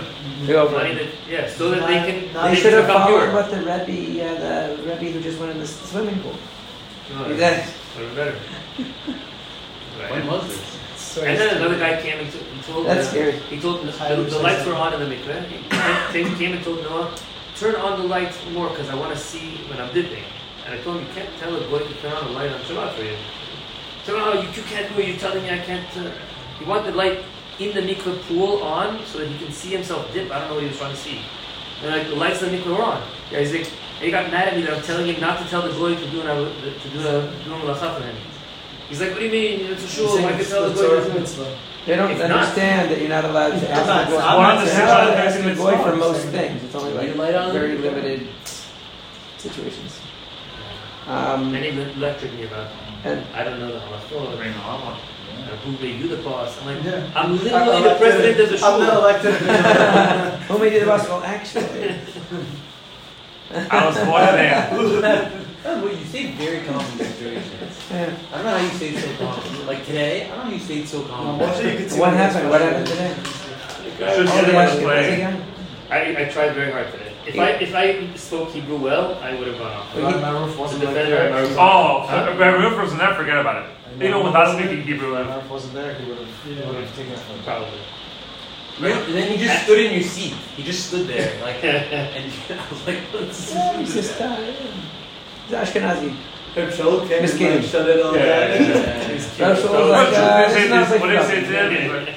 [0.47, 0.99] They go for money it.
[0.99, 3.33] that yeah, so that they can They They they should have become followed pure.
[3.35, 6.35] what the Rebbe, uh, the Rebbe who just went in the swimming pool.
[7.15, 7.37] No, He
[7.97, 8.01] did.
[8.01, 8.39] Would've better.
[10.11, 10.79] When was this?
[10.97, 11.29] Sorry.
[11.31, 13.33] And then another guy came and t- and told That's uh, scary.
[13.51, 15.47] He told the, the, the lights were on in the mikveh.
[15.47, 15.69] He
[16.13, 17.15] came- came and told Noah,
[17.57, 20.25] turn on the lights more because I want to see when I'm dipping.
[20.65, 22.61] And I told him, you can't tell a boy to turn on the light on
[22.61, 23.17] Shabbat for you.
[24.05, 25.09] So no, you, you can't do it.
[25.09, 25.87] You're telling me I can't.
[25.97, 26.11] Uh,
[26.59, 27.21] he wanted the light
[27.59, 30.31] in the mikveh pool on so that he can see himself dip.
[30.31, 31.21] I don't know what he was trying to see.
[31.83, 33.03] And like the lights in the mikveh were on.
[33.31, 33.71] Yeah, he's like,
[34.03, 36.11] he got mad at me that I'm telling him not to tell the boy to
[36.11, 38.17] do an to do a do a malacha for him.
[38.89, 39.73] He's like, what do you mean?
[39.73, 40.19] It's a shul.
[40.27, 41.01] I can tell the boy.
[41.05, 44.07] to do it." They don't If not- understand that you're not allowed to ask not-
[44.09, 44.23] the boy.
[44.23, 46.63] I'm not You're not allowed to ask the not boy for most things.
[46.63, 47.53] It's only like light on.
[47.53, 48.29] very limited
[49.39, 49.99] situations.
[51.09, 52.69] Um, And he lectured me about,
[53.05, 54.37] and I don't know the halachot.
[54.37, 54.97] Bring the hot
[55.33, 56.57] Uh, who made you the boss?
[56.61, 57.03] I'm like, Yeah.
[57.17, 59.35] I'm I'm literally the president of the I'm not elected.
[60.49, 61.09] who made you the boss?
[61.09, 61.97] Well, actually,
[63.71, 65.39] I was born there.
[65.65, 67.79] Oh, well, you say very common situations.
[67.89, 68.13] yeah.
[68.33, 69.65] I don't know how you say it so common.
[69.67, 71.39] Like today, I don't know how you say it so I'm common.
[71.39, 72.51] watching you what happened?
[72.51, 73.15] What happened today?
[73.15, 75.15] Should Oh, get they him to you once play.
[75.15, 75.43] again.
[75.89, 77.13] I, I tried very hard today.
[77.29, 79.95] If I if I spoke Hebrew well, I would have gone off.
[79.95, 81.33] Well, My- roof wasn't like defender, that.
[81.33, 84.05] I was- Oh, but Roof wasn't there, forget about it.
[84.05, 85.13] Even without speaking Hebrew.
[85.13, 87.43] My roof wasn't there, he would have he would have taken it from me.
[87.45, 87.79] Probably.
[88.79, 90.35] You know, and then you just stood in your seat.
[90.57, 95.55] You just stood there, like, and I was like, what's Yeah, he's just uh, he's
[95.55, 96.17] Ashkenazi.
[96.55, 97.67] Shaul came Miss Katie.
[97.67, 98.23] shut it all down.
[98.23, 101.73] That's what was like, uh, it's not like what did they say that.
[101.73, 102.15] He's like,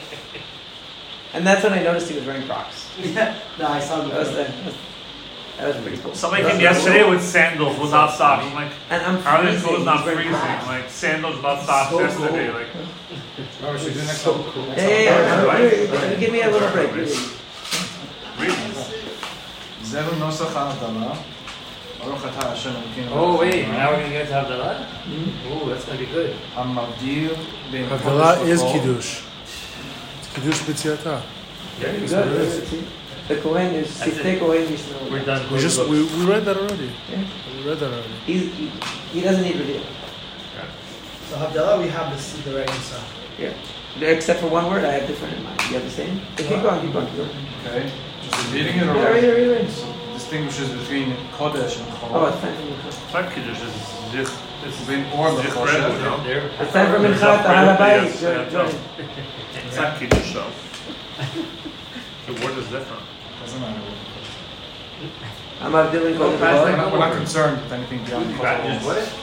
[1.34, 2.90] And that's when I noticed he was wearing Crocs.
[3.00, 3.38] Yeah.
[3.60, 4.36] No, I saw That was, him.
[4.66, 4.74] the,
[5.58, 6.14] that was pretty cool.
[6.14, 7.12] Somebody came yesterday cool.
[7.12, 8.44] with sandals without socks.
[8.46, 10.32] I'm like, and I'm are they clothes not freezing?
[10.34, 12.48] Like sandals without socks so yesterday.
[12.52, 12.60] Cool.
[12.60, 12.68] Like,
[13.64, 14.66] Robert, should we do next so cool.
[14.68, 15.46] Yeah, yeah, yeah.
[15.46, 16.20] Right?
[16.20, 16.92] Give me a little break.
[23.12, 24.86] Oh wait, now we're gonna get to Havdalah?
[25.06, 25.54] Mm-hmm.
[25.54, 26.36] Oh, that's gonna be good.
[26.54, 29.22] Havdalah is Kiddush.
[30.20, 31.22] It's Kiddush B'tziata.
[31.80, 32.84] Yeah, exactly.
[33.28, 33.34] See?
[33.34, 34.40] The Kohen is That's Siftei it.
[34.40, 35.12] Kohen Yishmeru.
[35.12, 35.52] We're done.
[35.52, 36.92] We just we, we read that already.
[37.12, 37.26] Yeah.
[37.58, 38.14] We read that already.
[38.26, 38.68] He's, he,
[39.14, 39.84] he doesn't need reveal.
[41.30, 43.02] So Havdalah, we have this the right Nisa.
[44.02, 45.60] Except for one word, I have different in mind.
[45.62, 46.22] You have the same?
[46.38, 47.30] Keep going, keep going, keep going.
[47.66, 47.92] Okay,
[48.22, 49.70] just reading it or read it, read it.
[49.72, 52.32] So distinguishes between kodesh and Oh, chol.
[52.32, 52.88] it's time for Mincha.
[52.88, 54.38] It's not Kiddush, it's Zich.
[54.66, 56.24] It's Between or the Zich chol.
[56.24, 56.52] There.
[56.60, 58.04] It's time for Mincha the Yes, Harabayit.
[58.04, 58.80] yes, Jordan, yeah, Jordan.
[59.68, 60.52] It's not Kiddush, though.
[62.26, 63.04] The word is different.
[63.56, 63.82] Doesn't matter.
[65.62, 66.78] I'm Avdilin Go Kohen past We're Kohen.
[66.78, 68.80] not, we're not concerned with anything beyond You got kol.
[68.90, 69.22] what?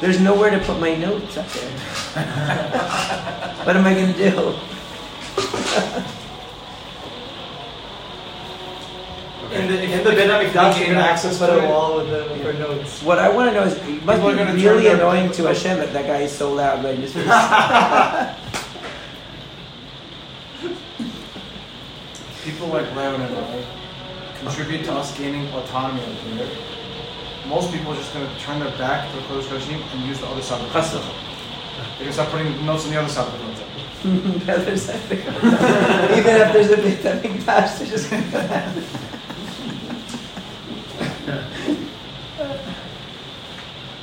[0.00, 1.70] There's nowhere to put my notes up there.
[3.64, 4.54] what am I going to do?
[9.52, 12.42] In the in the Ben Hamikdash, you're gonna access put a wall with the with
[12.42, 13.00] her notes.
[13.02, 14.94] What I want to know is, it must People are be gonna really turn their-
[14.96, 17.24] annoying to Hashem that that guy is so loud right in his face.
[22.46, 23.64] People like Levin and I
[24.38, 26.48] contribute to us gaining autonomy up here.
[27.48, 30.20] Most people are just going to turn their back to the Kodesh Kodashim and use
[30.20, 31.02] the other side of the Chassid.
[31.02, 33.62] They're going to start putting notes on the other side of the Kodesh.
[34.46, 36.18] The other side of the Kohen.
[36.18, 37.78] Even if there's a bit of Mikdash,
[41.26, 41.85] they're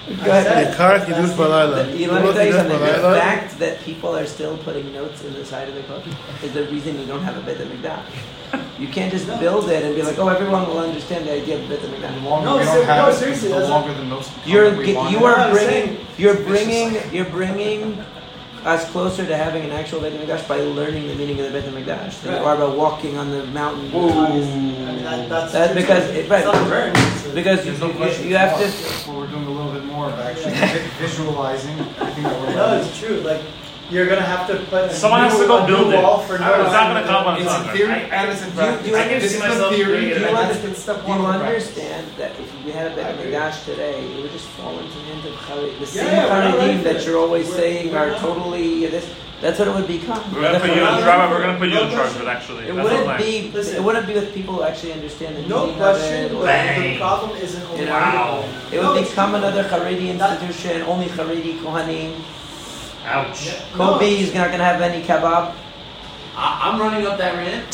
[0.08, 0.74] just Go ahead.
[0.76, 1.98] Ikar Kiddush Balayla.
[1.98, 2.80] You let me tell you something.
[2.80, 6.04] The fact that people are still putting notes in the side of the book
[6.44, 8.04] is the reason you don't have a Beit HaMikdash.
[8.78, 11.70] You can't just build it and be like, oh, everyone will understand the idea of
[11.70, 12.24] Beit The HaMikdash.
[12.24, 14.76] longer No, we ser- don't have no, it, seriously, the that's longer the notes You're
[14.76, 18.04] we ge- want you are bringing saying- you're It's bringing you're bringing
[18.66, 21.70] us closer to having an actual Beit HaMikdash by learning the meaning of the Beit
[21.70, 23.94] HaMikdash than you are by walking on the mountain.
[23.94, 26.44] I mean, that, that's That- because it- right.
[26.44, 26.92] It's not a burn.
[26.96, 28.64] It's Because you, no you, you have to.
[28.64, 32.56] That's what we're doing a little bit more of actually vi- visualizing everything that we're
[32.56, 33.18] No, it's true.
[33.22, 33.42] Like
[33.94, 36.02] you're gonna have to put a Someone new, has to go a new build it.
[36.04, 36.66] wall for I don't know, notes.
[36.68, 37.62] it's not gonna come on its It's own.
[37.70, 39.48] in theory I- and it's in Do you- you I can this see is the
[39.50, 40.02] myself doing theory, it.
[40.02, 41.68] Do you, and under- that's been step one you of the practice.
[41.70, 45.06] understand that if we had a Beit HaMikdash today, it would just fall into the
[45.14, 45.80] hands of Charedim.
[45.80, 47.98] The same Yeah, yeah, we're not ready Charedim for that you're always We're- saying we're
[48.00, 48.20] are not.
[48.20, 49.06] totally this.
[49.42, 50.24] That's what it would become.
[50.34, 52.22] We're gonna put you in, Charedim- Rabbi, we're gonna put you in No charge of
[52.22, 52.64] it, actually.
[52.68, 53.52] It wouldn't be.
[53.54, 53.76] Listen.
[53.76, 56.26] It wouldn't be with people who actually understand the No meaning question.
[56.26, 56.36] of it.
[56.36, 56.94] But or- Bang.
[56.94, 58.44] the problem isn't only Wow.
[58.72, 59.40] It would it's become true.
[59.40, 62.12] another Haredi That- institution, only Haredi Kohanim.
[63.06, 63.48] Ouch.
[63.78, 65.54] No, Kobe is not going to have any kebab.
[66.36, 67.70] I, I'm running up that rant.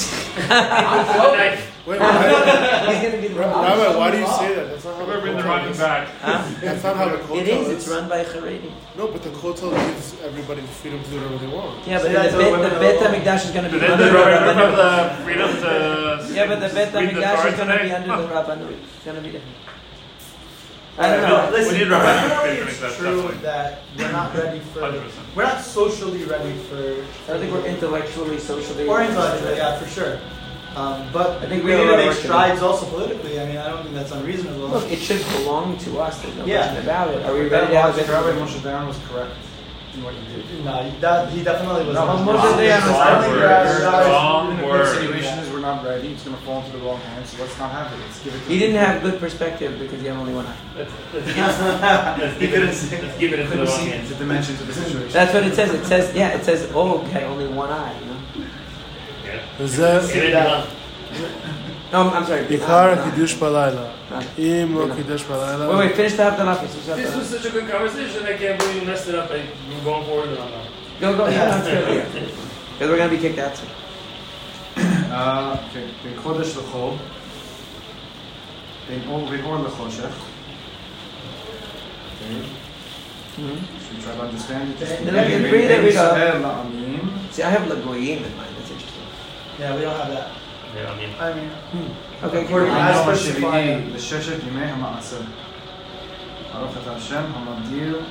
[0.49, 1.65] Knife.
[1.89, 4.69] Wait, why, He's going to be the Rabbi, why do you say that?
[4.69, 5.77] That's not how the We're the running is.
[5.79, 6.07] back.
[6.21, 6.43] Huh?
[6.61, 7.67] That's not how the Kotel It is.
[7.69, 8.71] It's run by Haredi.
[8.95, 11.87] No, but the Kotel gives everybody the freedom to do whatever they want.
[11.87, 13.85] Yeah, but See, that's the what Bet, women the are HaMikdash is going to be
[13.85, 15.23] under the the Rabbanut.
[15.23, 16.35] freedom.
[16.35, 18.71] Yeah, but the Bet read HaMikdash is going to be under the Rabbanut.
[18.71, 19.55] It's going to be different.
[20.97, 21.45] I don't know.
[21.45, 23.37] No, listen, We need Rabbi Definitely to make it's that true definitely.
[23.43, 24.79] that we're not ready for.
[24.81, 25.35] 100%.
[25.35, 26.75] We're not socially ready for.
[26.77, 28.87] I don't think we're intellectually, socially.
[28.87, 30.19] Or intellectually, yeah, for sure.
[30.75, 32.27] Um, but I think we we need to make work to do.
[32.27, 33.39] strides also politically.
[33.39, 34.67] I mean, I don't think that's unreasonable.
[34.67, 36.21] Look, it should belong to us.
[36.21, 36.63] There's no Yeah.
[36.67, 37.25] question about it.
[37.25, 38.07] Are we ready to have it?
[38.07, 39.31] Rabbi Moshe Dayan was correct
[39.99, 40.65] in what he did.
[40.65, 41.95] no, that he definitely was.
[41.95, 42.27] No, not.
[42.27, 43.81] Moshe Dayan was I don't think wrong Rabbi- word.
[43.83, 44.87] Rabbi- Wrong The word.
[44.87, 46.07] insinuation is we're not ready.
[46.09, 47.29] It's going to fall into the wrong hands.
[47.29, 47.99] So let's not have it.
[48.03, 48.39] Let's give it.
[48.43, 50.57] To He didn't have good perspective because he had only one eye.
[50.75, 54.09] Let's, let's, give, it, let's give it into the wrong hands.
[54.09, 55.11] the dimensions of the situation.
[55.11, 55.73] That's what it says.
[55.73, 57.93] It says, yeah, it says, oh, Og had only one eye.
[57.99, 58.47] You know?
[59.25, 59.63] Yeah.
[59.63, 60.67] Is that Get it done.
[61.91, 62.45] No, I'm, I'm sorry.
[62.45, 63.11] Ikar No, no.
[63.11, 63.93] Kiddush Balayla?
[64.10, 64.20] No.
[64.38, 64.94] Im lo No.
[64.94, 65.78] Kiddush Wait, Balayla?
[65.78, 66.72] wait, finish the Havdalah first.
[66.74, 67.18] Finish the This Havdalah.
[67.18, 68.20] was such a good conversation.
[68.26, 69.30] I can't believe you messed it up.
[69.30, 70.30] I, we're going forward.
[70.30, 70.60] No, no.
[71.00, 71.96] Go, go, yeah, that's good.
[71.96, 72.22] Yeah.
[72.72, 73.56] Because we're going to be kicked out.
[73.56, 73.70] soon.
[75.10, 76.94] Uh, okay, בין קודש לחול,
[78.88, 80.10] בין אור ואור לחושך.
[82.18, 82.42] Okay,
[83.38, 83.58] Mhm.
[83.82, 85.04] so we try to understand it.
[85.04, 86.02] Then I can read it, we go.
[86.02, 88.52] ישראל לעמים, See, I have Lagoyim in mind.
[88.58, 89.06] That's interesting.
[89.60, 90.28] Yeah, we don't have that.
[90.69, 92.25] I mean, I mean, hmm.
[92.25, 95.21] okay, according to specifying بشاشة جميع معاصر
[96.55, 98.03] عرفة الشم المضيء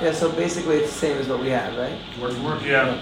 [0.00, 1.98] Yeah, so basically it's the same as what we have, right?
[2.20, 2.62] Word word.
[2.62, 3.00] Yeah.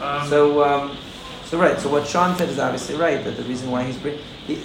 [0.00, 0.96] Um, so, um,
[1.44, 1.78] so right.
[1.78, 4.62] So what Sean said is obviously right that the reason why he's bringing, he,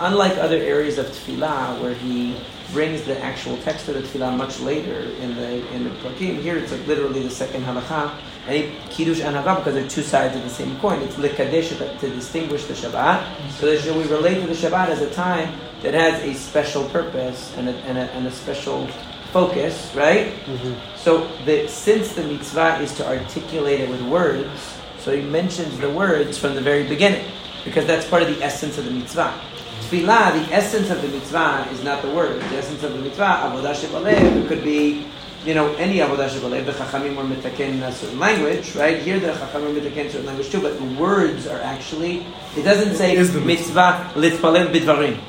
[0.00, 2.36] unlike other areas of tefillah where he
[2.72, 6.56] brings the actual text of the tefillah much later in the in the prakim, here
[6.56, 8.18] it's like literally the second halacha.
[8.46, 11.02] And kiddush and because they're two sides of the same coin.
[11.02, 13.50] It's lekadesh to, to distinguish the Shabbat.
[13.50, 17.54] So that we relate to the Shabbat as a time that has a special purpose
[17.58, 18.86] and a, and a, and a special
[19.32, 20.32] focus, right?
[20.46, 20.96] Mm-hmm.
[20.96, 25.90] So the, since the mitzvah is to articulate it with words, so he mentions the
[25.90, 27.30] words from the very beginning,
[27.64, 29.38] because that's part of the essence of the mitzvah.
[29.80, 32.40] Tefillah, the essence of the mitzvah is not the words.
[32.50, 35.06] The essence of the mitzvah, avodah shebalev, it could be
[35.44, 39.00] you know, any avodah shebalev, the chachamim were mitaken in a certain language, right?
[39.00, 42.26] Here the chachamim were mitaken in a certain language too, but the words are actually,
[42.56, 45.20] it doesn't say Is the mitzvah litpalel bidvarim.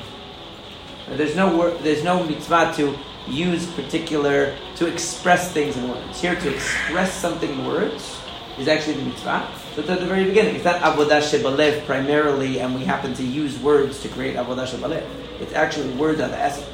[1.08, 2.96] There's no word, there's no mitzvah to
[3.28, 6.20] use particular, to express things in words.
[6.20, 8.20] Here, to express something in words
[8.58, 9.48] is actually the mitzvah.
[9.74, 10.56] So it's at the very beginning.
[10.56, 15.04] It's not avodah shebalev primarily, and we happen to use words to create avodah shebalev.
[15.40, 16.66] It's actually words are the essence.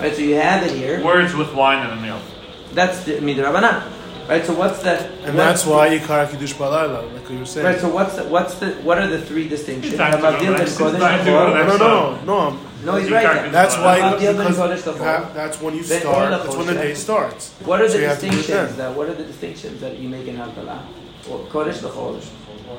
[0.00, 1.04] Right, so you have it here.
[1.04, 2.20] Words with wine and a meal.
[2.72, 3.82] That's the midrabanan.
[4.30, 4.46] Right.
[4.46, 4.96] So what's the
[5.26, 7.66] And what's- that's why you Ikar Kiddush Balayla, like you were saying.
[7.66, 7.80] Right.
[7.80, 9.90] So what's the what's the what are the three distinctions?
[9.92, 11.54] He's trying to Hamavdil go ben kodesh trying to go l'chol.
[11.54, 11.66] next.
[11.68, 12.38] no, no, no, no.
[12.38, 13.50] I'm- No, he's right.
[13.52, 16.30] That's why because kodesh you that's when you start.
[16.30, 17.50] That's when the day starts.
[17.64, 18.76] What are the you have to do it distinctions?
[18.76, 18.78] then.
[18.78, 20.78] That what are the distinctions that you make in Havdalah?
[21.28, 22.20] Well, kodesh l'chol.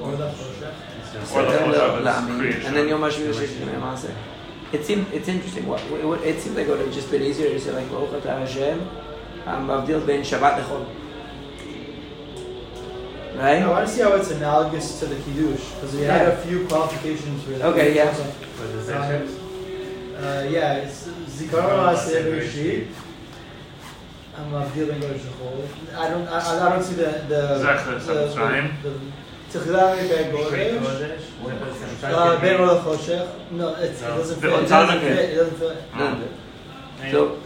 [0.02, 1.36] Or the Choshech.
[1.36, 2.66] Or the Then Choshech is La'amin, creation.
[2.66, 4.16] And then Yom HaShvi Shlish Yemei Maaseh.
[4.72, 5.68] It seemed it's interesting.
[5.68, 8.24] What, what it seems like it would have just been easier to say like Baruch
[8.24, 8.90] Atah Hashem,
[9.46, 10.86] Hamavdil ben Shabbat l'chol.
[13.36, 13.64] Right.
[13.64, 16.68] I want to see how it's analogous to the Kiddush because we had a few
[16.68, 17.62] qualifications for that.
[17.68, 18.14] Okay, yeah.
[18.14, 19.42] What is that?
[20.22, 22.88] Uh, yeah, it's Zikaron Maaseh
[24.36, 24.40] Bereshit.
[24.40, 25.98] I'm Avdil Ben Kodesh L'chol.
[25.98, 28.82] I don't, I, I don't see the the Zecher Mitzrayim.
[28.84, 28.90] the
[29.60, 32.04] Techila Ben Kodesh.
[32.04, 33.52] Uh, Ben Or Choshech.
[33.52, 34.50] No, it doesn't fit.
[34.54, 35.12] It doesn't fit.
[35.30, 35.96] It doesn't fit.
[35.96, 37.12] None of it.
[37.12, 37.40] So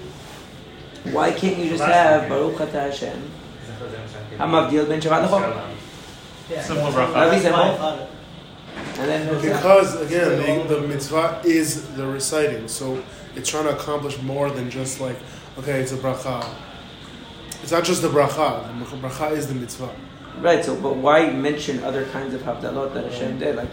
[1.11, 3.31] why can't you just have Baruch Atah Hashem,
[4.37, 5.61] Hamavdil ben Shabbat l'chol,
[6.49, 7.13] Yeah, Simple that's- bracha.
[7.13, 7.77] that's That'd be why I simple.
[7.77, 8.99] thought it.
[8.99, 13.01] and then Because again, the, the mitzvah is the reciting, so
[13.35, 15.15] it's trying to accomplish more than just like,
[15.59, 16.43] okay, it's a bracha.
[17.65, 18.61] It's not just the bracha.
[18.91, 19.89] The bracha is the mitzvah.
[20.37, 20.63] right.
[20.63, 23.71] So, but why mention other kinds of Havdalot that Hashem did, like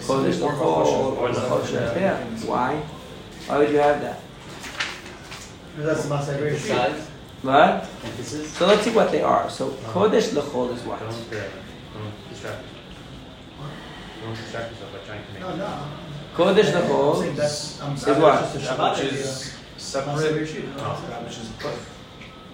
[0.00, 2.00] Kodesh l'chol or Choshech?
[2.00, 2.24] Yeah.
[2.46, 2.76] Why?
[3.46, 4.20] Why would you have that?
[5.76, 6.98] That's the Maaseh Bereshit.
[7.42, 7.86] What?
[8.04, 8.50] emphasis.
[8.54, 9.50] So let's see what they are.
[9.50, 10.98] So Kodesh l'chol is what?
[11.00, 11.44] Don't, uh,
[11.92, 12.64] don't distract.
[14.22, 15.42] Don't distract yourself by trying to make.
[15.42, 15.88] No, no.
[16.34, 18.16] Kodesh I'm l'chol saying that's, I'm is what?
[18.16, 20.40] that's just a Shabbat which is Maaseh separate,
[21.26, 21.50] which is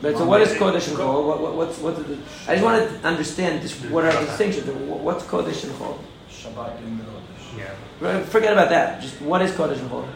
[0.00, 0.08] put.
[0.08, 1.26] Right, so what is Kodesh and Chol?
[1.26, 2.18] What, what, what's, what's the,
[2.48, 4.66] I just want to understand this, what are the distinctions.
[4.68, 5.98] What's Kodesh and Chol?
[6.30, 7.58] Shabbat in the Kodesh.
[8.00, 8.22] Yeah.
[8.24, 9.02] Forget about that.
[9.02, 10.08] Just what is Kodesh and Chol?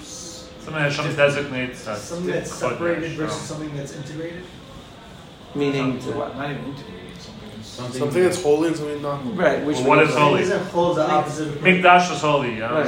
[0.00, 4.44] Something Hashem designates Something that's Kodesh, separated versus something that's integrated.
[5.54, 6.36] Meaning to what?
[6.36, 7.04] Not even integrated.
[7.62, 8.00] Something.
[8.00, 9.20] Something that's holy and something not.
[9.20, 9.36] holy.
[9.36, 10.42] Right, which Well, what one is holy?
[10.42, 12.58] Isn't whole the opposite of Mikdash is holy.
[12.58, 12.72] Yeah.
[12.72, 12.86] Right.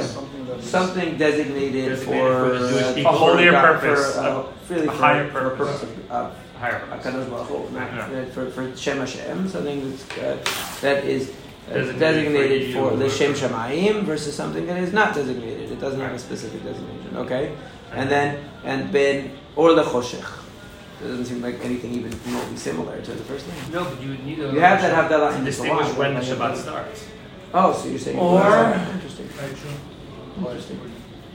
[0.61, 1.03] Something.
[1.03, 3.11] Something designated, Designated for, for the Jewish uh, people.
[3.11, 5.79] A holier God- purpose, for, uh, really a for, higher for a purpose.
[5.81, 6.79] purpose of, of Higher.
[6.89, 8.19] Hakadosh Baruch Hu, not Yeah.
[8.19, 10.37] uh, for for Shem Hashem, something that's uh,
[10.81, 11.29] that is
[11.69, 12.99] uh, Designated designated for for you.
[13.03, 15.71] the Shem Shamayim versus something that is not designated.
[15.71, 17.15] It doesn't have a specific designation.
[17.17, 17.55] Okay,
[17.93, 20.25] and then and Ben or lechoshech.
[20.99, 23.71] Doesn't seem like anything even remotely similar to the first thing.
[23.71, 24.51] No, but you would need a.
[24.51, 26.21] You have that Havdalah to in the distinguish when the?
[26.21, 27.05] Shabbat starts.
[27.53, 28.41] Oh, so you're saying Or-
[28.95, 29.69] interesting, Very true.
[30.37, 30.79] Interesting.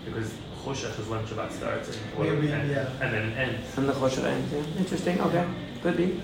[0.04, 0.32] Because
[0.64, 2.88] Choshech is when Shabbat starts and, or, Maybe, and, yeah.
[3.00, 3.76] and then ends.
[3.76, 4.52] And the choshech ends.
[4.52, 4.78] yeah.
[4.80, 5.20] Interesting.
[5.20, 5.46] Okay,
[5.82, 6.20] could be.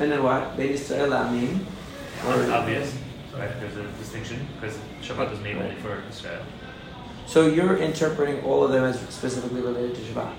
[0.00, 0.56] And then what?
[0.56, 1.60] Ben Yisrael Amim.
[2.26, 2.96] Or it's obvious,
[3.36, 3.60] right?
[3.60, 6.42] There's a distinction because Shabbat is made only for Israel.
[7.26, 10.34] So you're interpreting all of them as specifically related to Shabbat.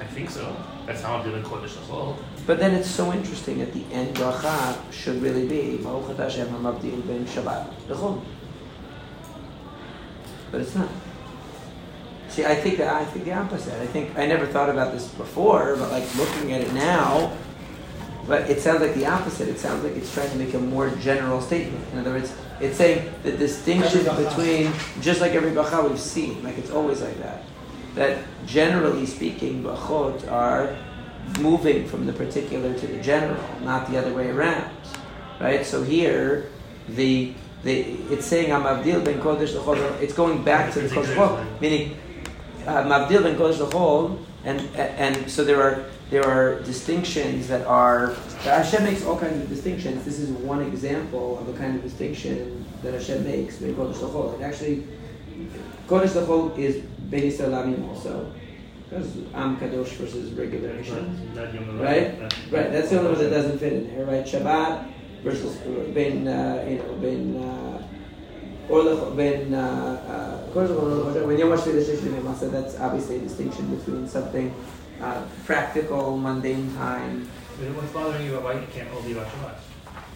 [0.00, 0.56] I think so.
[0.86, 2.16] That's how I'm doing Kodesh L'chol.
[2.46, 7.06] But then it's so interesting at the end, bracha should really be Baruch Hashem HaMavdil
[7.06, 8.22] Ben Shabbat L'chol.
[10.54, 10.88] But it's not.
[12.28, 13.74] See, I think that I think the opposite.
[13.82, 17.36] I think I never thought about this before, but like looking at it now,
[18.28, 19.48] but it sounds like the opposite.
[19.48, 21.84] It sounds like it's trying to make a more general statement.
[21.92, 26.56] In other words, it's saying the distinction between just like every bracha we've seen, like
[26.56, 27.42] it's always like that.
[27.96, 30.78] That generally speaking, brachot are
[31.40, 34.70] moving from the particular to the general, not the other way around.
[35.40, 35.66] Right?
[35.66, 36.48] So here,
[36.90, 37.34] the
[37.64, 37.80] the
[38.12, 40.00] it's saying I'm Avdil ben Kodesh l'chol.
[40.00, 41.96] It's going back to the Kodesh l'chol, meaning
[42.66, 48.14] uh, Mavdil ben Kodesh l'chol, and and so there are there are distinctions that are
[48.42, 50.04] Hashem makes all kinds of distinctions.
[50.04, 54.34] This is one example of a kind of distinction that Hashem makes ben Kodesh l'chol.
[54.34, 54.86] Like actually,
[55.88, 58.32] Kodesh l'chol is Ben Yisrael Amim also.
[58.90, 62.20] Because Am Kadosh versus regular Yom Right?
[62.50, 64.24] Right, that's the only one that doesn't fit in there, right?
[64.24, 64.93] Shabbat
[65.24, 65.56] versus
[65.94, 67.82] Ben, uh, you know, Ben, uh,
[68.68, 73.74] or the Ben, uh, uh, when Yom HaShvi L'Shesh Yemei Masa, that's obviously a distinction
[73.74, 74.54] between something
[75.00, 77.28] uh, practical, mundane time,
[77.58, 79.56] But What's bothering you about why you can't hold the Shabbat?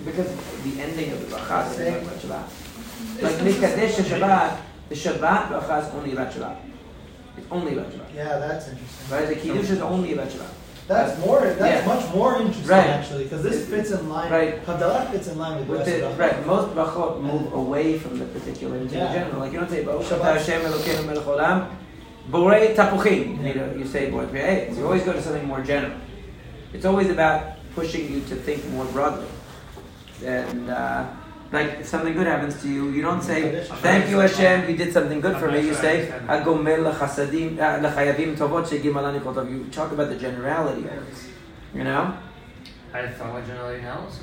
[0.05, 0.29] because
[0.63, 3.23] the ending of the bracha is talking about Shabbat.
[3.23, 6.57] Like Mikadesh Shabbat, the Shabbat bracha is only about Shabbat.
[7.37, 8.15] It's only about Shabbat.
[8.15, 9.17] Yeah, that's interesting.
[9.17, 9.29] Right?
[9.29, 10.53] The Kiddush is only about Shabbat.
[10.89, 11.40] That's more.
[11.40, 11.94] That's Yeah.
[11.94, 12.86] much more interesting Right.
[12.89, 14.32] actually, because this fits in line.
[14.32, 14.65] Right.
[14.66, 18.24] Havdalah fits in line with, With the the, right, most brachot move away from the
[18.24, 19.12] particular into the Yeah.
[19.12, 19.40] general.
[19.40, 20.39] Like you don't say Baruch Shabbat.
[20.39, 21.66] Hashem Elokeinu melech olam,
[22.32, 23.47] borei tapuchim.
[23.47, 24.73] You know, you say borei pei.
[24.74, 25.93] You always go to something more general.
[26.73, 27.43] It's always about
[27.74, 29.27] pushing you to think more broadly.
[30.24, 31.05] And uh,
[31.51, 34.93] like if something good happens to you, you don't say thank you Hashem, you did
[34.93, 35.61] something good for me.
[35.61, 39.51] You say agomel lechasadim uh, lechayavim tovot shegimalani kol tov.
[39.51, 41.15] You talk about the generality of it.
[41.75, 42.16] You know.
[42.93, 44.23] I thought about generally now, so.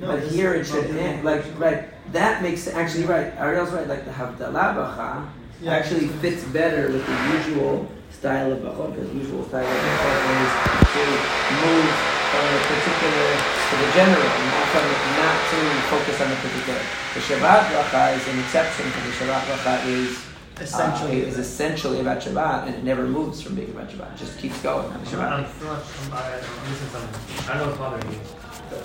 [0.00, 1.88] No, but here it should end, like right.
[2.12, 3.34] That makes actually right.
[3.36, 3.86] Ariel's right.
[3.88, 5.28] Like the Havdalah Bacha
[5.60, 5.74] Yeah.
[5.74, 8.94] actually fits better with the usual style of Bachot.
[8.94, 10.52] Because the usual style of Bachot is
[10.94, 11.04] to
[11.62, 11.90] move
[12.30, 14.86] from a particular to the general, not from
[15.20, 15.58] not to
[15.92, 16.80] focus on the particular.
[17.14, 20.24] The Shabbat Bacha is an exception because the Shabbat Bacha is
[20.60, 21.22] Essentially.
[21.22, 24.14] uh, is essentially about Shabbat and it never moves from being about Shabbat.
[24.14, 25.32] It just keeps going on the Shabbat.
[25.32, 27.48] I'm still not, I'm, I, I'm missing something.
[27.48, 28.18] I don't know what's bothering me.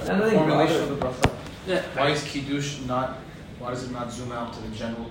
[0.05, 1.31] Another thing, Formulation of the bracha.
[1.67, 1.81] Yeah.
[1.95, 3.17] Why is kiddush not?
[3.59, 5.09] Why does it not zoom out to the general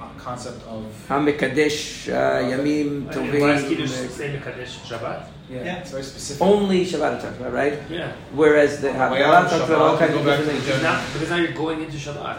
[0.00, 0.84] uh, concept of?
[1.08, 3.06] Hamikadesh uh, Yamim
[3.40, 4.10] Why is Kiddush Tovim.
[4.10, 5.28] say Mekadesh Shabbat?
[5.48, 5.76] Yeah, Yeah.
[5.78, 6.42] it's very specific.
[6.42, 7.78] Only Shabbat it talks about, right?
[7.88, 8.12] Yeah.
[8.34, 10.64] Whereas the Why Havdalah talks about all kinds of different things.
[10.64, 12.38] Because now, because now you're going into Shabbat.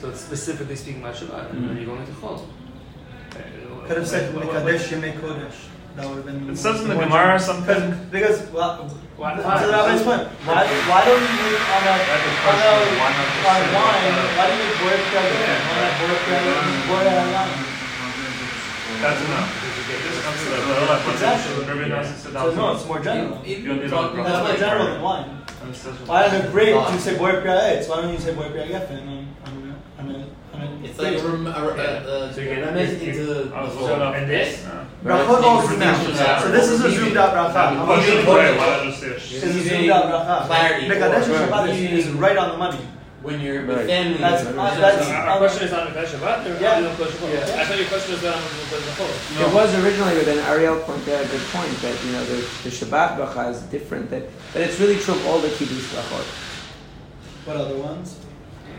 [0.00, 2.46] So it's specifically speaking about Shabbat, and then you're going into Chol.
[3.86, 5.66] Could have said Mekadesh Yemei Kodesh.
[5.96, 6.50] That would have been.
[6.50, 7.38] It says in the Gemara general.
[7.40, 7.90] something.
[8.14, 8.86] Because, because well,
[9.18, 9.66] Why- to why?
[9.66, 13.02] the Rabbi's point, why, why don't you make on a That's the on question, a
[13.02, 14.14] why on say wine?
[14.38, 15.34] Why don't you make Borek Yagim?
[15.66, 16.86] Why not Borek Yagim?
[16.86, 17.58] Borek Yagim?
[19.02, 19.50] That's enough.
[19.90, 21.64] This comes to the Lord, what's Exactly.
[21.64, 21.68] it?
[21.68, 23.38] Rabbi Nosson So no, it's more general.
[23.44, 25.24] If You don't need talk a- That's more general than wine.
[25.62, 27.14] And it says- Why on a grape do you say
[27.44, 27.88] Yagim?
[27.88, 29.08] Why don't you say Borek Yagim on
[29.46, 32.58] on a on a on a It's like a, rem- a, a, So you get-
[33.02, 34.62] into So, so and this?
[34.64, 34.84] Yeah.
[35.04, 37.52] Brachot all zoom So this is a zoomed out bracha.
[37.52, 38.34] How Well, much you is should Borek.
[38.34, 39.16] pray, why not just say it?
[39.16, 40.46] It's a zoomed out bracha.
[40.46, 40.86] Clarity.
[40.88, 42.78] Mekadesh Shabbat is, is right on the money.
[43.22, 43.68] When you're Right.
[43.68, 44.18] with family.
[44.18, 46.76] That's- it's- uh, So that's- our question is on Mekadesh Shabbat or Yeah.
[46.76, 47.60] on Mekadesh Yeah.
[47.60, 49.40] I thought your question was on Mekadesh Chol.
[49.46, 52.36] It was originally, but then Ariel pointed out a good point that you know the,
[52.64, 54.10] the Shabbat bracha is different.
[54.10, 54.22] That,
[54.54, 56.24] but it's really true of all the kiddush brachot.
[57.44, 58.16] What other ones?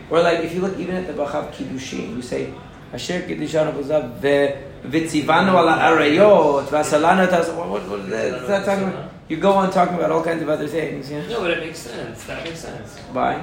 [0.09, 2.49] Or like if you look even at the bracha of kiddushin, you say
[2.93, 7.49] Asher kiddushan avuzav v'tzivanu ala arayot v'asalanu tas.
[7.49, 9.05] What what what is that, is that talking about?
[9.29, 11.09] You go on talking about all kinds of other things.
[11.09, 11.21] Yeah.
[11.29, 12.23] No, but it makes sense.
[12.23, 12.97] That makes sense.
[13.13, 13.39] Why?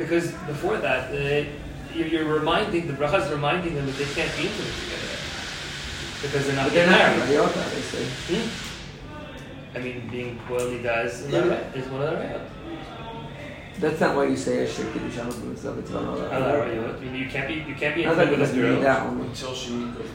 [0.00, 1.44] Because before that, uh,
[1.94, 5.16] you're, you're reminding, the bracha is reminding them that they can't be intimate together.
[6.22, 7.22] Because they're not But they're not married.
[7.36, 8.04] arayot, obviously.
[8.30, 9.76] Hmm?
[9.76, 11.46] I mean, being boiled does is Yeah.
[11.48, 11.76] right?
[11.76, 12.40] Is one of the right?
[13.78, 16.96] That's not why you say Asher kiddushan avuzav v'tzivanu ala arayot.
[16.96, 18.62] I mean, you can't be, you can't be I thought intimate you with just a
[18.62, 18.80] read girl.
[18.82, 19.20] that one.
[19.20, 20.06] until she goes.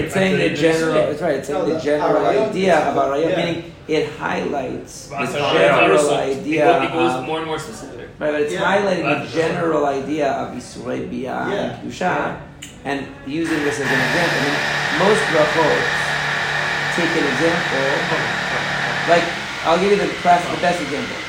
[0.00, 0.92] It's saying the general.
[0.94, 1.08] sleep.
[1.12, 1.34] It's right.
[1.36, 3.36] It's saying No, the the general arayot idea is- of arayot, yeah.
[3.36, 6.64] meaning it highlights the general also, idea.
[6.68, 8.07] It goes, it goes of- more and more specific.
[8.19, 8.69] Right, but it's Yeah.
[8.71, 11.55] highlighting But- the general idea of Isurei Bia Yeah.
[11.61, 12.13] and Kedusha,
[12.89, 12.99] and
[13.41, 14.39] using this as an example.
[14.39, 14.57] I mean,
[15.03, 15.81] most brachot
[16.95, 17.89] take an example,
[19.11, 19.25] like,
[19.65, 21.19] I'll give you the, class, the best example.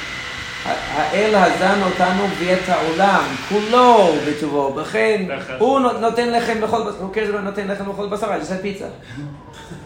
[0.95, 5.23] האל הזן אותנו ואת העולם, כולו בטובו, בכן
[5.59, 8.51] הוא נות- נותן לחם בכל בשר, who cares about נותן לחם בכל בשר, I just
[8.51, 8.85] had pizza.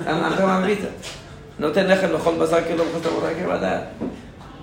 [0.00, 1.10] I'm, I'm talking about pizza.
[1.58, 4.04] נותן לחם בכל בשר כאילו בכל דבר, I care about that.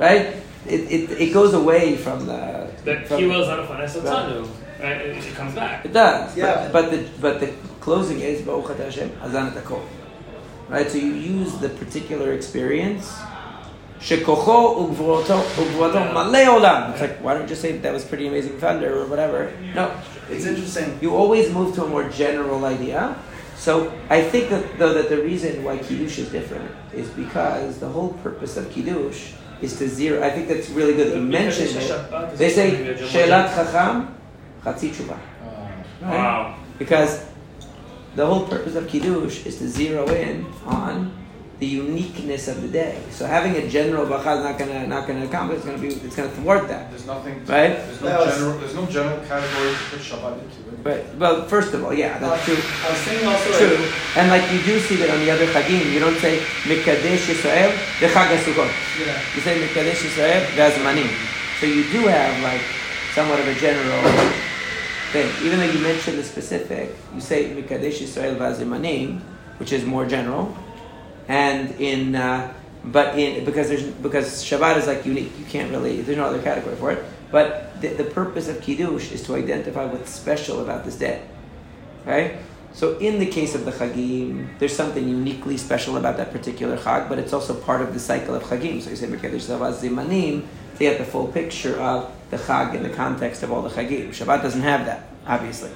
[0.02, 0.26] Right?
[0.67, 2.71] It, it, it goes away from the...
[2.85, 4.49] That from- Kiwel Zanafan Esotanu.
[4.81, 4.97] Right?
[4.97, 5.85] It, it comes back.
[5.85, 6.37] It does.
[6.37, 6.71] Yeah.
[6.73, 9.83] But, but the but the closing is Baruch Atah Hashem Hazan et Hakol.
[10.71, 10.91] Right.
[10.91, 13.13] So you use the particular experience.
[14.01, 16.93] Shekocho ugvuroto ugvuroto malei olam.
[16.93, 19.53] It's like why don't you just say that was pretty amazing thunder or whatever?
[19.75, 19.93] No.
[20.31, 20.99] It's interesting.
[21.03, 23.17] You always move to a more general idea.
[23.57, 27.89] So I think that though that the reason why kiddush is different is because the
[27.89, 30.23] whole purpose of kiddush is to zero.
[30.23, 32.37] I think that's really good you mentioned it.
[32.37, 34.15] They say shelat chacham,
[34.63, 35.19] chatzi tshuva.
[36.01, 36.17] Right?
[36.17, 36.57] Wow.
[36.79, 37.27] Because
[38.17, 41.13] the whole purpose of Kiddush is to zero in on
[41.61, 42.99] the uniqueness of the day.
[43.11, 45.59] So having a general bracha is not gonna not gonna accomplish.
[45.59, 47.37] It's gonna be it's gonna thwart that, there's nothing.
[47.45, 47.77] right?
[47.85, 48.59] There's That no general.
[48.59, 50.59] There's no general category to put Shabbat into.
[50.65, 50.83] Right?
[50.83, 52.57] But well, first of all, yeah, that's true.
[52.57, 55.45] I was thinking also True, like, and like you do see that on the other
[55.53, 57.71] chagim, you don't say Mikadesh Yisrael
[58.01, 58.71] v'Chag HaSukkot.
[59.05, 59.21] yeah.
[59.37, 61.13] You say Mikadesh Yisrael v'Azmanim.
[61.61, 62.63] So you do have like
[63.13, 64.01] somewhat of a general
[65.13, 65.29] thing.
[65.45, 69.21] Even though you mention the specific, you say Mikadesh Yisrael v'Azmanim,
[69.59, 70.57] which is more general.
[71.29, 72.53] And in uh,
[72.85, 76.43] but in because there's because Shabbat is like unique, you can't really there's no other
[76.43, 77.05] category for it.
[77.31, 81.23] But the, the purpose of kiddush is to identify what's special about this day,
[82.05, 82.39] right?
[82.73, 87.09] So in the case of the Chagim, there's something uniquely special about that particular Chag,
[87.09, 88.81] but it's also part of the cycle of Chagim.
[88.81, 92.83] So you say Mekadesh Zavaz Zimanim, they get the full picture of the Chag in
[92.83, 94.09] the context of all the Chagim.
[94.09, 95.71] Shabbat doesn't have that, obviously.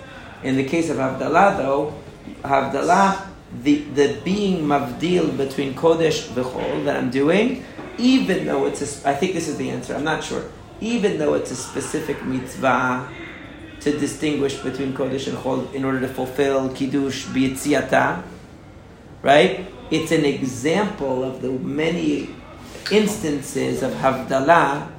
[0.45, 1.95] In the case of Havdalah, though,
[2.43, 3.27] Havdalah,
[3.63, 7.65] the, the being mavdil between Kodesh v'chol that I'm doing,
[7.99, 10.51] even though it's a, I think this is the answer, I'm not sure,
[10.81, 13.09] even though it's a specific mitzvah
[13.81, 18.23] to distinguish between Kodesh and Chol in order to fulfill Kiddush b'yitziata,
[19.23, 19.67] right?
[19.91, 22.31] It's an example of the many
[22.91, 24.91] instances of Havdalah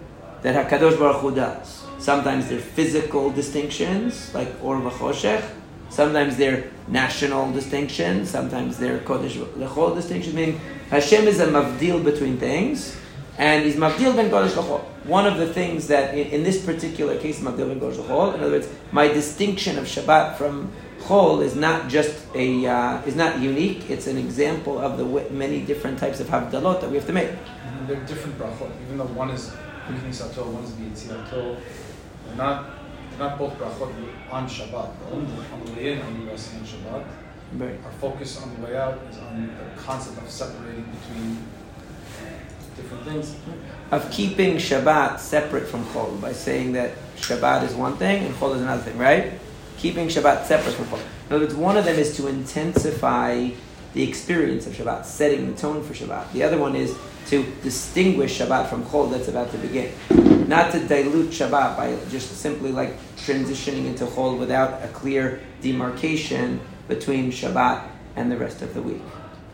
[0.41, 1.84] that HaKadosh Baruch Hu does.
[1.98, 5.44] Sometimes they're physical distinctions, like Or v'choshech.
[5.90, 8.30] Sometimes they're national distinctions.
[8.30, 10.60] Sometimes they're Kodesh v'chol distinctions, meaning
[10.90, 12.98] Hashem is a mavdil between things,
[13.38, 14.82] and he's mavdil ben Kodesh v'chol.
[15.06, 18.41] One of the things that, in, in this particular case, mavdil ben Kodesh v'chol, in
[18.41, 20.72] other words, my distinction of Shabbat from
[21.02, 23.90] Chol is not just a uh, is not unique.
[23.90, 27.30] It's an example of the many different types of havdalot that we have to make.
[27.88, 29.52] They're different brachot, even though one is
[29.88, 31.60] B'knisato, one is B'yitziato.
[32.36, 32.74] Not,
[33.18, 33.94] not both brachot
[34.32, 34.90] on Shabbat.
[35.12, 37.06] On the, way in, when you resting on Shabbat.
[37.54, 37.80] Right.
[37.86, 41.38] Our focus on the way out is on the concept of separating between
[42.76, 43.36] different things.
[43.92, 48.56] Of keeping Shabbat separate from Chol by saying that Shabbat is one thing and Chol
[48.56, 49.34] is another thing, right?
[49.78, 51.00] Keeping Shabbat separate from Chol.
[51.30, 53.50] In other words, one of them is to intensify
[53.94, 56.32] the experience of Shabbat, setting the tone for Shabbat.
[56.34, 59.91] The other one is to distinguish Shabbat from Chol that's about to begin.
[60.47, 66.60] Not to dilute Shabbat by just simply like transitioning into Chol without a clear demarcation
[66.88, 69.02] between Shabbat and the rest of the week.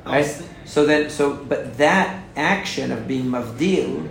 [0.06, 0.26] Right?
[0.66, 4.10] So then, so but that action of being mavdil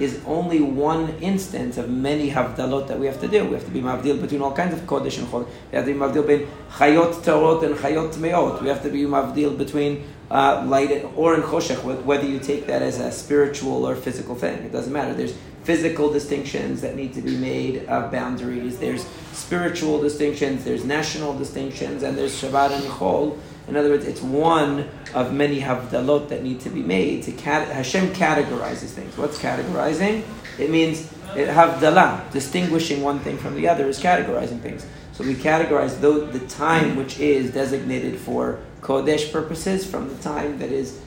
[0.00, 3.44] is only one instance of many havdalot that we have to do.
[3.44, 5.46] We have to be mavdil between all kinds of kodesh and chol.
[5.70, 8.62] We have to be mavdil between chayot tarot and chayot meot.
[8.62, 12.82] We have to be mavdil between uh, light or in choshech, whether you take that
[12.82, 14.58] as a spiritual or physical thing.
[14.62, 15.12] It doesn't matter.
[15.14, 15.34] There's
[15.64, 18.78] physical distinctions that need to be made of boundaries.
[18.78, 20.64] There's spiritual distinctions.
[20.64, 23.38] There's national distinctions, and there's Shabbat and Chol.
[23.68, 27.22] In other words, it's one of many havdalot that need to be made.
[27.24, 29.16] To cat- Hashem categorizes things.
[29.16, 30.24] What's categorizing?
[30.58, 34.86] It means it, havdalah, distinguishing one thing from the other, is categorizing things.
[35.12, 40.58] So we categorize the, the time which is designated for kodesh purposes from the time
[40.58, 41.00] that is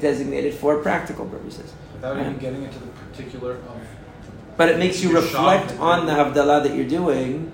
[0.00, 1.72] designated for practical purposes.
[1.94, 2.22] Without Yeah.
[2.22, 3.58] even getting into the particular of
[4.56, 7.52] But it makes you reflect on the Havdalah that you're doing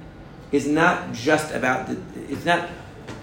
[0.52, 1.96] is not just about the,
[2.30, 2.68] it's not,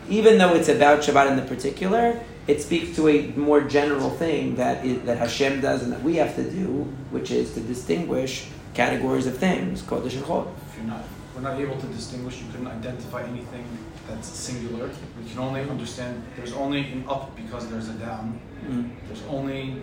[0.09, 4.55] even though it's about Shabbat in the particular, it speaks to a more general thing
[4.55, 8.47] that is, that Hashem does and that we have to do, which is to distinguish
[8.73, 10.47] categories of things, Kodesh and Chol.
[10.69, 11.03] if you're not,
[11.35, 13.65] we're not able to distinguish, you couldn't identify anything
[14.11, 14.89] that's singular.
[15.21, 18.39] We can only understand there's only an up because there's a down.
[18.67, 18.89] Mm.
[19.07, 19.75] There's only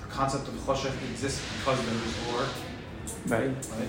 [0.00, 2.46] the concept of choshech exists because there is or,
[3.26, 3.48] Right?
[3.48, 3.88] right?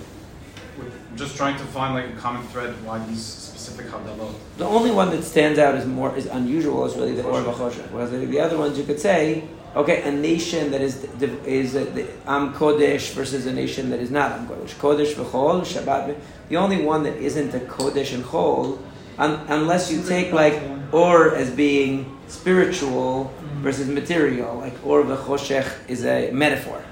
[0.78, 4.34] We're just trying to find like a common thread why these specific havdalot.
[4.58, 7.92] The only one that stands out is more is unusual is really the Or V'Choshech.
[7.92, 9.44] Whereas the, the other ones you could say,
[9.76, 11.04] okay, a nation that is
[11.46, 14.74] is uh, the Am Kodesh versus a nation that is not Am Kodesh.
[14.84, 16.16] Kodesh v'Chol, Shabbat.
[16.50, 18.80] The only one that isn't a Kodesh and Chol,
[19.18, 20.62] un, unless you take like
[20.92, 26.84] Or as being spiritual versus material, like Or v'Choshech is a metaphor.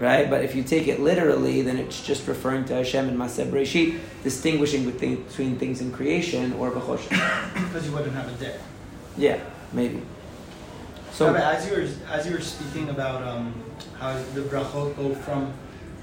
[0.00, 3.48] Right, but if you take it literally, then it's just referring to Hashem and Maaseh
[3.48, 7.10] Bereshit, distinguishing between, between things in creation or b'choshech.
[7.54, 8.58] because you wouldn't have a day.
[9.16, 9.38] Yeah,
[9.72, 10.02] maybe.
[11.12, 13.54] So Rabbi, as you were as you were speaking about um,
[14.00, 15.52] how the brachot go from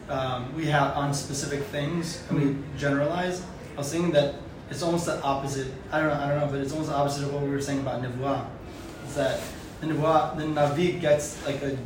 [0.07, 3.43] um, we have on specific things and we generalize,
[3.75, 4.35] I was thinking that
[4.69, 5.71] it's almost the opposite.
[5.91, 7.61] I don't know, I don't know, but it's almost the opposite of what we were
[7.61, 8.45] saying about nivuah.
[9.07, 9.41] Is that
[9.81, 11.77] the nivuah, the navi gets like a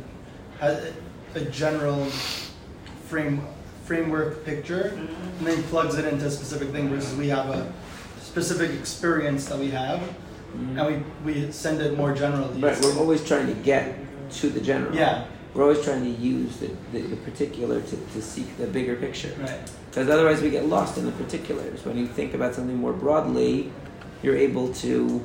[0.60, 0.92] a,
[1.34, 2.04] a general
[3.06, 3.46] frame
[3.84, 5.38] framework picture, mm-hmm.
[5.38, 6.88] and then plugs it into a specific thing.
[6.88, 7.72] Versus we have a
[8.20, 10.78] specific experience that we have, mm-hmm.
[10.78, 12.60] and we, we send it more generally.
[12.60, 13.96] right, we're always trying to get
[14.30, 14.94] to the general.
[14.94, 18.96] Yeah, We're always trying to use the, the, the particular to, to seek the bigger
[18.96, 19.32] picture.
[19.38, 19.70] right.
[19.88, 21.84] Because otherwise we get lost in the particulars.
[21.84, 23.70] When you think about something more broadly,
[24.24, 25.24] you're able to,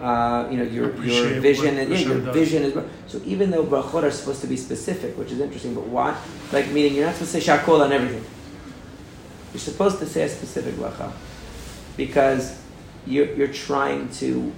[0.00, 2.34] uh, you know, your, your vision and yeah, your does.
[2.34, 2.74] vision is.
[3.08, 6.16] So even though brachot are supposed to be specific, which is interesting, but why?
[6.52, 8.24] Like meaning you're not supposed to say shakol on everything.
[9.52, 11.10] You're supposed to say a specific bracha
[11.96, 12.60] because
[13.06, 14.52] you're, you're trying to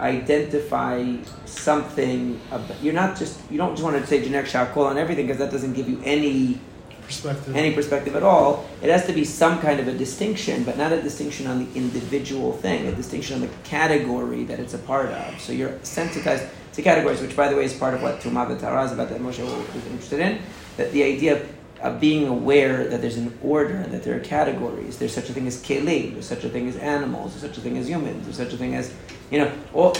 [0.00, 2.40] identify something.
[2.50, 5.38] About, you're not just you don't just want to say generic shakol on everything because
[5.38, 6.60] that doesn't give you any
[7.06, 7.56] perspective.
[7.56, 10.92] any perspective at all, it has to be some kind of a distinction, but not
[10.92, 15.10] a distinction on the individual thing, a distinction on the category that it's a part
[15.10, 15.40] of.
[15.40, 16.44] So you're sensitized
[16.74, 19.20] to categories, which, by the way, is part of what Tumah V'Tara is about that
[19.20, 20.40] Moshe was interested in.
[20.76, 21.48] That the idea of,
[21.80, 24.98] of being aware that there's an order and that there are categories.
[24.98, 27.60] There's such a thing as kelim, there's such a thing as animals, there's such a
[27.60, 28.92] thing as humans, there's such a thing as,
[29.30, 29.96] you know, all,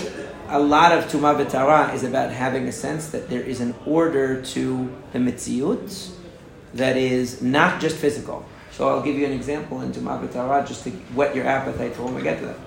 [0.49, 4.41] a lot of Tumah V'Tara is about having a sense that there is an order
[4.41, 6.13] to the mitziut
[6.75, 8.45] that is not just physical.
[8.71, 12.03] So I'll give you an example in Tumah V'Tara just to whet your appetite for
[12.05, 12.59] when we get to that.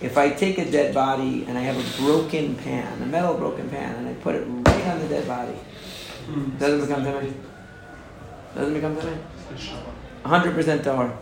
[0.00, 3.68] If I take a dead body and I have a broken pan, a metal broken
[3.70, 5.58] pan, and I put it right on the dead body,
[6.58, 7.32] doesn't become tamei.
[8.54, 9.18] Doesn't become tamei.
[10.24, 11.16] 100% tahor.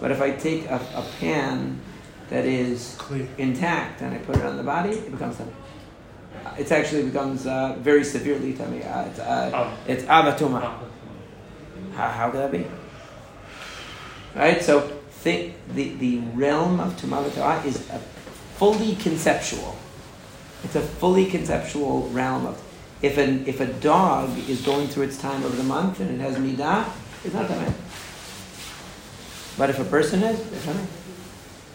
[0.00, 1.80] But if I take a, a pan
[2.30, 3.28] that is Clean.
[3.38, 5.52] intact and I put it on the body, it becomes tamei.
[6.58, 8.84] It actually becomes uh, very severely tamei.
[8.84, 9.76] Uh, it's uh, Oh.
[9.86, 10.60] it's avatuma.
[11.94, 12.66] How, how could that be?
[14.34, 14.62] Right?
[14.62, 14.80] So
[15.24, 17.98] think the, the realm of Tumah is a
[18.58, 19.76] fully conceptual.
[20.64, 22.60] It's a fully conceptual realm of
[23.00, 26.20] if an if a dog is going through its time of the month and it
[26.20, 26.88] has nidah,
[27.24, 27.72] it's not tamei.
[29.56, 30.86] But if a person is, they're tamei.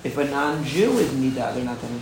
[0.04, 2.00] If a non-Jew is nidah, they're not tamei.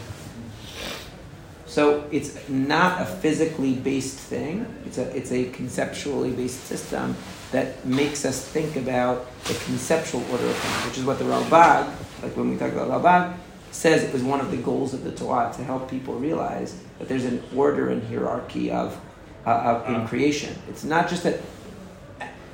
[1.66, 4.66] So it's not a physically based thing.
[4.86, 7.16] It's a it's a conceptually based system
[7.52, 11.88] that makes us think about the conceptual order of things, which is what the Ralbag,
[12.22, 13.38] like when we talk about Ralbag,
[13.72, 17.08] says it was one of the goals of the Torah to help people realize that
[17.08, 19.00] there's an order and hierarchy of,
[19.46, 20.56] uh, of in creation.
[20.68, 21.40] It's not just that.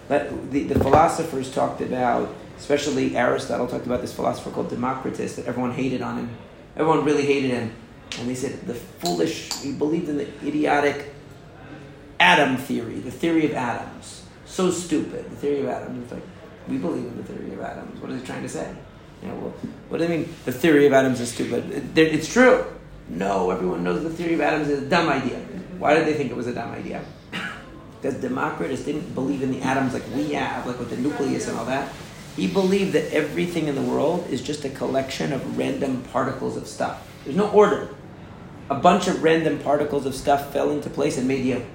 [0.09, 2.33] But the, the philosophers talked about,
[2.63, 6.29] especially Aristotle talked about this philosopher called Democritus that everyone hated on him.
[6.77, 7.73] Everyone really hated him.
[8.17, 11.13] And they said the foolish, he believed in the idiotic
[12.21, 14.23] atom theory, the theory of atoms.
[14.45, 16.03] So stupid, the theory of atoms.
[16.03, 16.23] It's like,
[16.69, 17.99] we believe in the theory of atoms.
[17.99, 18.73] What is he trying to say?
[19.21, 19.53] You know, well,
[19.89, 21.69] what do you mean the theory of atoms is stupid?
[21.97, 22.63] It- it's true.
[23.09, 25.37] No, everyone knows the theory of atoms is a dumb idea.
[25.79, 27.03] Why did they think it was a dumb idea?
[28.01, 31.57] Because Democritus didn't believe in the atoms like we have, like with the nucleus and
[31.57, 31.87] all that.
[32.35, 36.67] He believed that everything in the world is just a collection of random particles of
[36.67, 37.07] stuff.
[37.23, 37.89] There's no order.
[38.69, 41.65] A bunch of random particles of stuff fell into place and made you.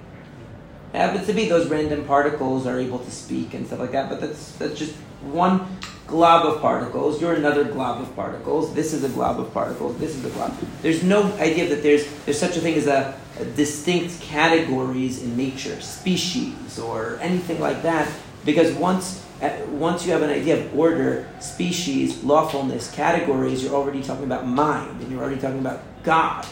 [0.92, 4.08] It happens to be those random particles are able to speak and stuff like that,
[4.08, 5.66] but that's that's just one
[6.06, 7.20] glob of particles.
[7.20, 8.74] You're another glob of particles.
[8.74, 9.98] This is a glob of particles.
[9.98, 10.56] This is a glob.
[10.80, 15.36] There's no idea that there's there's such a thing as a, a distinct categories in
[15.36, 18.10] nature, species or anything like that.
[18.44, 19.22] Because once
[19.68, 25.00] once you have an idea of order, species, lawfulness, categories, you're already talking about mind
[25.00, 26.46] and you're already talking about God,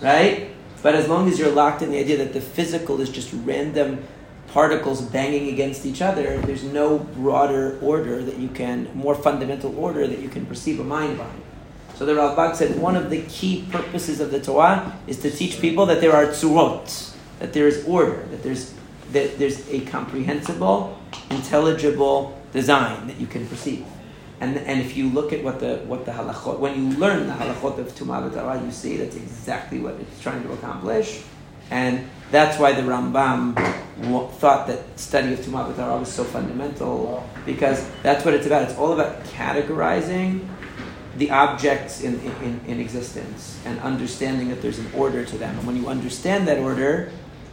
[0.00, 0.50] right?
[0.82, 4.04] But as long as you're locked in the idea that the physical is just random
[4.48, 10.06] particles banging against each other, there's no broader order that you can, more fundamental order
[10.06, 11.30] that you can perceive a mind by.
[11.96, 15.60] So the Ralbag said one of the key purposes of the Torah is to teach
[15.60, 18.72] people that there are tzurot, that there is order, that there's
[19.12, 20.98] that there's a comprehensible,
[21.30, 23.86] intelligible design that you can perceive.
[24.40, 27.32] And, and if you look at what the what the halachot, when you learn the
[27.32, 31.22] halachot of Tumah you see that's exactly what it's trying to accomplish,
[31.70, 33.54] and that's why the Rambam
[34.34, 38.62] thought that study of Tumah was so fundamental because that's what it's about.
[38.62, 40.46] It's all about categorizing
[41.16, 45.58] the objects in, in, in existence and understanding that there's an order to them.
[45.58, 47.10] And when you understand that order,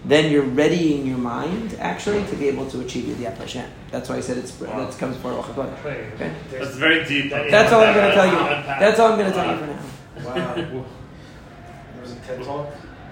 [0.07, 3.69] then you're readying your mind actually to be able to achieve Yidiyat Hashem.
[3.91, 4.85] That's why I said it's Wow.
[4.85, 6.31] that comes for Okay.
[6.51, 7.31] That's very deep.
[7.31, 8.37] That's all I'm going to tell you.
[8.79, 10.35] That's all I'm going to tell you for now.
[10.35, 10.53] Wow.
[10.55, 12.69] there was a TED talk,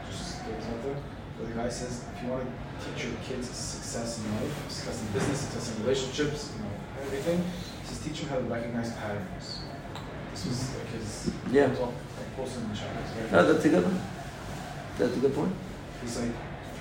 [0.09, 0.95] just there was out there,
[1.37, 5.01] where the guy says if you want to teach your kids success in life, success
[5.01, 6.71] in business, success in relationships, you know,
[7.01, 7.43] everything,
[7.81, 9.61] he says teach them how to recognize patterns.
[10.31, 11.67] This was like his Yeah.
[11.73, 12.89] talk, like posted in the chat.
[13.23, 14.01] It's No, that's a good one.
[14.97, 15.53] That's a good point.
[16.01, 16.31] He's like,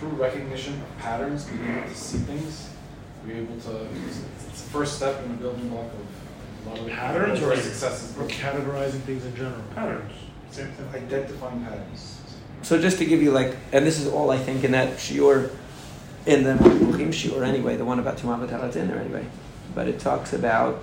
[0.02, 2.70] through recognition of patterns, being able to see things,
[3.24, 3.86] we're able to.
[4.08, 7.54] It's it's the first step in the building block of a lot of Patterns or-
[7.56, 8.18] successes.
[8.18, 9.62] Or categorizing things in general.
[9.76, 10.12] patterns.
[10.50, 11.04] Same thing.
[11.04, 12.18] Identifying patterns.
[12.62, 15.54] So just to give you like, and this is all I think in that shiur,
[16.26, 19.24] in the Mukhim shiur anyway, the one about Tumah B'Tara, it's in there anyway.
[19.74, 20.82] But it talks about,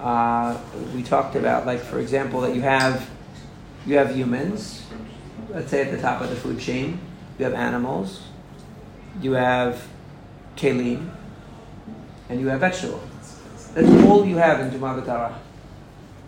[0.00, 0.58] uh,
[0.94, 3.08] we talked about like for example that you have,
[3.86, 4.82] you have humans,
[5.50, 6.98] let's say at the top of the food chain,
[7.38, 8.22] you have animals,
[9.20, 9.82] you have
[10.56, 11.10] kelim,
[12.28, 13.00] and you have vegetable.
[13.74, 15.32] That's all you have in Tumah B'Tara.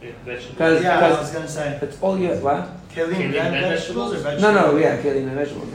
[0.02, 0.50] Yeah, vegetables.
[0.52, 1.78] Because Yeah, I was gonna say.
[1.80, 2.42] that's all you have.
[2.42, 2.68] what?
[2.94, 4.54] Kelim Kelim and and vegetables or No, vegetables?
[4.54, 5.68] no, no, yeah, kelim and vegetables.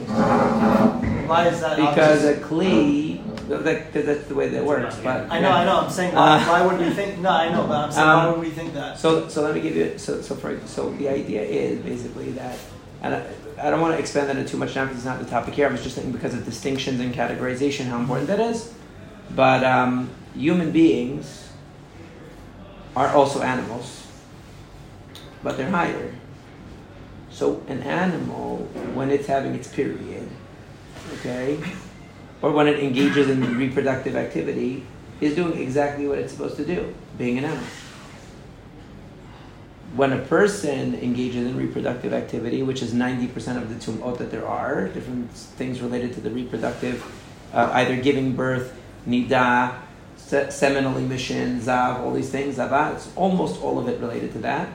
[1.28, 1.76] Why is that?
[1.76, 2.38] Because obvious?
[2.38, 4.96] a kli because that's the way that works.
[5.04, 5.80] But I know, I know.
[5.80, 7.18] I'm saying why, Uh, why would we think?
[7.18, 8.98] No, I know, but I'm saying why Um, would we think that?
[8.98, 9.98] So, so let me give you.
[9.98, 12.56] So, so for so the idea is basically that,
[13.04, 15.18] and I, I don't want to expand on it too much now because it's not
[15.18, 15.68] the topic here.
[15.68, 18.72] I was just thinking because of distinctions and categorization, how important that is.
[19.30, 21.50] But um, human beings
[22.96, 24.06] are also animals,
[25.42, 26.14] but they're higher.
[27.30, 28.58] So an animal,
[28.94, 30.28] when it's having its period,
[31.18, 31.58] okay,
[32.40, 34.86] or when it engages in reproductive activity,
[35.20, 37.66] is doing exactly what it's supposed to do, being an animal.
[39.96, 44.44] When a person engages in reproductive activity, which is 90% of the tum'ot that there
[44.44, 47.04] are, different things related to the reproductive,
[47.52, 48.74] uh, either giving birth,
[49.06, 49.72] nida,
[50.16, 54.38] se- seminal emission, zav, all these things, zava, it's almost all of it related to
[54.38, 54.68] that.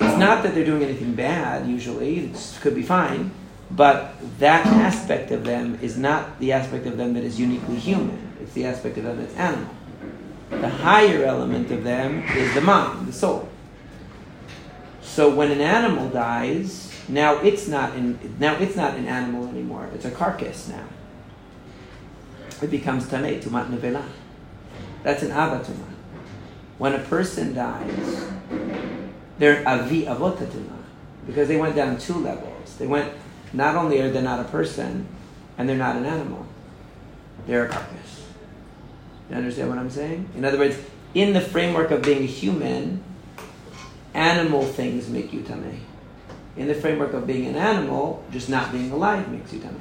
[0.00, 3.32] It's not that they're doing anything bad, usually, it could be fine,
[3.72, 8.36] but that aspect of them is not the aspect of them that is uniquely human.
[8.40, 9.74] It's the aspect of them that's animal.
[10.50, 13.48] The higher element of them is the mind, the soul.
[15.02, 19.88] So when an animal dies, now it's not in, now it's not an animal anymore.
[19.94, 20.84] It's a carcass now.
[22.62, 24.04] It becomes tamei, tumat nevela.
[25.02, 25.86] That's an avatuma.
[26.78, 28.24] When a person dies,
[29.38, 30.78] they're avi avotatuma
[31.26, 32.76] because they went down two levels.
[32.78, 33.12] They went
[33.52, 35.06] not only are they not a person,
[35.56, 36.46] and they're not an animal,
[37.46, 38.23] they're a carcass.
[39.30, 40.28] You understand what I'm saying?
[40.36, 40.76] In other words,
[41.14, 43.02] in the framework of being human,
[44.12, 45.80] animal things make you tame.
[46.56, 49.80] In the framework of being an animal, just not being alive makes you tame.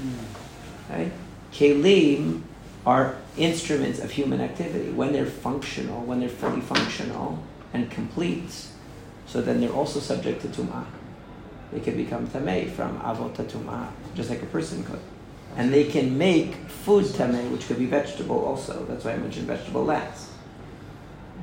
[0.00, 0.90] Mm.
[0.90, 1.10] Okay?
[1.52, 2.42] Kelim
[2.86, 4.90] are instruments of human activity.
[4.90, 7.42] When they're functional, when they're fully functional
[7.72, 8.68] and complete,
[9.26, 10.86] so then they're also subject to tum'ah.
[11.72, 15.00] They can become tamei from avot tum'ah, just like a person could.
[15.56, 18.84] And they can make food tamei, which could be vegetable also.
[18.86, 20.30] That's why I mentioned vegetable last.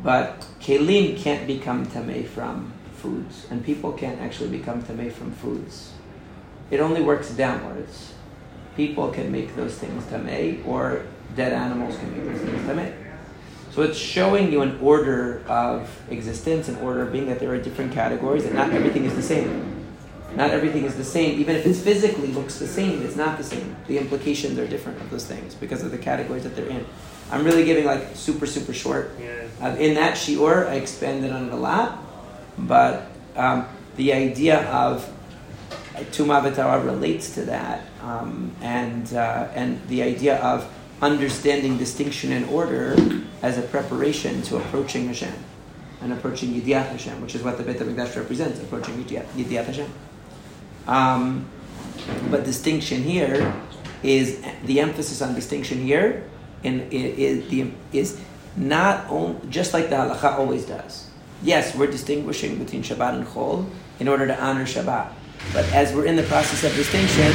[0.04, 5.94] But kelim can't become tamei from foods, and people can't actually become tamei from foods.
[6.72, 8.14] It only works downwards.
[8.78, 12.94] People can make those things tamei, or dead animals can make those things tamei.
[13.72, 17.58] So it's showing you an order of existence, an order of being that there are
[17.58, 19.73] different categories, and not everything is the same.
[20.36, 23.44] Not everything is the same, even if it physically looks the same, it's not the
[23.44, 23.76] same.
[23.88, 26.86] The implications are different of those things because of the categories that they're in.
[27.32, 29.12] I'm really giving like super, super short.
[29.20, 29.48] Yeah.
[29.62, 32.04] Uh, in that shiur, I expanded on it a lot,
[32.58, 35.10] but um, the idea of
[36.12, 40.70] Tuma V'Tara relates to that, um, and uh, and the idea of
[41.02, 42.96] understanding distinction and order
[43.42, 45.34] as a preparation to approaching Hashem
[46.02, 49.92] and approaching Yidiyat Hashem, which is what the Beit HaMikdash represents, approaching Yidiyat, Yidiyat Hashem.
[50.88, 51.48] Um,
[52.30, 53.54] but distinction here
[54.02, 56.30] is the emphasis on distinction here
[56.64, 58.22] in, is, is
[58.56, 59.10] not
[59.50, 61.10] just like the halacha always does.
[61.42, 63.70] Yes, we're distinguishing between Shabbat and Chol
[64.00, 65.12] in order to honor Shabbat.
[65.52, 67.32] But as we're in the process of distinction,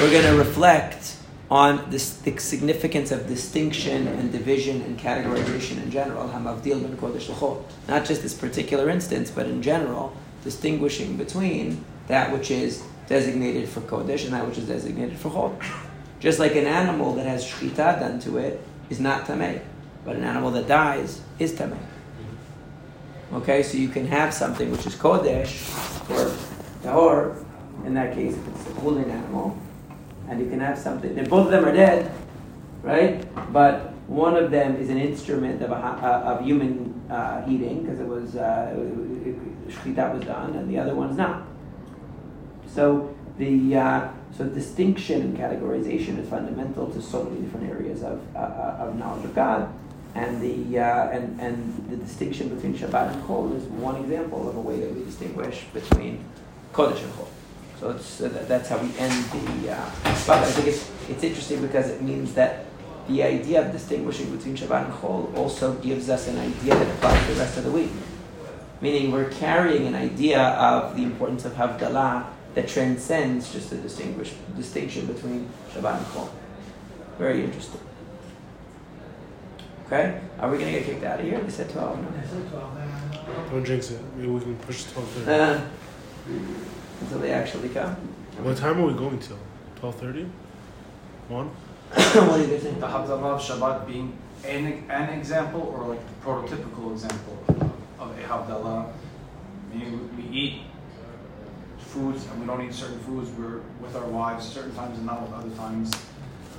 [0.00, 1.16] we're going to reflect
[1.50, 7.64] on the significance of distinction and division and categorization in general, kodesh.
[7.88, 13.80] Not just this particular instance, but in general, distinguishing between that which is designated for
[13.80, 15.62] kodesh and that which is designated for chol.
[16.20, 19.60] Just like an animal that has shchita done to it is not tamei,
[20.04, 21.82] but an animal that dies is tamei.
[23.32, 25.52] Okay, so you can have something which is kodesh
[26.08, 26.30] or
[26.82, 27.44] tahor,
[27.84, 29.58] in that case, if it's a holy animal,
[30.28, 31.18] and you can have something.
[31.18, 32.12] And both of them are dead,
[32.82, 33.26] right?
[33.52, 37.98] But one of them is an instrument of, a, uh, of human uh, eating because
[37.98, 41.49] it was uh, was done, and the other one's not.
[42.74, 48.20] So the uh, so distinction and categorization is fundamental to so many different areas of,
[48.34, 48.38] uh,
[48.78, 49.72] of knowledge of God,
[50.14, 54.56] and the uh, and and the distinction between Shabbat and Chol is one example of
[54.56, 56.24] a way that we distinguish between
[56.72, 57.28] Kodesh and Chol.
[57.80, 59.72] So uh, that's how we end the.
[59.72, 59.90] Uh,
[60.26, 62.66] but I think it's it's interesting because it means that
[63.08, 67.26] the idea of distinguishing between Shabbat and Chol also gives us an idea that applies
[67.26, 67.90] the rest of the week.
[68.80, 74.32] Meaning we're carrying an idea of the importance of Havdalah that transcends just the distinguish
[74.56, 76.28] distinction between Shabbat and Chol.
[77.18, 77.80] Very interesting.
[79.86, 81.40] Okay, are we gonna get kicked out of here?
[81.40, 81.98] They said twelve.
[82.00, 83.50] No?
[83.50, 84.00] Don't jinx it.
[84.16, 85.30] Maybe we can push it twelve thirty.
[85.30, 85.60] Uh,
[87.00, 87.96] until they actually come.
[88.42, 89.38] What time are we going till?
[89.76, 90.26] Twelve thirty.
[91.28, 91.48] One.
[91.90, 92.80] what do you think?
[92.80, 97.38] The Havdalah of Shabbat being an, an example or like the prototypical example
[97.98, 98.92] of a Havdalah.
[99.74, 99.80] We
[100.16, 100.62] we eat
[101.90, 103.30] foods and we don't eat certain foods.
[103.30, 105.90] We're with our wives certain times and not with other times.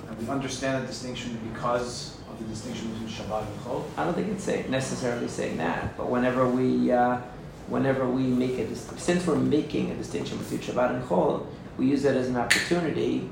[0.07, 3.83] And we understand the distinction because of the distinction between Shabbat and Chol.
[3.97, 7.17] I don't think it's say, necessarily saying that, but whenever we, uh,
[7.67, 11.47] whenever we make a since we're making a distinction between Shabbat and Chol,
[11.77, 13.29] we use that as an opportunity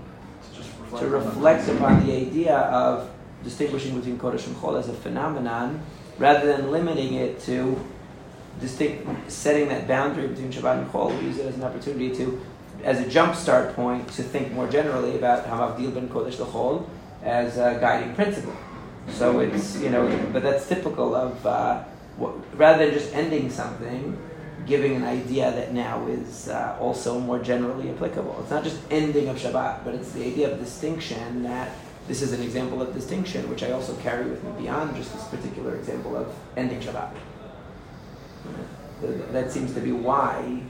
[0.53, 3.11] to reflect on reflect upon the idea of
[3.43, 5.81] distinguishing between Kodesh and Chol as a phenomenon,
[6.17, 7.79] rather than limiting it to
[8.59, 11.17] distinct, setting that boundary between Shabbat and Chol.
[11.19, 12.41] We use it as an opportunity to,
[12.83, 16.87] as a jump start point, to think more generally about Hamavdil ben Kodesh the Chol
[17.23, 18.55] as a guiding principle.
[19.09, 21.83] So it's you know, but that's typical of uh,
[22.17, 24.17] what, rather than just ending something,
[24.65, 28.37] giving an idea that now is uh, also more generally applicable.
[28.41, 31.71] It's not just ending of Shabbat, but it's the idea of distinction that
[32.07, 35.23] this is an example of distinction, which I also carry with me beyond just this
[35.25, 37.11] particular example of ending Shabbat.
[39.01, 40.61] Th- That seems to be why.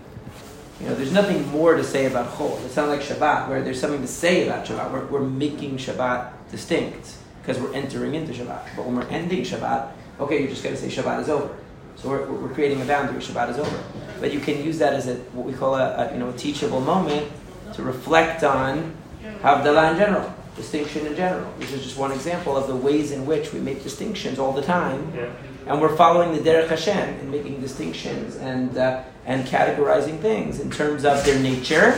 [0.81, 2.63] You know, there's nothing more to say about Chol.
[2.65, 4.91] It's not like Shabbat, where there's something to say about Shabbat.
[4.91, 8.61] We're, we're making Shabbat distinct because we're entering into Shabbat.
[8.77, 9.91] But when we're ending Shabbat,
[10.21, 11.53] okay, you're just going to say Shabbat is over.
[11.97, 13.19] So we're, we're creating a boundary.
[13.21, 13.83] Shabbat is over.
[14.21, 16.33] But you can use that as a what we call a, a you know a
[16.33, 17.29] teachable moment
[17.73, 18.93] to reflect on
[19.41, 21.51] Havdalah in general, distinction in general.
[21.59, 24.61] This is just one example of the ways in which we make distinctions all the
[24.61, 25.29] time, Yeah.
[25.69, 30.71] And we're following the Derech Hashem in making distinctions and uh, and categorizing things in
[30.71, 31.91] terms of their nature,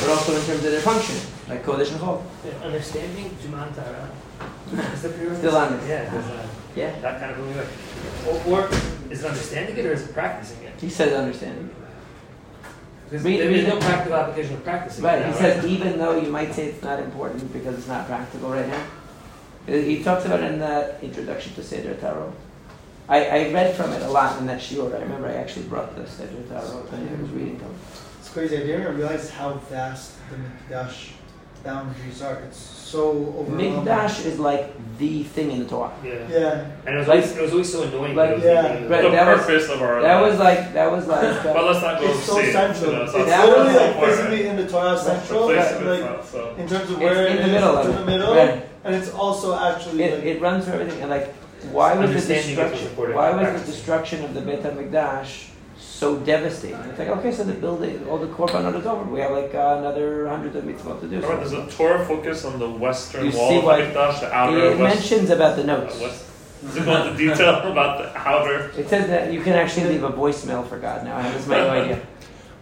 [0.00, 1.14] but also in terms of their function,
[1.48, 2.20] like Kodesh and Chol.
[2.64, 4.10] Understanding Juman Tara.
[4.92, 5.38] Is the prerequisite?
[5.38, 5.88] Still on it.
[5.88, 6.18] Yeah.
[6.18, 7.66] a- Yeah, That kind of way.
[8.50, 8.68] Or, or
[9.12, 10.72] is it understanding it or is it practicing it?
[10.80, 11.70] he says understanding.
[13.08, 15.26] Because Read- there read is no practical application of practicing Right, it.
[15.26, 18.48] he now, says even though you might say it's not important because it's not practical
[18.50, 18.82] right now.
[19.66, 22.32] He talks about it in the introduction to Seder Taharot.
[23.12, 24.88] I, I read from it a lot in that shiur.
[24.98, 27.74] I remember I actually brought the Seder Taharot when I was reading them.
[28.18, 28.56] It's crazy.
[28.56, 31.10] I didn't realize how vast the Mikdash
[31.62, 32.36] boundaries are.
[32.46, 33.84] It's so overwhelming.
[33.84, 34.64] Mikdash is like
[34.98, 35.92] the thing in the Torah.
[36.02, 36.26] Yeah.
[36.30, 36.70] Yeah.
[36.86, 38.16] And it was, Like- always, it was always so annoying.
[38.16, 38.88] like- was yeah, leaving.
[38.88, 40.30] right, the that was- purpose of our That life.
[40.30, 42.90] was like that was like But let's not go It's so it, central.
[42.92, 44.16] you know, It's so That literally was like important.
[44.16, 46.54] physically in the Torah central, the place like, of like so.
[46.56, 48.00] in terms of where It's where in it the is, middle it's of in it.
[48.04, 48.66] the middle, Right.
[48.84, 51.00] and it's also actually it, like it runs through everything.
[51.02, 51.26] And like,
[51.70, 52.88] why was the destruction?
[52.96, 55.48] Why was the destruction of the Beit Hamikdash
[55.78, 56.78] so devastating?
[56.90, 59.04] It's like okay, so the building, all the korbanot is over.
[59.10, 61.16] We have like uh, another hundred of mitzvot to do.
[61.20, 64.20] Remember, there's So a Torah focus on the western You wall see of what- Hamikdash,
[64.20, 66.00] the outer it west, mentions about the uh, notes.
[66.00, 66.24] west.
[66.62, 68.70] Does it go into detail about the outer?
[68.76, 71.16] It says that you can actually leave a voicemail for God now.
[71.16, 72.06] I have no idea.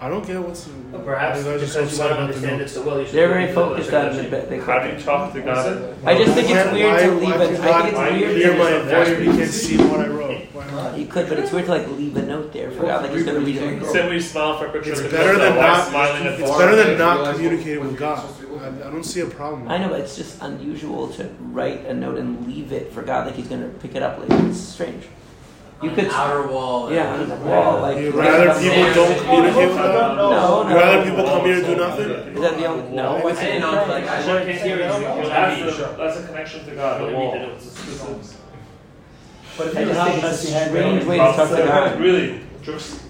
[0.03, 0.65] I don't get what's.
[0.67, 2.59] But perhaps why you guys because are so you want to about the understand it
[2.65, 2.73] notes.
[2.73, 4.23] so well, you should They're very focused on the.
[4.23, 4.65] Shemashim.
[4.65, 5.67] How do you talk to God?
[5.67, 7.61] Uh, I just think it's Why- weird to leave why it.
[7.61, 8.37] I God think why it's you weird.
[8.39, 10.41] Hear to- my voice, but you can't see what I wrote.
[10.55, 10.97] Why?
[10.97, 13.25] You could, but it's weird to like leave a note there for God, like he's
[13.25, 13.63] gonna read it.
[13.63, 13.85] later.
[13.85, 16.99] Say we smile for a picture It's better than not- smiling at It's better than
[16.99, 18.21] not communicating with God.
[18.21, 18.59] supposed to do.
[18.59, 19.69] I, I don't see a problem.
[19.69, 23.27] I know, but it's just unusual to write a note and leave it for God,
[23.27, 24.47] like he's gonna pick it up later.
[24.49, 25.05] It's strange.
[25.83, 26.93] You On could, an outer wall.
[26.93, 27.97] yeah, on the wall, like.
[27.97, 30.17] You'd rather people don't communicate with God?
[30.17, 30.69] No, no.
[30.69, 32.11] You'd rather people come here and do nothing?
[32.11, 32.95] Is that the only?
[32.95, 33.61] No, I what's didn't it?
[33.61, 34.83] know, like, I Sure, can't hear you.
[34.83, 37.33] That's, the, that's a connection to God, the Read wall.
[37.33, 37.67] the notes.
[37.67, 38.37] It's- it's-
[39.57, 42.01] But if I you just have think it's a strange way to talk to God.
[42.01, 42.41] Really?
[42.63, 43.01] Just,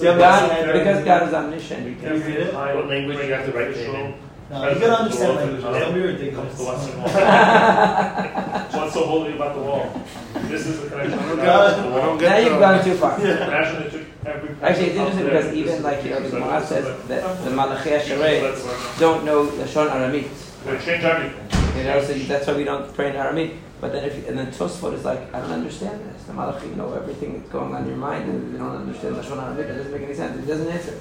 [0.00, 1.86] Yeah, God, because God is omniscient.
[1.86, 2.26] He Can you can.
[2.30, 2.54] read it?
[2.54, 4.14] What language you have to write it in?
[4.54, 5.62] No, you gotta understand language.
[5.62, 6.54] Don't be ridiculous.
[6.56, 7.08] the western wall.
[8.80, 10.02] What's so holy about the wall?
[10.46, 11.38] This is the connection to God.
[11.38, 12.00] God, the I wall.
[12.00, 13.18] don't Now get you've gone too far.
[13.20, 14.48] Imagine it took every.
[14.62, 17.98] Actually, it's interesting because even like you know, the So Gemara says that the Malachei
[18.00, 20.28] Hashareit don't know Lashon Aramit.
[20.64, 21.76] They change everything.
[21.76, 23.54] You know, so that's why we don't pray in Aramaic.
[23.80, 26.22] But then if and then Tosfot is like, I don't understand this.
[26.24, 29.42] The Malachim know everything that's going on in your mind, and they don't understand Lashon
[29.42, 29.68] Aramaic.
[29.68, 30.38] It doesn't make any sense.
[30.38, 31.00] It doesn't answer.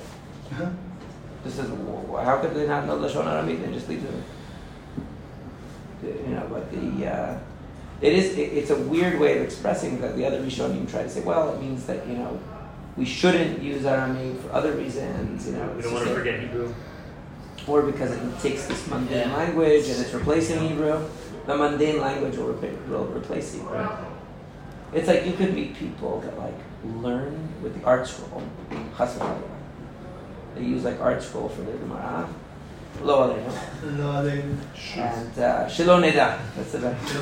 [0.52, 0.70] Uh-huh.
[1.46, 3.66] Says, "Wh- how could they not know Lashon Aramaic?
[3.66, 4.14] They just leave it.
[6.28, 7.38] You know, but the uh,
[8.02, 11.10] it is it, it's a weird way of expressing that the other Rishonim try to
[11.10, 12.40] say, well, it means that you know
[12.98, 15.48] we shouldn't use Aramaic for other reasons.
[15.48, 16.74] You know, We don't want to forget Hebrew.
[17.68, 19.36] or because it takes this mundane Yeah.
[19.38, 21.00] language and it's replacing Hebrew,
[21.46, 23.88] the mundane language will, repla- will replace Hebrew.
[24.94, 26.54] It's like you could meet people that like
[27.02, 28.44] learn with the ArtScroll,
[28.98, 29.40] chas v'challah.
[30.56, 32.30] They use like ArtScroll for their Gemara.
[33.02, 33.98] Lo aleinu.
[33.98, 34.42] No, they.
[34.42, 36.40] And uh, Shelo Neda.
[36.56, 37.16] That's the best.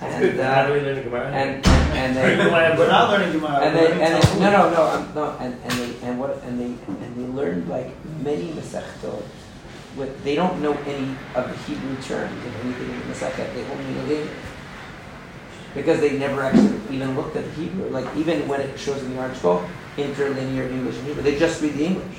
[0.00, 1.26] And, uh, really learning Gemara.
[1.32, 2.36] and, and, and they,
[2.78, 3.64] We're not learning Gemara.
[3.64, 6.20] and we're they, learning and they, no, no, no, I'm, no, and, and they, and
[6.20, 7.90] what, and they, and they learned like
[8.22, 9.22] many Masechtot.
[9.96, 13.52] With, they don't know any of the Hebrew terms of anything in the Masechet.
[13.54, 14.36] They only know the English
[15.74, 17.88] because they never actually even looked at the Hebrew.
[17.90, 21.74] Like even when it shows in the ArtScroll, interlinear English and Hebrew, they just read
[21.74, 22.18] the English.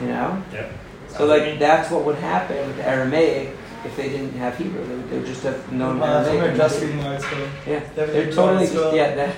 [0.00, 0.42] You know.
[0.52, 0.72] Yep.
[1.08, 3.50] So like that's what would happen with Aramaic
[3.84, 4.86] if they didn't have Hebrew.
[4.86, 6.42] They would, they would just have known Wow, that's Aramaic.
[6.42, 7.48] what we're just reading ArtScroll.
[7.66, 8.94] Yeah, They're they're totally just School.
[8.94, 9.14] yeah.
[9.14, 9.36] That,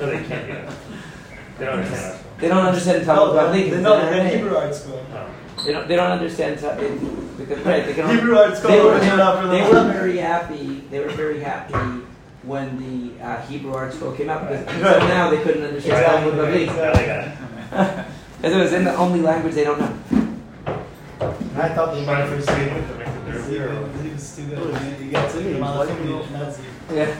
[0.00, 0.72] No, they can't do that.
[1.58, 2.22] They don't understand us.
[2.38, 3.70] they don't understand No, Talmud they, Bavli.
[3.70, 5.08] they, no, they're Hebrew ArtScroll.
[5.10, 5.26] No.
[5.64, 5.88] They don't.
[5.88, 6.60] They don't understand.
[6.60, 8.08] Ta- it- because right, they can.
[8.16, 9.86] Hebrew ArtScroll They were, opened it for they them.
[9.86, 10.84] were very happy.
[10.90, 11.74] They were very happy
[12.44, 14.94] when the uh, Hebrew ArtScroll came out because Right.
[14.94, 18.06] until now they couldn't understand Talmud Bavli Yeah, they got it.
[18.40, 19.94] because it was in the only language they don't know.
[20.70, 23.50] And I thought they might Trying to first see see it to make it He
[23.50, 23.88] zero.
[24.14, 25.02] was too good.
[25.04, 27.16] You got to the Malachim, Yeah.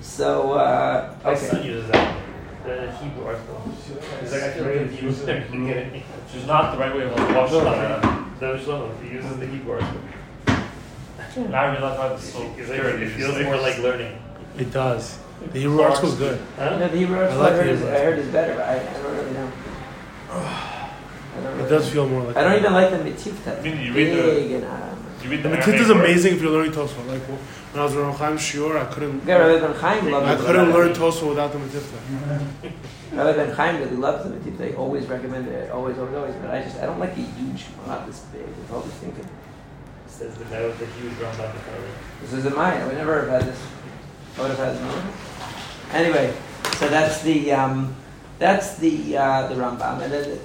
[0.00, 1.40] So uh, My okay.
[1.46, 2.16] son uses that.
[2.64, 4.20] The Hebrew ArtScroll.
[4.20, 5.92] He's like, I feel like if you use it, you can get it.
[5.92, 8.40] Which is not the right way of wash No, Shana.
[8.40, 11.50] no, Shlomo, he uses the Hebrew ArtScroll.
[11.50, 13.04] Now I realize why it's so He's like, scary.
[13.04, 14.18] it feels more like learning.
[14.58, 15.18] It does.
[15.52, 16.40] The Hebrew ArtScroll is good.
[16.56, 16.78] Huh?
[16.78, 18.60] No, the Hebrew art I like I, heard the is, I heard is better.
[18.62, 19.52] I, I don't really know.
[20.30, 21.92] I don't It does know.
[21.92, 22.36] feel more like.
[22.36, 23.58] I don't even like the Mitzvah.
[23.58, 25.90] I mean, you read the- Big and uh, You read the The Matit Aramaic is
[25.90, 27.06] amazing if you're learning Tosfot.
[27.06, 29.24] Like when I was around Chaim Shiur, I couldn't.
[29.26, 32.72] yeah, Rabbi Ben Chaim loves I couldn't learn Tosfot without the Metivta.
[33.12, 34.58] Rabbi Ben Chaim really loves the Metivta.
[34.58, 36.34] They always recommend it, always, always, always.
[36.36, 38.42] But I just I don't like the huge, not this big.
[38.42, 39.28] It's always thinking.
[40.08, 41.90] Says the guy with the huge Rambam B'Kali.
[42.22, 42.80] This isn't mine.
[42.80, 43.60] I would never have had this.
[45.92, 46.34] Anyway,
[46.76, 47.94] so that's the um,
[48.38, 50.38] that's the uh, the Rambam, and then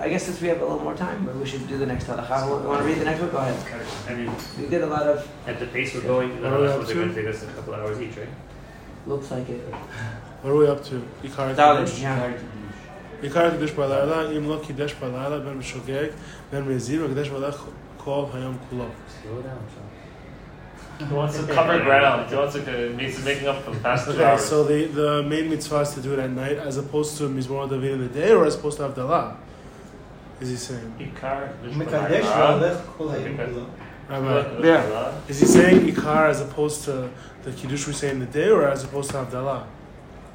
[0.00, 2.46] I guess since we have a little more time, we should do the next halacha.
[2.48, 3.30] You want to read the next one?
[3.30, 3.86] Go ahead.
[4.08, 5.28] I mean, we did a lot of.
[5.46, 8.00] At the pace we're going, the halacha was going to take us a couple hours
[8.00, 8.28] each, right?
[9.06, 9.60] Looks like it.
[10.42, 11.04] What are we up to?
[11.22, 12.00] Ikar Kiddush.
[12.00, 12.32] Yeah.
[13.22, 16.12] Ikar Kiddush Balayla, Im Lo Kiddush Balayla, Ben Shogeg,
[16.50, 18.90] Ben Mezid, Kiddush Balayla, Kol Hayom Kulo.
[19.22, 19.91] Slow down, Sean.
[21.08, 22.28] He wants to cover ground.
[22.28, 24.44] He wants to uh, make making up for the past two okay, hours.
[24.44, 27.68] So the, the main mitzvah is to do it at night as opposed to Mizmor
[27.68, 29.36] David in the day or as opposed to Havdalah?
[30.40, 30.94] Is he saying?
[30.98, 31.52] Ikar.
[34.64, 35.14] Yeah.
[35.28, 37.10] Is he saying Ikar as opposed to
[37.44, 39.66] the Kiddush we say in the day or as opposed to Havdalah?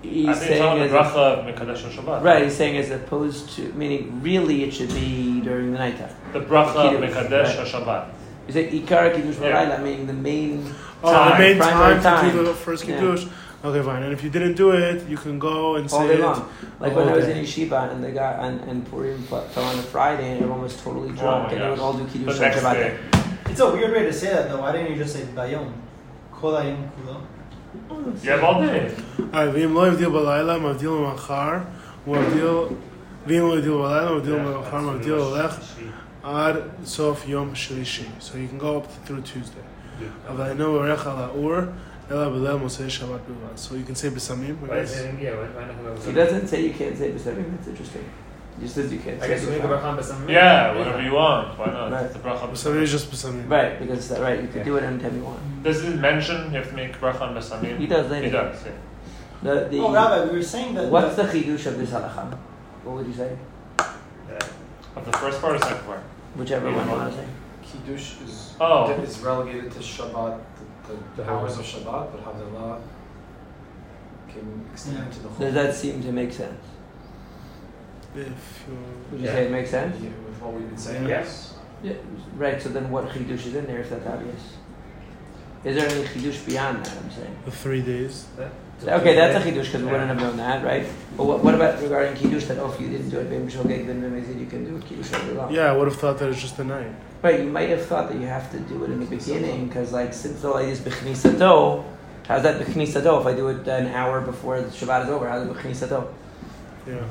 [0.01, 5.41] He's saying, as a, right, he's saying as opposed to, meaning really it should be
[5.41, 6.15] during the night time.
[6.33, 8.07] The bracha of Mekadesh right.
[8.47, 12.37] You say Ikara Kiddush Malayla, meaning the main oh, time, the main time, time, to
[12.37, 13.25] do the first Kiddush.
[13.25, 13.31] Yeah.
[13.65, 14.03] Okay, fine.
[14.03, 16.49] And if you didn't do it, you can go and all say day long.
[16.79, 19.43] Like all when all I was in Yeshiva and the guy and, and Purim fell
[19.57, 22.05] on a Friday and everyone was totally oh drunk oh and they would all do
[22.07, 22.73] Kiddush on Shabbat.
[22.73, 22.97] Day.
[23.47, 24.61] It's a weird way to say that though.
[24.61, 25.73] Why didn't you just say Bayom?
[26.31, 27.21] Kol Ayom Kulo?
[28.23, 28.95] You have all day.
[29.19, 31.65] Alright, Vim Lo Yavdil Balayla, Mavdil Machar,
[32.05, 32.77] Mavdil...
[33.25, 35.53] Vim Lo Yavdil Balayla, Mavdil Machar, Mavdil Lech.
[36.27, 38.05] Ad Sof Yom Shlishi.
[38.21, 39.63] So you can go up through Tuesday.
[40.01, 40.09] Yeah.
[43.55, 46.05] So you can say B'Samim.
[46.05, 47.55] He doesn't say you can't say B'Samim.
[47.55, 48.05] That's interesting.
[48.61, 49.21] You said you can't.
[49.21, 50.29] I guess you make bracha b'samim.
[50.29, 51.59] Yeah, whatever you want.
[51.59, 51.91] Why not?
[51.91, 52.11] Right.
[52.11, 53.47] The bracha b'samim is just b'samim.
[53.47, 54.63] Right, because that, right, you can yeah.
[54.63, 55.63] do it anytime you want.
[55.63, 57.77] Does it mention you have to make bracha b'samim?
[57.77, 58.25] He does later.
[58.25, 58.65] He does.
[58.65, 58.71] Yeah.
[59.43, 60.89] The, the, oh, Rabbi, we were saying that.
[60.89, 62.35] What's the, the chidush of this halacha?
[62.83, 63.37] What would you say?
[63.79, 64.39] Yeah.
[64.95, 66.01] Of the first part or second part?
[66.37, 67.27] Whichever one you want to say.
[67.63, 68.91] Kiddush is Oh.
[68.91, 70.39] is relegated to Shabbat,
[70.87, 72.79] the, the, The hours of Shabbat, but Havdalah
[74.29, 75.05] can extend Yeah.
[75.05, 75.39] into the whole.
[75.45, 76.63] Does that seem to make sense?
[78.15, 78.67] If.
[79.11, 79.33] Would you Yeah.
[79.33, 79.95] say it makes sense?
[80.01, 81.07] Yeah, with what we've been saying.
[81.07, 81.55] Yes.
[81.83, 81.93] Yeah,
[82.37, 82.61] right.
[82.61, 84.55] So then, what chidush is in there if that's obvious?
[85.63, 86.97] Is there any chidush beyond that?
[87.03, 87.35] I'm saying.
[87.45, 88.27] The three days.
[88.83, 90.85] Okay, that's a chidush because we wouldn't have known that, right?
[91.17, 93.87] But what, what about regarding kiddush that oh, if you didn't do it, ben shogeg,
[93.87, 95.51] then b'mezid, you can do it kiddush all day long.
[95.51, 96.91] Yeah, I would have thought that it's just a night.
[97.23, 99.91] Right, you might have thought that you have to do it in the beginning because,
[99.93, 101.83] like, since the light is b'chnisato,
[102.27, 103.19] how's that b'chnisato?
[103.19, 106.13] If I do it an hour before the Shabbat is over, how's it b'chnisato?
[106.85, 107.03] Yeah.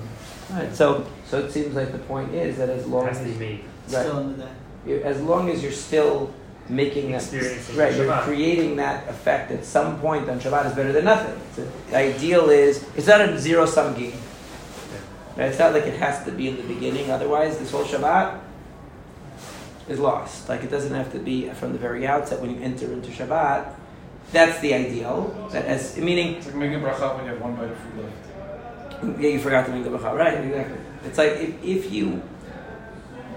[0.53, 0.73] Right.
[0.75, 3.39] So, so it seems like the point is that as long Has to be as
[3.41, 3.65] made.
[3.89, 4.45] right, Still in the
[4.87, 5.03] day.
[5.03, 6.33] as long as you're still
[6.69, 8.23] making that Experiencing right, you're Shabbat.
[8.23, 11.41] creating that effect at some point on Shabbat is better than nothing.
[11.55, 14.19] So the ideal is it's not a zero sum game.
[15.37, 15.47] Right?
[15.51, 17.11] It's not like it has to be in the beginning.
[17.11, 18.41] Otherwise, this whole Shabbat
[19.89, 20.49] is lost.
[20.49, 23.75] Like it doesn't have to be from the very outset when you enter into Shabbat.
[24.33, 25.49] That's the ideal.
[25.53, 29.21] That as meaning It's like making bracha when you have one bite of food left.
[29.21, 30.17] yeah, you forgot to make the bracha.
[30.17, 30.79] Right, exactly.
[31.05, 32.21] It's like if, if you,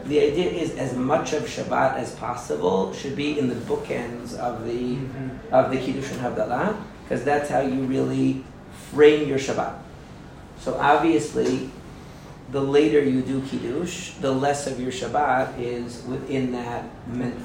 [0.10, 4.66] the idea is as much of Shabbat as possible should be in the bookends of
[4.66, 5.54] the mm-hmm.
[5.54, 8.44] of the Kiddush and Havdalah, because that's how you really
[8.92, 9.80] frame your Shabbat.
[10.60, 11.70] So obviously,
[12.52, 16.86] the later you do Kiddush, the less of your Shabbat is within that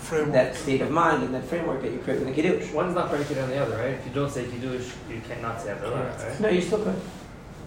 [0.01, 0.33] Framework.
[0.33, 2.73] that state of mind and that framework that you create with the Kiddush.
[2.73, 3.91] One's not predicated on the other, right?
[3.91, 6.23] If you don't say Kiddush, you cannot say Havdalah, Correct.
[6.23, 6.41] right?
[6.41, 6.99] No, you still could.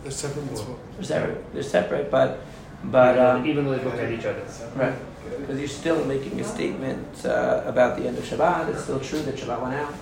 [0.01, 0.55] They're separate.
[0.95, 1.53] They're separate.
[1.53, 2.41] They're separate, but
[2.83, 4.43] But even, um, though, even though they look at each other.
[4.75, 4.93] right,
[5.39, 8.69] because you're still making a statement uh, about the end of Shabbat.
[8.69, 9.93] It's still true that Shabbat went out.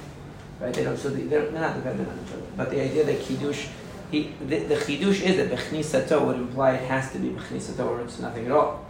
[0.59, 0.73] Right?
[0.73, 0.97] They don't.
[0.97, 2.43] So they- they're, they're not dependent on each other.
[2.57, 3.67] But the idea that kiddush,
[4.11, 8.01] he, the, the chidush is that bechnisato would imply it has to be bechnisato or
[8.01, 8.85] it's nothing at all.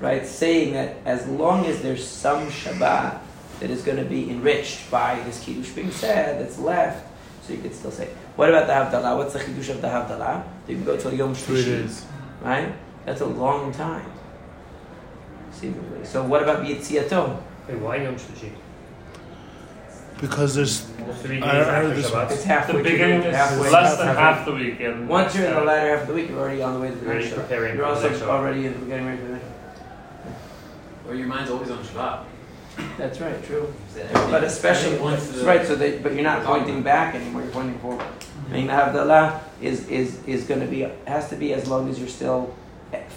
[0.00, 0.26] Right?
[0.26, 3.18] Saying that as long as there's some Shabbat
[3.60, 7.06] that is going to be enriched by this kiddush being said that's left,
[7.46, 8.08] so you could still say.
[8.36, 9.16] What about the Havdalah?
[9.16, 10.44] What's the chidush of the Havdalah?
[10.68, 12.04] You can go till Yom Three Shlishi,
[12.42, 12.72] right?
[13.06, 14.06] That's a long time.
[15.52, 16.04] Seemingly.
[16.04, 17.40] So what about Yitziato?
[17.68, 18.50] Wait, why Yom Shlishi?
[20.20, 20.80] Because there's
[21.22, 22.30] Three I- I heard after this Shabbat.
[22.30, 22.90] It's half The halfway.
[22.92, 23.70] beginning is halfway.
[23.70, 24.80] less than half the week.
[24.80, 26.88] And Once you're in the latter half of the week, you're already on the way
[26.90, 27.40] to the Already next Shabbat.
[27.40, 28.28] preparing You're for the also next Shabbat.
[28.28, 29.46] already in, getting ready for the next.
[31.08, 32.18] Or your mind's always on Shabbat.
[32.98, 33.72] That's right, true.
[33.98, 37.14] Everything- But especially everything points to the- right, so they, but you're not pointing back
[37.14, 37.42] anymore.
[37.42, 38.04] You're pointing forward.
[38.48, 41.88] I mean, the Havdalah is is is going to be has to be as long
[41.90, 42.54] as you're still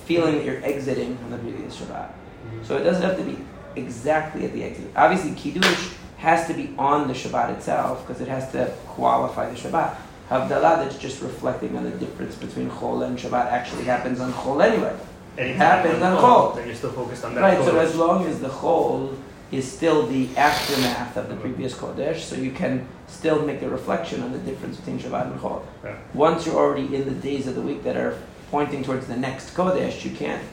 [0.05, 2.09] feeling that you're exiting from the previous Shabbat.
[2.09, 2.63] Mm-hmm.
[2.63, 3.37] So it doesn't have to be
[3.75, 4.91] exactly at the exit.
[4.95, 9.55] Obviously, Kiddush has to be on the Shabbat itself because it has to qualify the
[9.55, 9.95] Shabbat.
[10.29, 14.63] Havdalah that's just reflecting on the difference between Chol and Shabbat actually happens on Chol
[14.63, 14.95] anyway.
[15.37, 16.55] Anytime happens on on Chol, Chol.
[16.55, 17.41] Then you're still focused on that.
[17.41, 19.17] Right, so as long as the Chol
[19.51, 24.23] is still the aftermath of the previous Kodesh, so you can still make the reflection
[24.23, 25.63] on the difference between Shabbat and Chol.
[25.83, 25.97] Yeah.
[26.13, 28.17] Once you're already in the days of the week that are
[28.53, 30.43] pointing towards the next Kodesh, you can't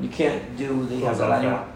[0.00, 1.68] you can't do the off anymore.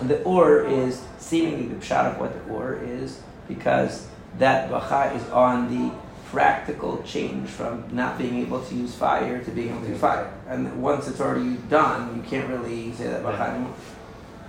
[0.00, 4.08] The Ur is seemingly the pshat of what the Ur is because
[4.38, 5.94] that Bacha is on the
[6.30, 10.32] practical change from not being able to use fire to being able to use fire.
[10.48, 13.74] And once it's already done, you can't really say that Bacha anymore.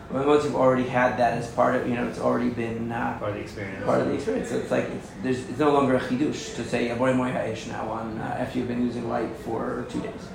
[0.10, 3.20] When once you've already had that as part of, you know, it's already been uh,
[3.20, 3.86] part of the experience.
[3.86, 4.50] part of the experience.
[4.50, 7.68] So it's like it's, there's, it's no longer a chidush to say Borei Me'orei Ha'esh
[7.68, 10.28] now on uh, after you've been using light for two days.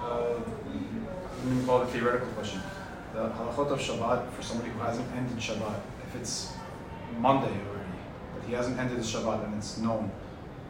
[0.00, 0.34] Uh,
[1.44, 2.60] let me call it a theoretical question.
[3.14, 6.52] The halachot of Shabbat for somebody who hasn't ended Shabbat, if it's
[7.18, 7.98] Monday already,
[8.32, 10.12] but he hasn't ended his Shabbat and it's known,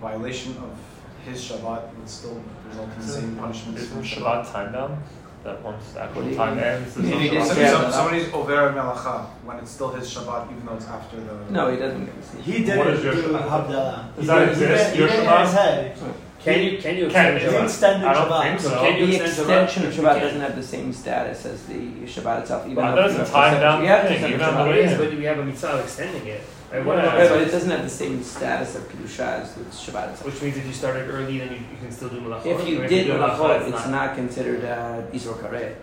[0.00, 0.78] violation of
[1.26, 5.02] his Shabbat would still result in the same punishment Isn't Shabbat time down?
[5.48, 7.70] That once the What actual time ends, Yeah, there's no he didn't Shabbat.
[7.70, 9.16] Some- somebody's over melacha
[9.46, 11.34] when it's still his Shabbat, even though it's after the.
[11.50, 12.42] No, he doesn't get to see.
[12.42, 13.48] He didn't What is your do Shabbat?
[13.48, 14.14] Havdalah.
[14.16, 14.90] Does He that did- exist?
[14.92, 15.52] He did it in Shabbat?
[15.54, 15.96] head.
[16.44, 17.48] Can you can you Can extend you?
[17.48, 17.64] He Shabbat?
[17.64, 18.42] extended I don't Shabbat.
[18.42, 18.70] think so.
[18.84, 19.86] Can you the extend extension Shabbat?
[19.88, 20.22] of You Shabbat can't.
[20.24, 21.80] doesn't have the same status as the
[22.12, 22.62] Shabbat itself.
[22.66, 24.54] Even Well, though that doesn't have time to- down you have to thing, even on
[24.54, 24.68] the Shabbat.
[24.68, 26.42] way Yes, but we have a mitzvah of extending it.
[26.70, 26.84] Right?
[26.84, 27.16] What Yeah.
[27.16, 30.26] Right, but it doesn't have the same status of kedusha as the Shabbat itself.
[30.26, 32.46] Which means if you started early, then you, you can still do malachot.
[32.46, 35.76] If you or did do malachot, it's it's not considered uh, isur karet.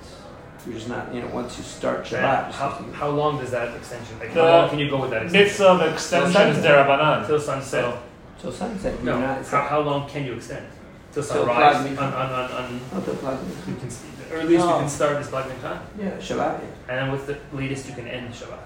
[0.65, 2.51] You're just not, you know, once you start Then Shabbat.
[2.51, 4.17] How, how long does that extension?
[4.19, 5.47] Like The how long can you go with that extension?
[5.47, 7.25] Mitzvah of extension is derabanan.
[7.27, 7.97] Till sunset.
[8.41, 9.11] So sunset, No.
[9.17, 9.45] you're not.
[9.45, 10.65] How, not how long can you extend?
[11.13, 11.75] Till Till sunrise.
[11.75, 12.01] Plag On, Mincha.
[12.01, 13.39] on, on, on, not the plug.
[13.67, 14.73] you can, the earliest No.
[14.73, 16.59] you can start is Plag Mincha, Yeah, Shabbat.
[16.89, 18.64] and then what's the latest you can end Shabbat?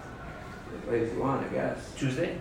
[0.90, 0.94] Yeah.
[0.94, 1.92] Wait, if you want, I guess.
[1.98, 2.38] Tuesday.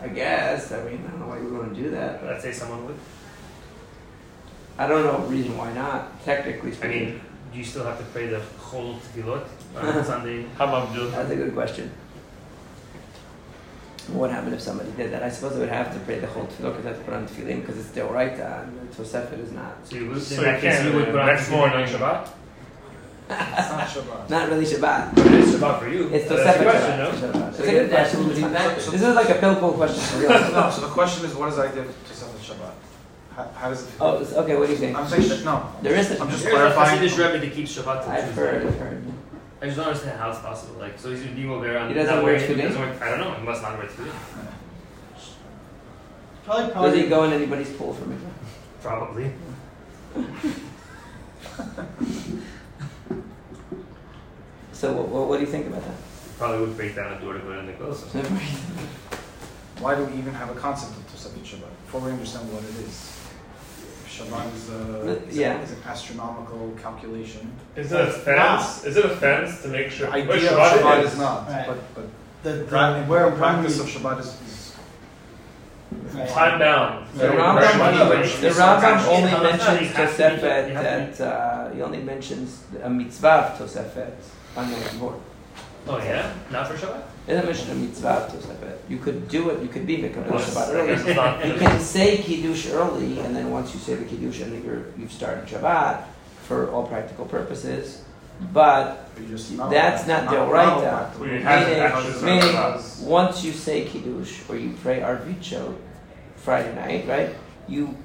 [0.00, 0.72] I guess.
[0.72, 2.22] I mean, I don't know why you would want to do that.
[2.24, 2.96] I'd say someone would.
[4.78, 6.24] I don't know a reason why not.
[6.24, 7.20] Technically I speaking, mean,
[7.52, 10.46] do you still have to pray the Chol Tefillot on Sunday?
[10.58, 11.10] How about do?
[11.10, 11.90] that's a good question.
[14.08, 15.22] What happened if somebody did that?
[15.22, 17.14] I suppose they would have to pray the whole tefillah because they have to put
[17.14, 19.86] on tefillin because it's deoraita and the Tosefet is not.
[19.86, 21.50] So you would, So in you that case, you would uh, put on next Tefillin
[21.58, 21.76] morning.
[21.76, 22.28] on Shabbat?
[23.30, 24.30] It's not Shabbat.
[24.30, 25.18] Not really Shabbat.
[25.18, 26.08] It is Shabbat for you.
[26.08, 27.10] It's That's Tosefet the question, no?
[27.10, 27.48] Shabbat.
[27.48, 28.20] It's a good question.
[28.20, 28.98] Absolutely.
[28.98, 30.30] This is like a pilpul question for real.
[30.52, 32.72] no, so the question is, what is the idea of Tosefet Shabbat?
[33.36, 34.06] How, how does it feel?
[34.06, 34.56] Oh, okay.
[34.56, 34.98] What do you think?
[34.98, 35.72] I'm saying that, no.
[35.80, 36.20] There isn't.
[36.20, 37.00] I'm just Here's a clarifying.
[37.00, 38.40] Hasidic Rebbe that keeps Shabbat till I've Tuesday.
[38.42, 38.66] heard.
[38.66, 39.04] I've heard.
[39.62, 40.80] I just don't understand how it's possible.
[40.80, 41.88] Like, so he's being over on.
[41.88, 42.62] He doesn't wear wearing- he tefillin?
[42.68, 43.34] doesn't wear- I don't know.
[43.34, 44.12] He must not wear tefillin.
[46.44, 48.16] Probably, Does he go in anybody's pool for me?
[48.82, 49.32] Probably.
[54.82, 55.94] So what, what, what do you think about that?
[56.38, 58.02] Probably would break down a door to go in the clothes.
[59.78, 61.70] Why do we even have a concept of Tosefet Shabbat?
[61.86, 63.16] Before we understand what it is.
[64.10, 65.60] Shabbat is a, is, Yeah.
[65.60, 67.52] a, is an astronomical calculation.
[67.76, 68.84] Is it a fence?
[68.84, 70.08] Is it a fence to make sure?
[70.08, 71.12] The idea Wait, of Shabbat Shabbat is.
[71.12, 71.66] is not, Right.
[71.68, 72.04] but, but
[72.42, 74.74] The, the, pra- where the practice of Shabbat is, is
[76.12, 77.06] we- Time down.
[77.14, 80.16] The So Rambam, Shabbat- the It's Rambam not- only it's not- mentions you have to
[80.16, 84.14] be- Tosefet you that uh, he only mentions a mitzvah of Tosefet
[84.56, 85.20] on Yom
[85.86, 87.02] Oh yeah, not for Shabbat.
[87.26, 88.78] It doesn't mention a mitzvah of Tosefet.
[88.88, 89.62] You could do it.
[89.62, 90.86] You could be Mikabel Well, Shabbat early.
[90.94, 94.40] guess it's not- You can say Kiddush early, and then once you say the Kiddush,
[94.40, 96.04] and you're, you've started Shabbat
[96.44, 98.02] for all practical purposes.
[98.52, 99.08] But
[99.52, 104.74] not That's not the right have Meaning- actually meaning- once you say Kiddush or you
[104.82, 105.74] pray Arvicho
[106.36, 107.34] Friday night, right?
[107.68, 107.96] You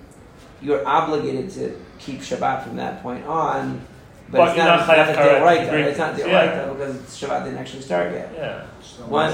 [0.61, 3.82] you're obligated to keep Shabbat from that point on
[4.31, 5.67] but, But it's not, not it's not a karet, deoraita.
[5.67, 5.81] agree.
[5.83, 6.25] It's not Yeah.
[6.25, 8.29] deoraita because Shabbat didn't actually start yet.
[8.35, 8.61] Yeah.
[8.81, 9.31] So One,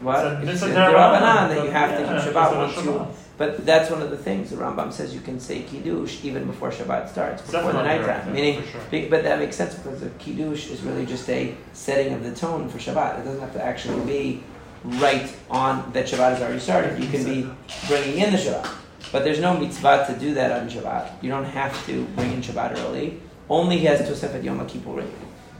[0.00, 0.16] what?
[0.16, 2.58] It's a- It's it's a a derabanan derabanan, that you have to keep Shabbat a
[2.58, 3.06] once you.
[3.38, 6.70] But that's one of the things the Rambam says you can say kiddush even before
[6.70, 8.26] Shabbat starts, It's before the definitely nighttime.
[8.26, 8.80] right, Meaning, sure.
[8.90, 12.32] be- but that makes sense because the kiddush is really just a setting of the
[12.34, 13.20] tone for Shabbat.
[13.20, 14.42] It doesn't have to actually be
[14.84, 16.98] right on that Shabbat has already started.
[16.98, 17.46] You can be
[17.88, 18.66] bringing in the Shabbat,
[19.12, 21.04] but there's no mitzvah to do that on Shabbat.
[21.20, 23.20] You don't have to bring in Shabbat early.
[23.48, 25.10] Only he has Tosefet Yom Kippurim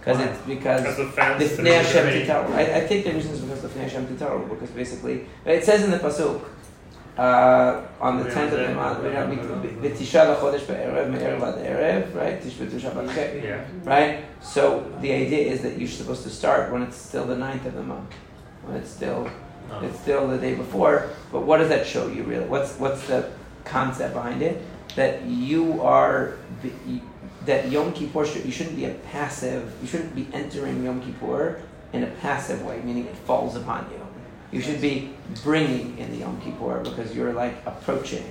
[0.07, 2.53] because it's because the Fnei Hashem Titaru.
[2.53, 5.83] I, I think the reason is because the Fnei Hashem Titaru, because basically, it says
[5.83, 6.43] in the Pasuk,
[7.19, 12.41] uh, on the 10th of the month, V'tisha l'chodesh be'erev, me'erev ad erev, right?
[12.41, 14.25] Tishbetu Shabbatchem, right?
[14.43, 17.75] So the idea is that you're supposed to start when it's still the 9th of
[17.75, 18.13] the month.
[18.63, 19.31] When it's still,
[19.83, 21.11] it's still the day before.
[21.33, 22.45] But what does that show you really?
[22.45, 23.33] What's, what's the
[23.65, 24.63] concept behind it?
[24.95, 26.37] That you are,
[27.47, 31.61] that Yom Kippur, should, you shouldn't be a passive, you shouldn't be entering Yom Kippur
[31.93, 34.01] in a passive way, meaning it falls upon you.
[34.53, 35.11] You should be
[35.43, 38.25] bringing in the Yom Kippur because you're like approaching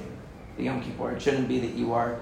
[0.57, 1.11] the Yom Kippur.
[1.11, 2.19] It shouldn't be that you are,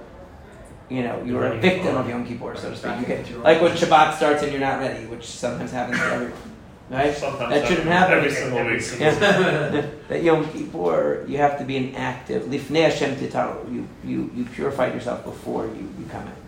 [0.90, 3.00] you know, you're a victim of Yom Kippur, so to speak.
[3.00, 6.06] You get, into like when Shabbat starts and you're not ready, which sometimes happens to
[6.06, 6.34] everyone,
[6.90, 7.16] right?
[7.16, 8.18] Sometimes That shouldn't happen.
[8.18, 8.82] Every single week.
[9.00, 9.90] Yeah.
[10.10, 13.72] that Yom Kippur, you have to be an active lifnei Hashem titaru.
[13.72, 16.43] You you you purified yourself before you, you come in.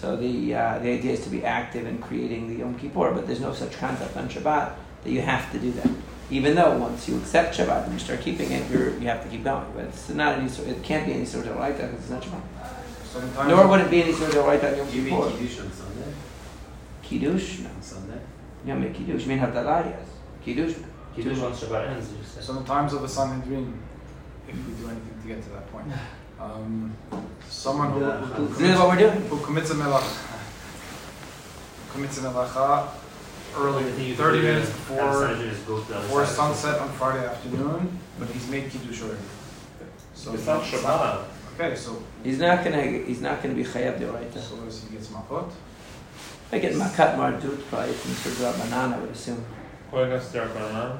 [0.00, 3.26] So the uh, the idea is to be active in creating the Yom Kippur, but
[3.26, 4.72] there's no such concept on Shabbat
[5.04, 5.90] that you have to do that.
[6.30, 9.28] Even though once you accept Shabbat and you start keeping it, you're, you have to
[9.28, 9.66] keep going.
[9.74, 10.68] But it's not any sort.
[10.68, 12.42] It can't be any sort of like that because it's not Shabbat.
[13.04, 15.36] Sometimes Nor would it be any sort of like that on Yom You mean Kippur.
[15.36, 16.12] Kiddush on Sunday?
[17.02, 17.68] Kiddush, no.
[17.68, 18.20] On Sunday?
[18.64, 19.22] You don't make kiddush.
[19.22, 20.08] You mean Havdalah, yes.
[20.42, 20.76] Kiddush.
[21.14, 22.42] Kiddush on Shabbat ends, you said.
[22.42, 23.78] Sometimes of a Sanhedrin,
[24.48, 25.88] if we do anything to get to that point.
[26.40, 26.96] Um,
[27.48, 29.20] someone who, who, This is what we're doing.
[29.28, 30.08] who commits a melach,
[31.92, 32.88] commits a melacha
[33.56, 37.98] early, 30 minutes before, Sanhedrin is go to the other before sunset on Friday afternoon,
[38.18, 39.20] but he's made kiddush already.
[40.14, 41.24] So It's not Shabbat.
[41.58, 42.82] Okay, so He's not gonna.
[42.82, 44.38] He's not gonna be chayav deoraita.
[44.40, 45.50] so what is he gets machot?
[46.52, 48.96] I get makat mardut probably from Surdra banana.
[48.96, 49.44] I would assume.
[49.90, 50.98] What against derabanan?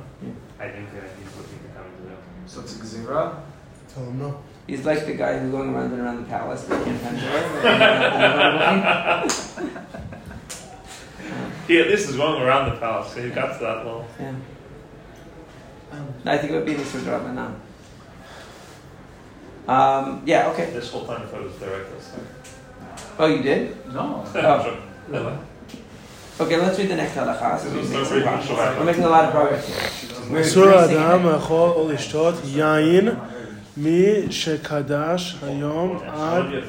[0.58, 2.18] I think that he's looking to come to them.
[2.46, 3.40] So it's a gzira.
[3.88, 4.42] Tell him no.
[4.70, 6.64] He's like the guy who's going around and around the palace
[11.68, 14.06] yeah, this is going around the palace, so you got to that level.
[14.20, 14.28] Yeah.
[15.90, 17.56] Um, I think it would be the Sudrava now.
[19.66, 20.70] Um, yeah, okay.
[20.70, 21.90] This whole time I thought it was direct.
[23.18, 23.92] Oh, you did?
[23.92, 24.24] No.
[24.36, 24.78] Oh.
[25.12, 25.44] oh.
[26.44, 27.58] Okay, let's read the next halacha.
[27.58, 27.82] So we're,
[28.24, 29.66] making we're making a lot of progress.
[30.52, 33.39] Surah Adam, Achol, Olishtot, Yain.
[33.78, 36.68] Mishakadash Hayom Ad.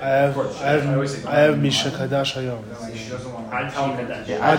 [0.00, 2.62] I have, I have, I have Mishakadash Hayom.
[3.52, 3.72] Ad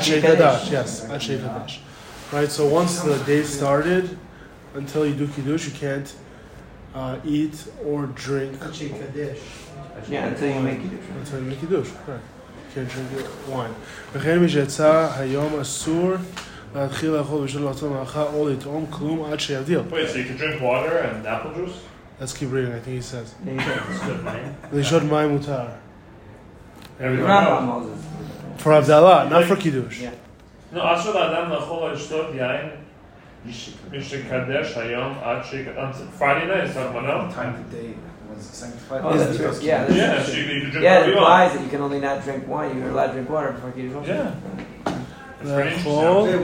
[0.02, 1.80] Shekadash, yes, Ad Shekadash.
[2.32, 4.18] Right, so once the day started,
[4.74, 6.14] until you do Kiddush, you can't
[6.94, 8.58] uh, eat or drink.
[10.10, 11.06] Yeah, until you make Kiddush.
[11.20, 12.24] Until you make Kiddush, correct.
[12.76, 13.10] You can't drink
[13.48, 13.74] wine.
[16.73, 19.81] וכן מי שיצא היום אסור להתחיל לאכול בשביל לעצום מלאכה או לטעום כלום עד שיבדיל.
[19.91, 21.77] Wait, so you can drink water and apple juice?
[22.21, 23.35] Let's keep reading, I think he says.
[23.45, 23.73] There you go.
[23.91, 24.55] It's good, man.
[24.73, 25.65] לשתות מים מותר.
[27.01, 27.87] Everyone Rambam knows.
[27.87, 28.05] Moses.
[28.63, 30.01] For Havdalah, not for kiddush.
[30.01, 30.11] Yeah.
[30.73, 32.69] No, אסור לאדם לאכול או לשתות יין
[33.93, 35.55] משקדש היום עד ש...
[35.55, 37.35] on Friday night, it's talking about now?
[37.35, 37.97] time to date
[38.35, 39.01] was sanctified.
[39.05, 39.63] Oh, that's right.
[39.63, 40.27] Yeah, that's Yeah, right.
[40.27, 41.27] so you, you can drink Yeah, whatever it you want.
[41.27, 42.71] implies that you can only not drink wine.
[42.79, 43.97] You're allowed to drink water before Kiddush.
[43.97, 44.13] also.
[44.13, 44.97] Yeah.
[45.44, 46.40] The whole or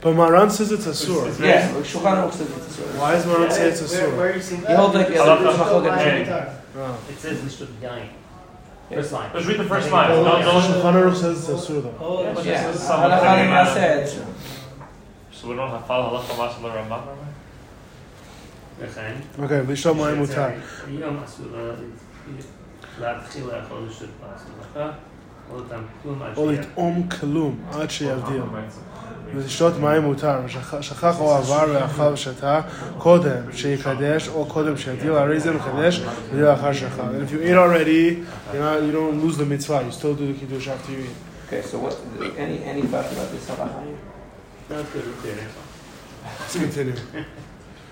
[0.00, 1.40] But Maran says it's asur.
[1.40, 2.98] Yeah, Shulchan Aruch says it's asur.
[2.98, 4.10] Why does Maran say it's asur?
[4.10, 5.44] You he holds like the other
[7.08, 7.68] It says we should.
[8.90, 9.30] First line.
[9.32, 10.10] Let's read the first line.
[10.10, 10.22] No,
[11.16, 12.42] says it's a though.
[12.44, 12.70] Yeah.
[18.78, 19.22] We.
[24.76, 24.96] Okay.
[25.51, 26.61] היום אסור להתחיל לאכול לשתות בהסמכה, או לטעם כלום עד או שיהיה.
[26.61, 28.41] לטעום כלום עד שיבדיל.
[29.35, 32.61] ולשתות מים מותר, ושכח שכח או עבר ואכל ושתה
[32.97, 36.01] קודם שיקדש או קודם שיבדיל, הרי זה מקדש
[36.31, 36.99] ודיל לאחר שכח.
[36.99, 40.33] And if you ate already, you're not, you don't lose the mitzvah, you still do
[40.33, 41.17] the kiddush after you eat.
[41.47, 41.95] Okay, so what?
[42.37, 43.81] Any any thoughts about this halacha?
[43.85, 43.97] here?
[44.69, 45.47] That's good, we're clear.
[46.41, 46.95] Let's continue.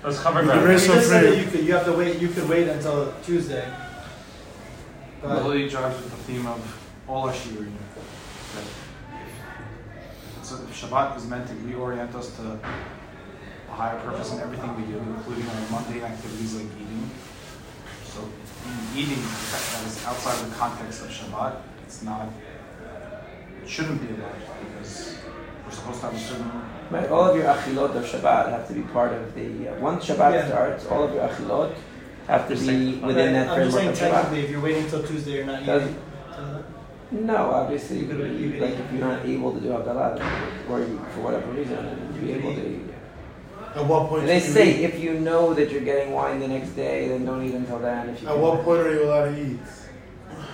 [0.03, 0.59] Let's cover You ground.
[0.61, 1.39] can raise He some just said that frame.
[1.43, 2.97] you could, you have to wait, you could wait until
[3.27, 3.65] Tuesday.
[5.21, 6.59] But Lily jives with the theme of
[7.08, 8.64] all our shiur here.
[10.42, 12.42] So Shabbat is meant to reorient us to
[13.68, 17.10] a higher purpose in everything we do, including our mundane activities like eating.
[18.04, 18.20] So
[18.94, 22.28] eating that is outside the context of Shabbat, it's not,
[23.62, 24.34] it shouldn't be allowed
[24.76, 25.16] because
[25.64, 26.50] we're supposed to have a certain.
[26.90, 29.68] Right, all of your achilot of Shabbat have to be part of the.
[29.68, 30.48] Uh, once Shabbat Yeah.
[30.48, 31.74] starts, all of your achilot
[32.26, 34.10] have to Just be like- within Right, that I'm just saying of Shabbat.
[34.10, 35.96] technically, if you're waiting until Tuesday, you're not Does- eating.
[35.96, 36.08] Uh,
[37.12, 40.18] No, obviously, You could- you like if you're not able to do Havdalah,
[40.70, 41.78] or you, for whatever reason,
[42.14, 42.66] you'd be able to eat.
[42.66, 42.94] eat.
[43.76, 44.20] At what point?
[44.22, 44.84] And they say eat?
[44.84, 48.08] if you know that you're getting wine the next day, then don't eat until then.
[48.10, 49.58] If you At what point are you allowed to eat?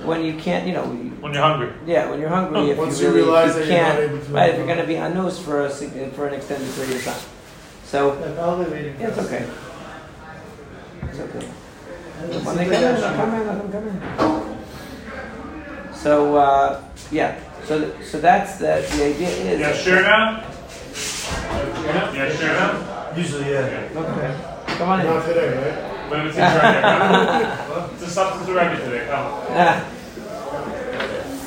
[0.04, 1.70] when you can't, you know, when you, When you're hungry.
[1.86, 3.98] yeah, when you're hungry, if Once you you really realize you that you're not can't,
[4.10, 4.42] able to right?
[4.50, 7.14] If have you're going to be anus for a for an extended period of time,
[7.84, 8.94] so yeah, probably waiting.
[9.00, 9.26] yeah, it's for us.
[9.28, 9.44] okay.
[11.02, 11.46] It's okay.
[12.30, 14.47] Let's When see they if come in, they they'll have come in, come in.
[16.02, 19.60] So uh, yeah, so so that's the the idea is.
[19.60, 20.44] Yeah, sure now?
[22.14, 22.70] Yeah, sure now?
[23.16, 23.90] Usually, yeah.
[23.96, 24.30] Okay.
[24.78, 25.06] Come on in.
[25.06, 25.76] Not today, right?
[26.10, 27.92] When it's in right.
[27.98, 29.26] It's a substance around today, come.
[29.50, 29.82] Ah,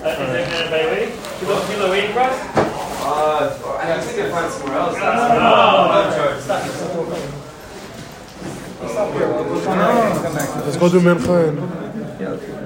[0.04, 1.14] Uh, is there anybody waiting?
[1.40, 2.36] People, people are waiting for us?
[3.06, 4.98] Uh, I think I find somewhere else.
[10.66, 11.58] Let's go do Mincha and
[12.20, 12.61] yeah, let's do that.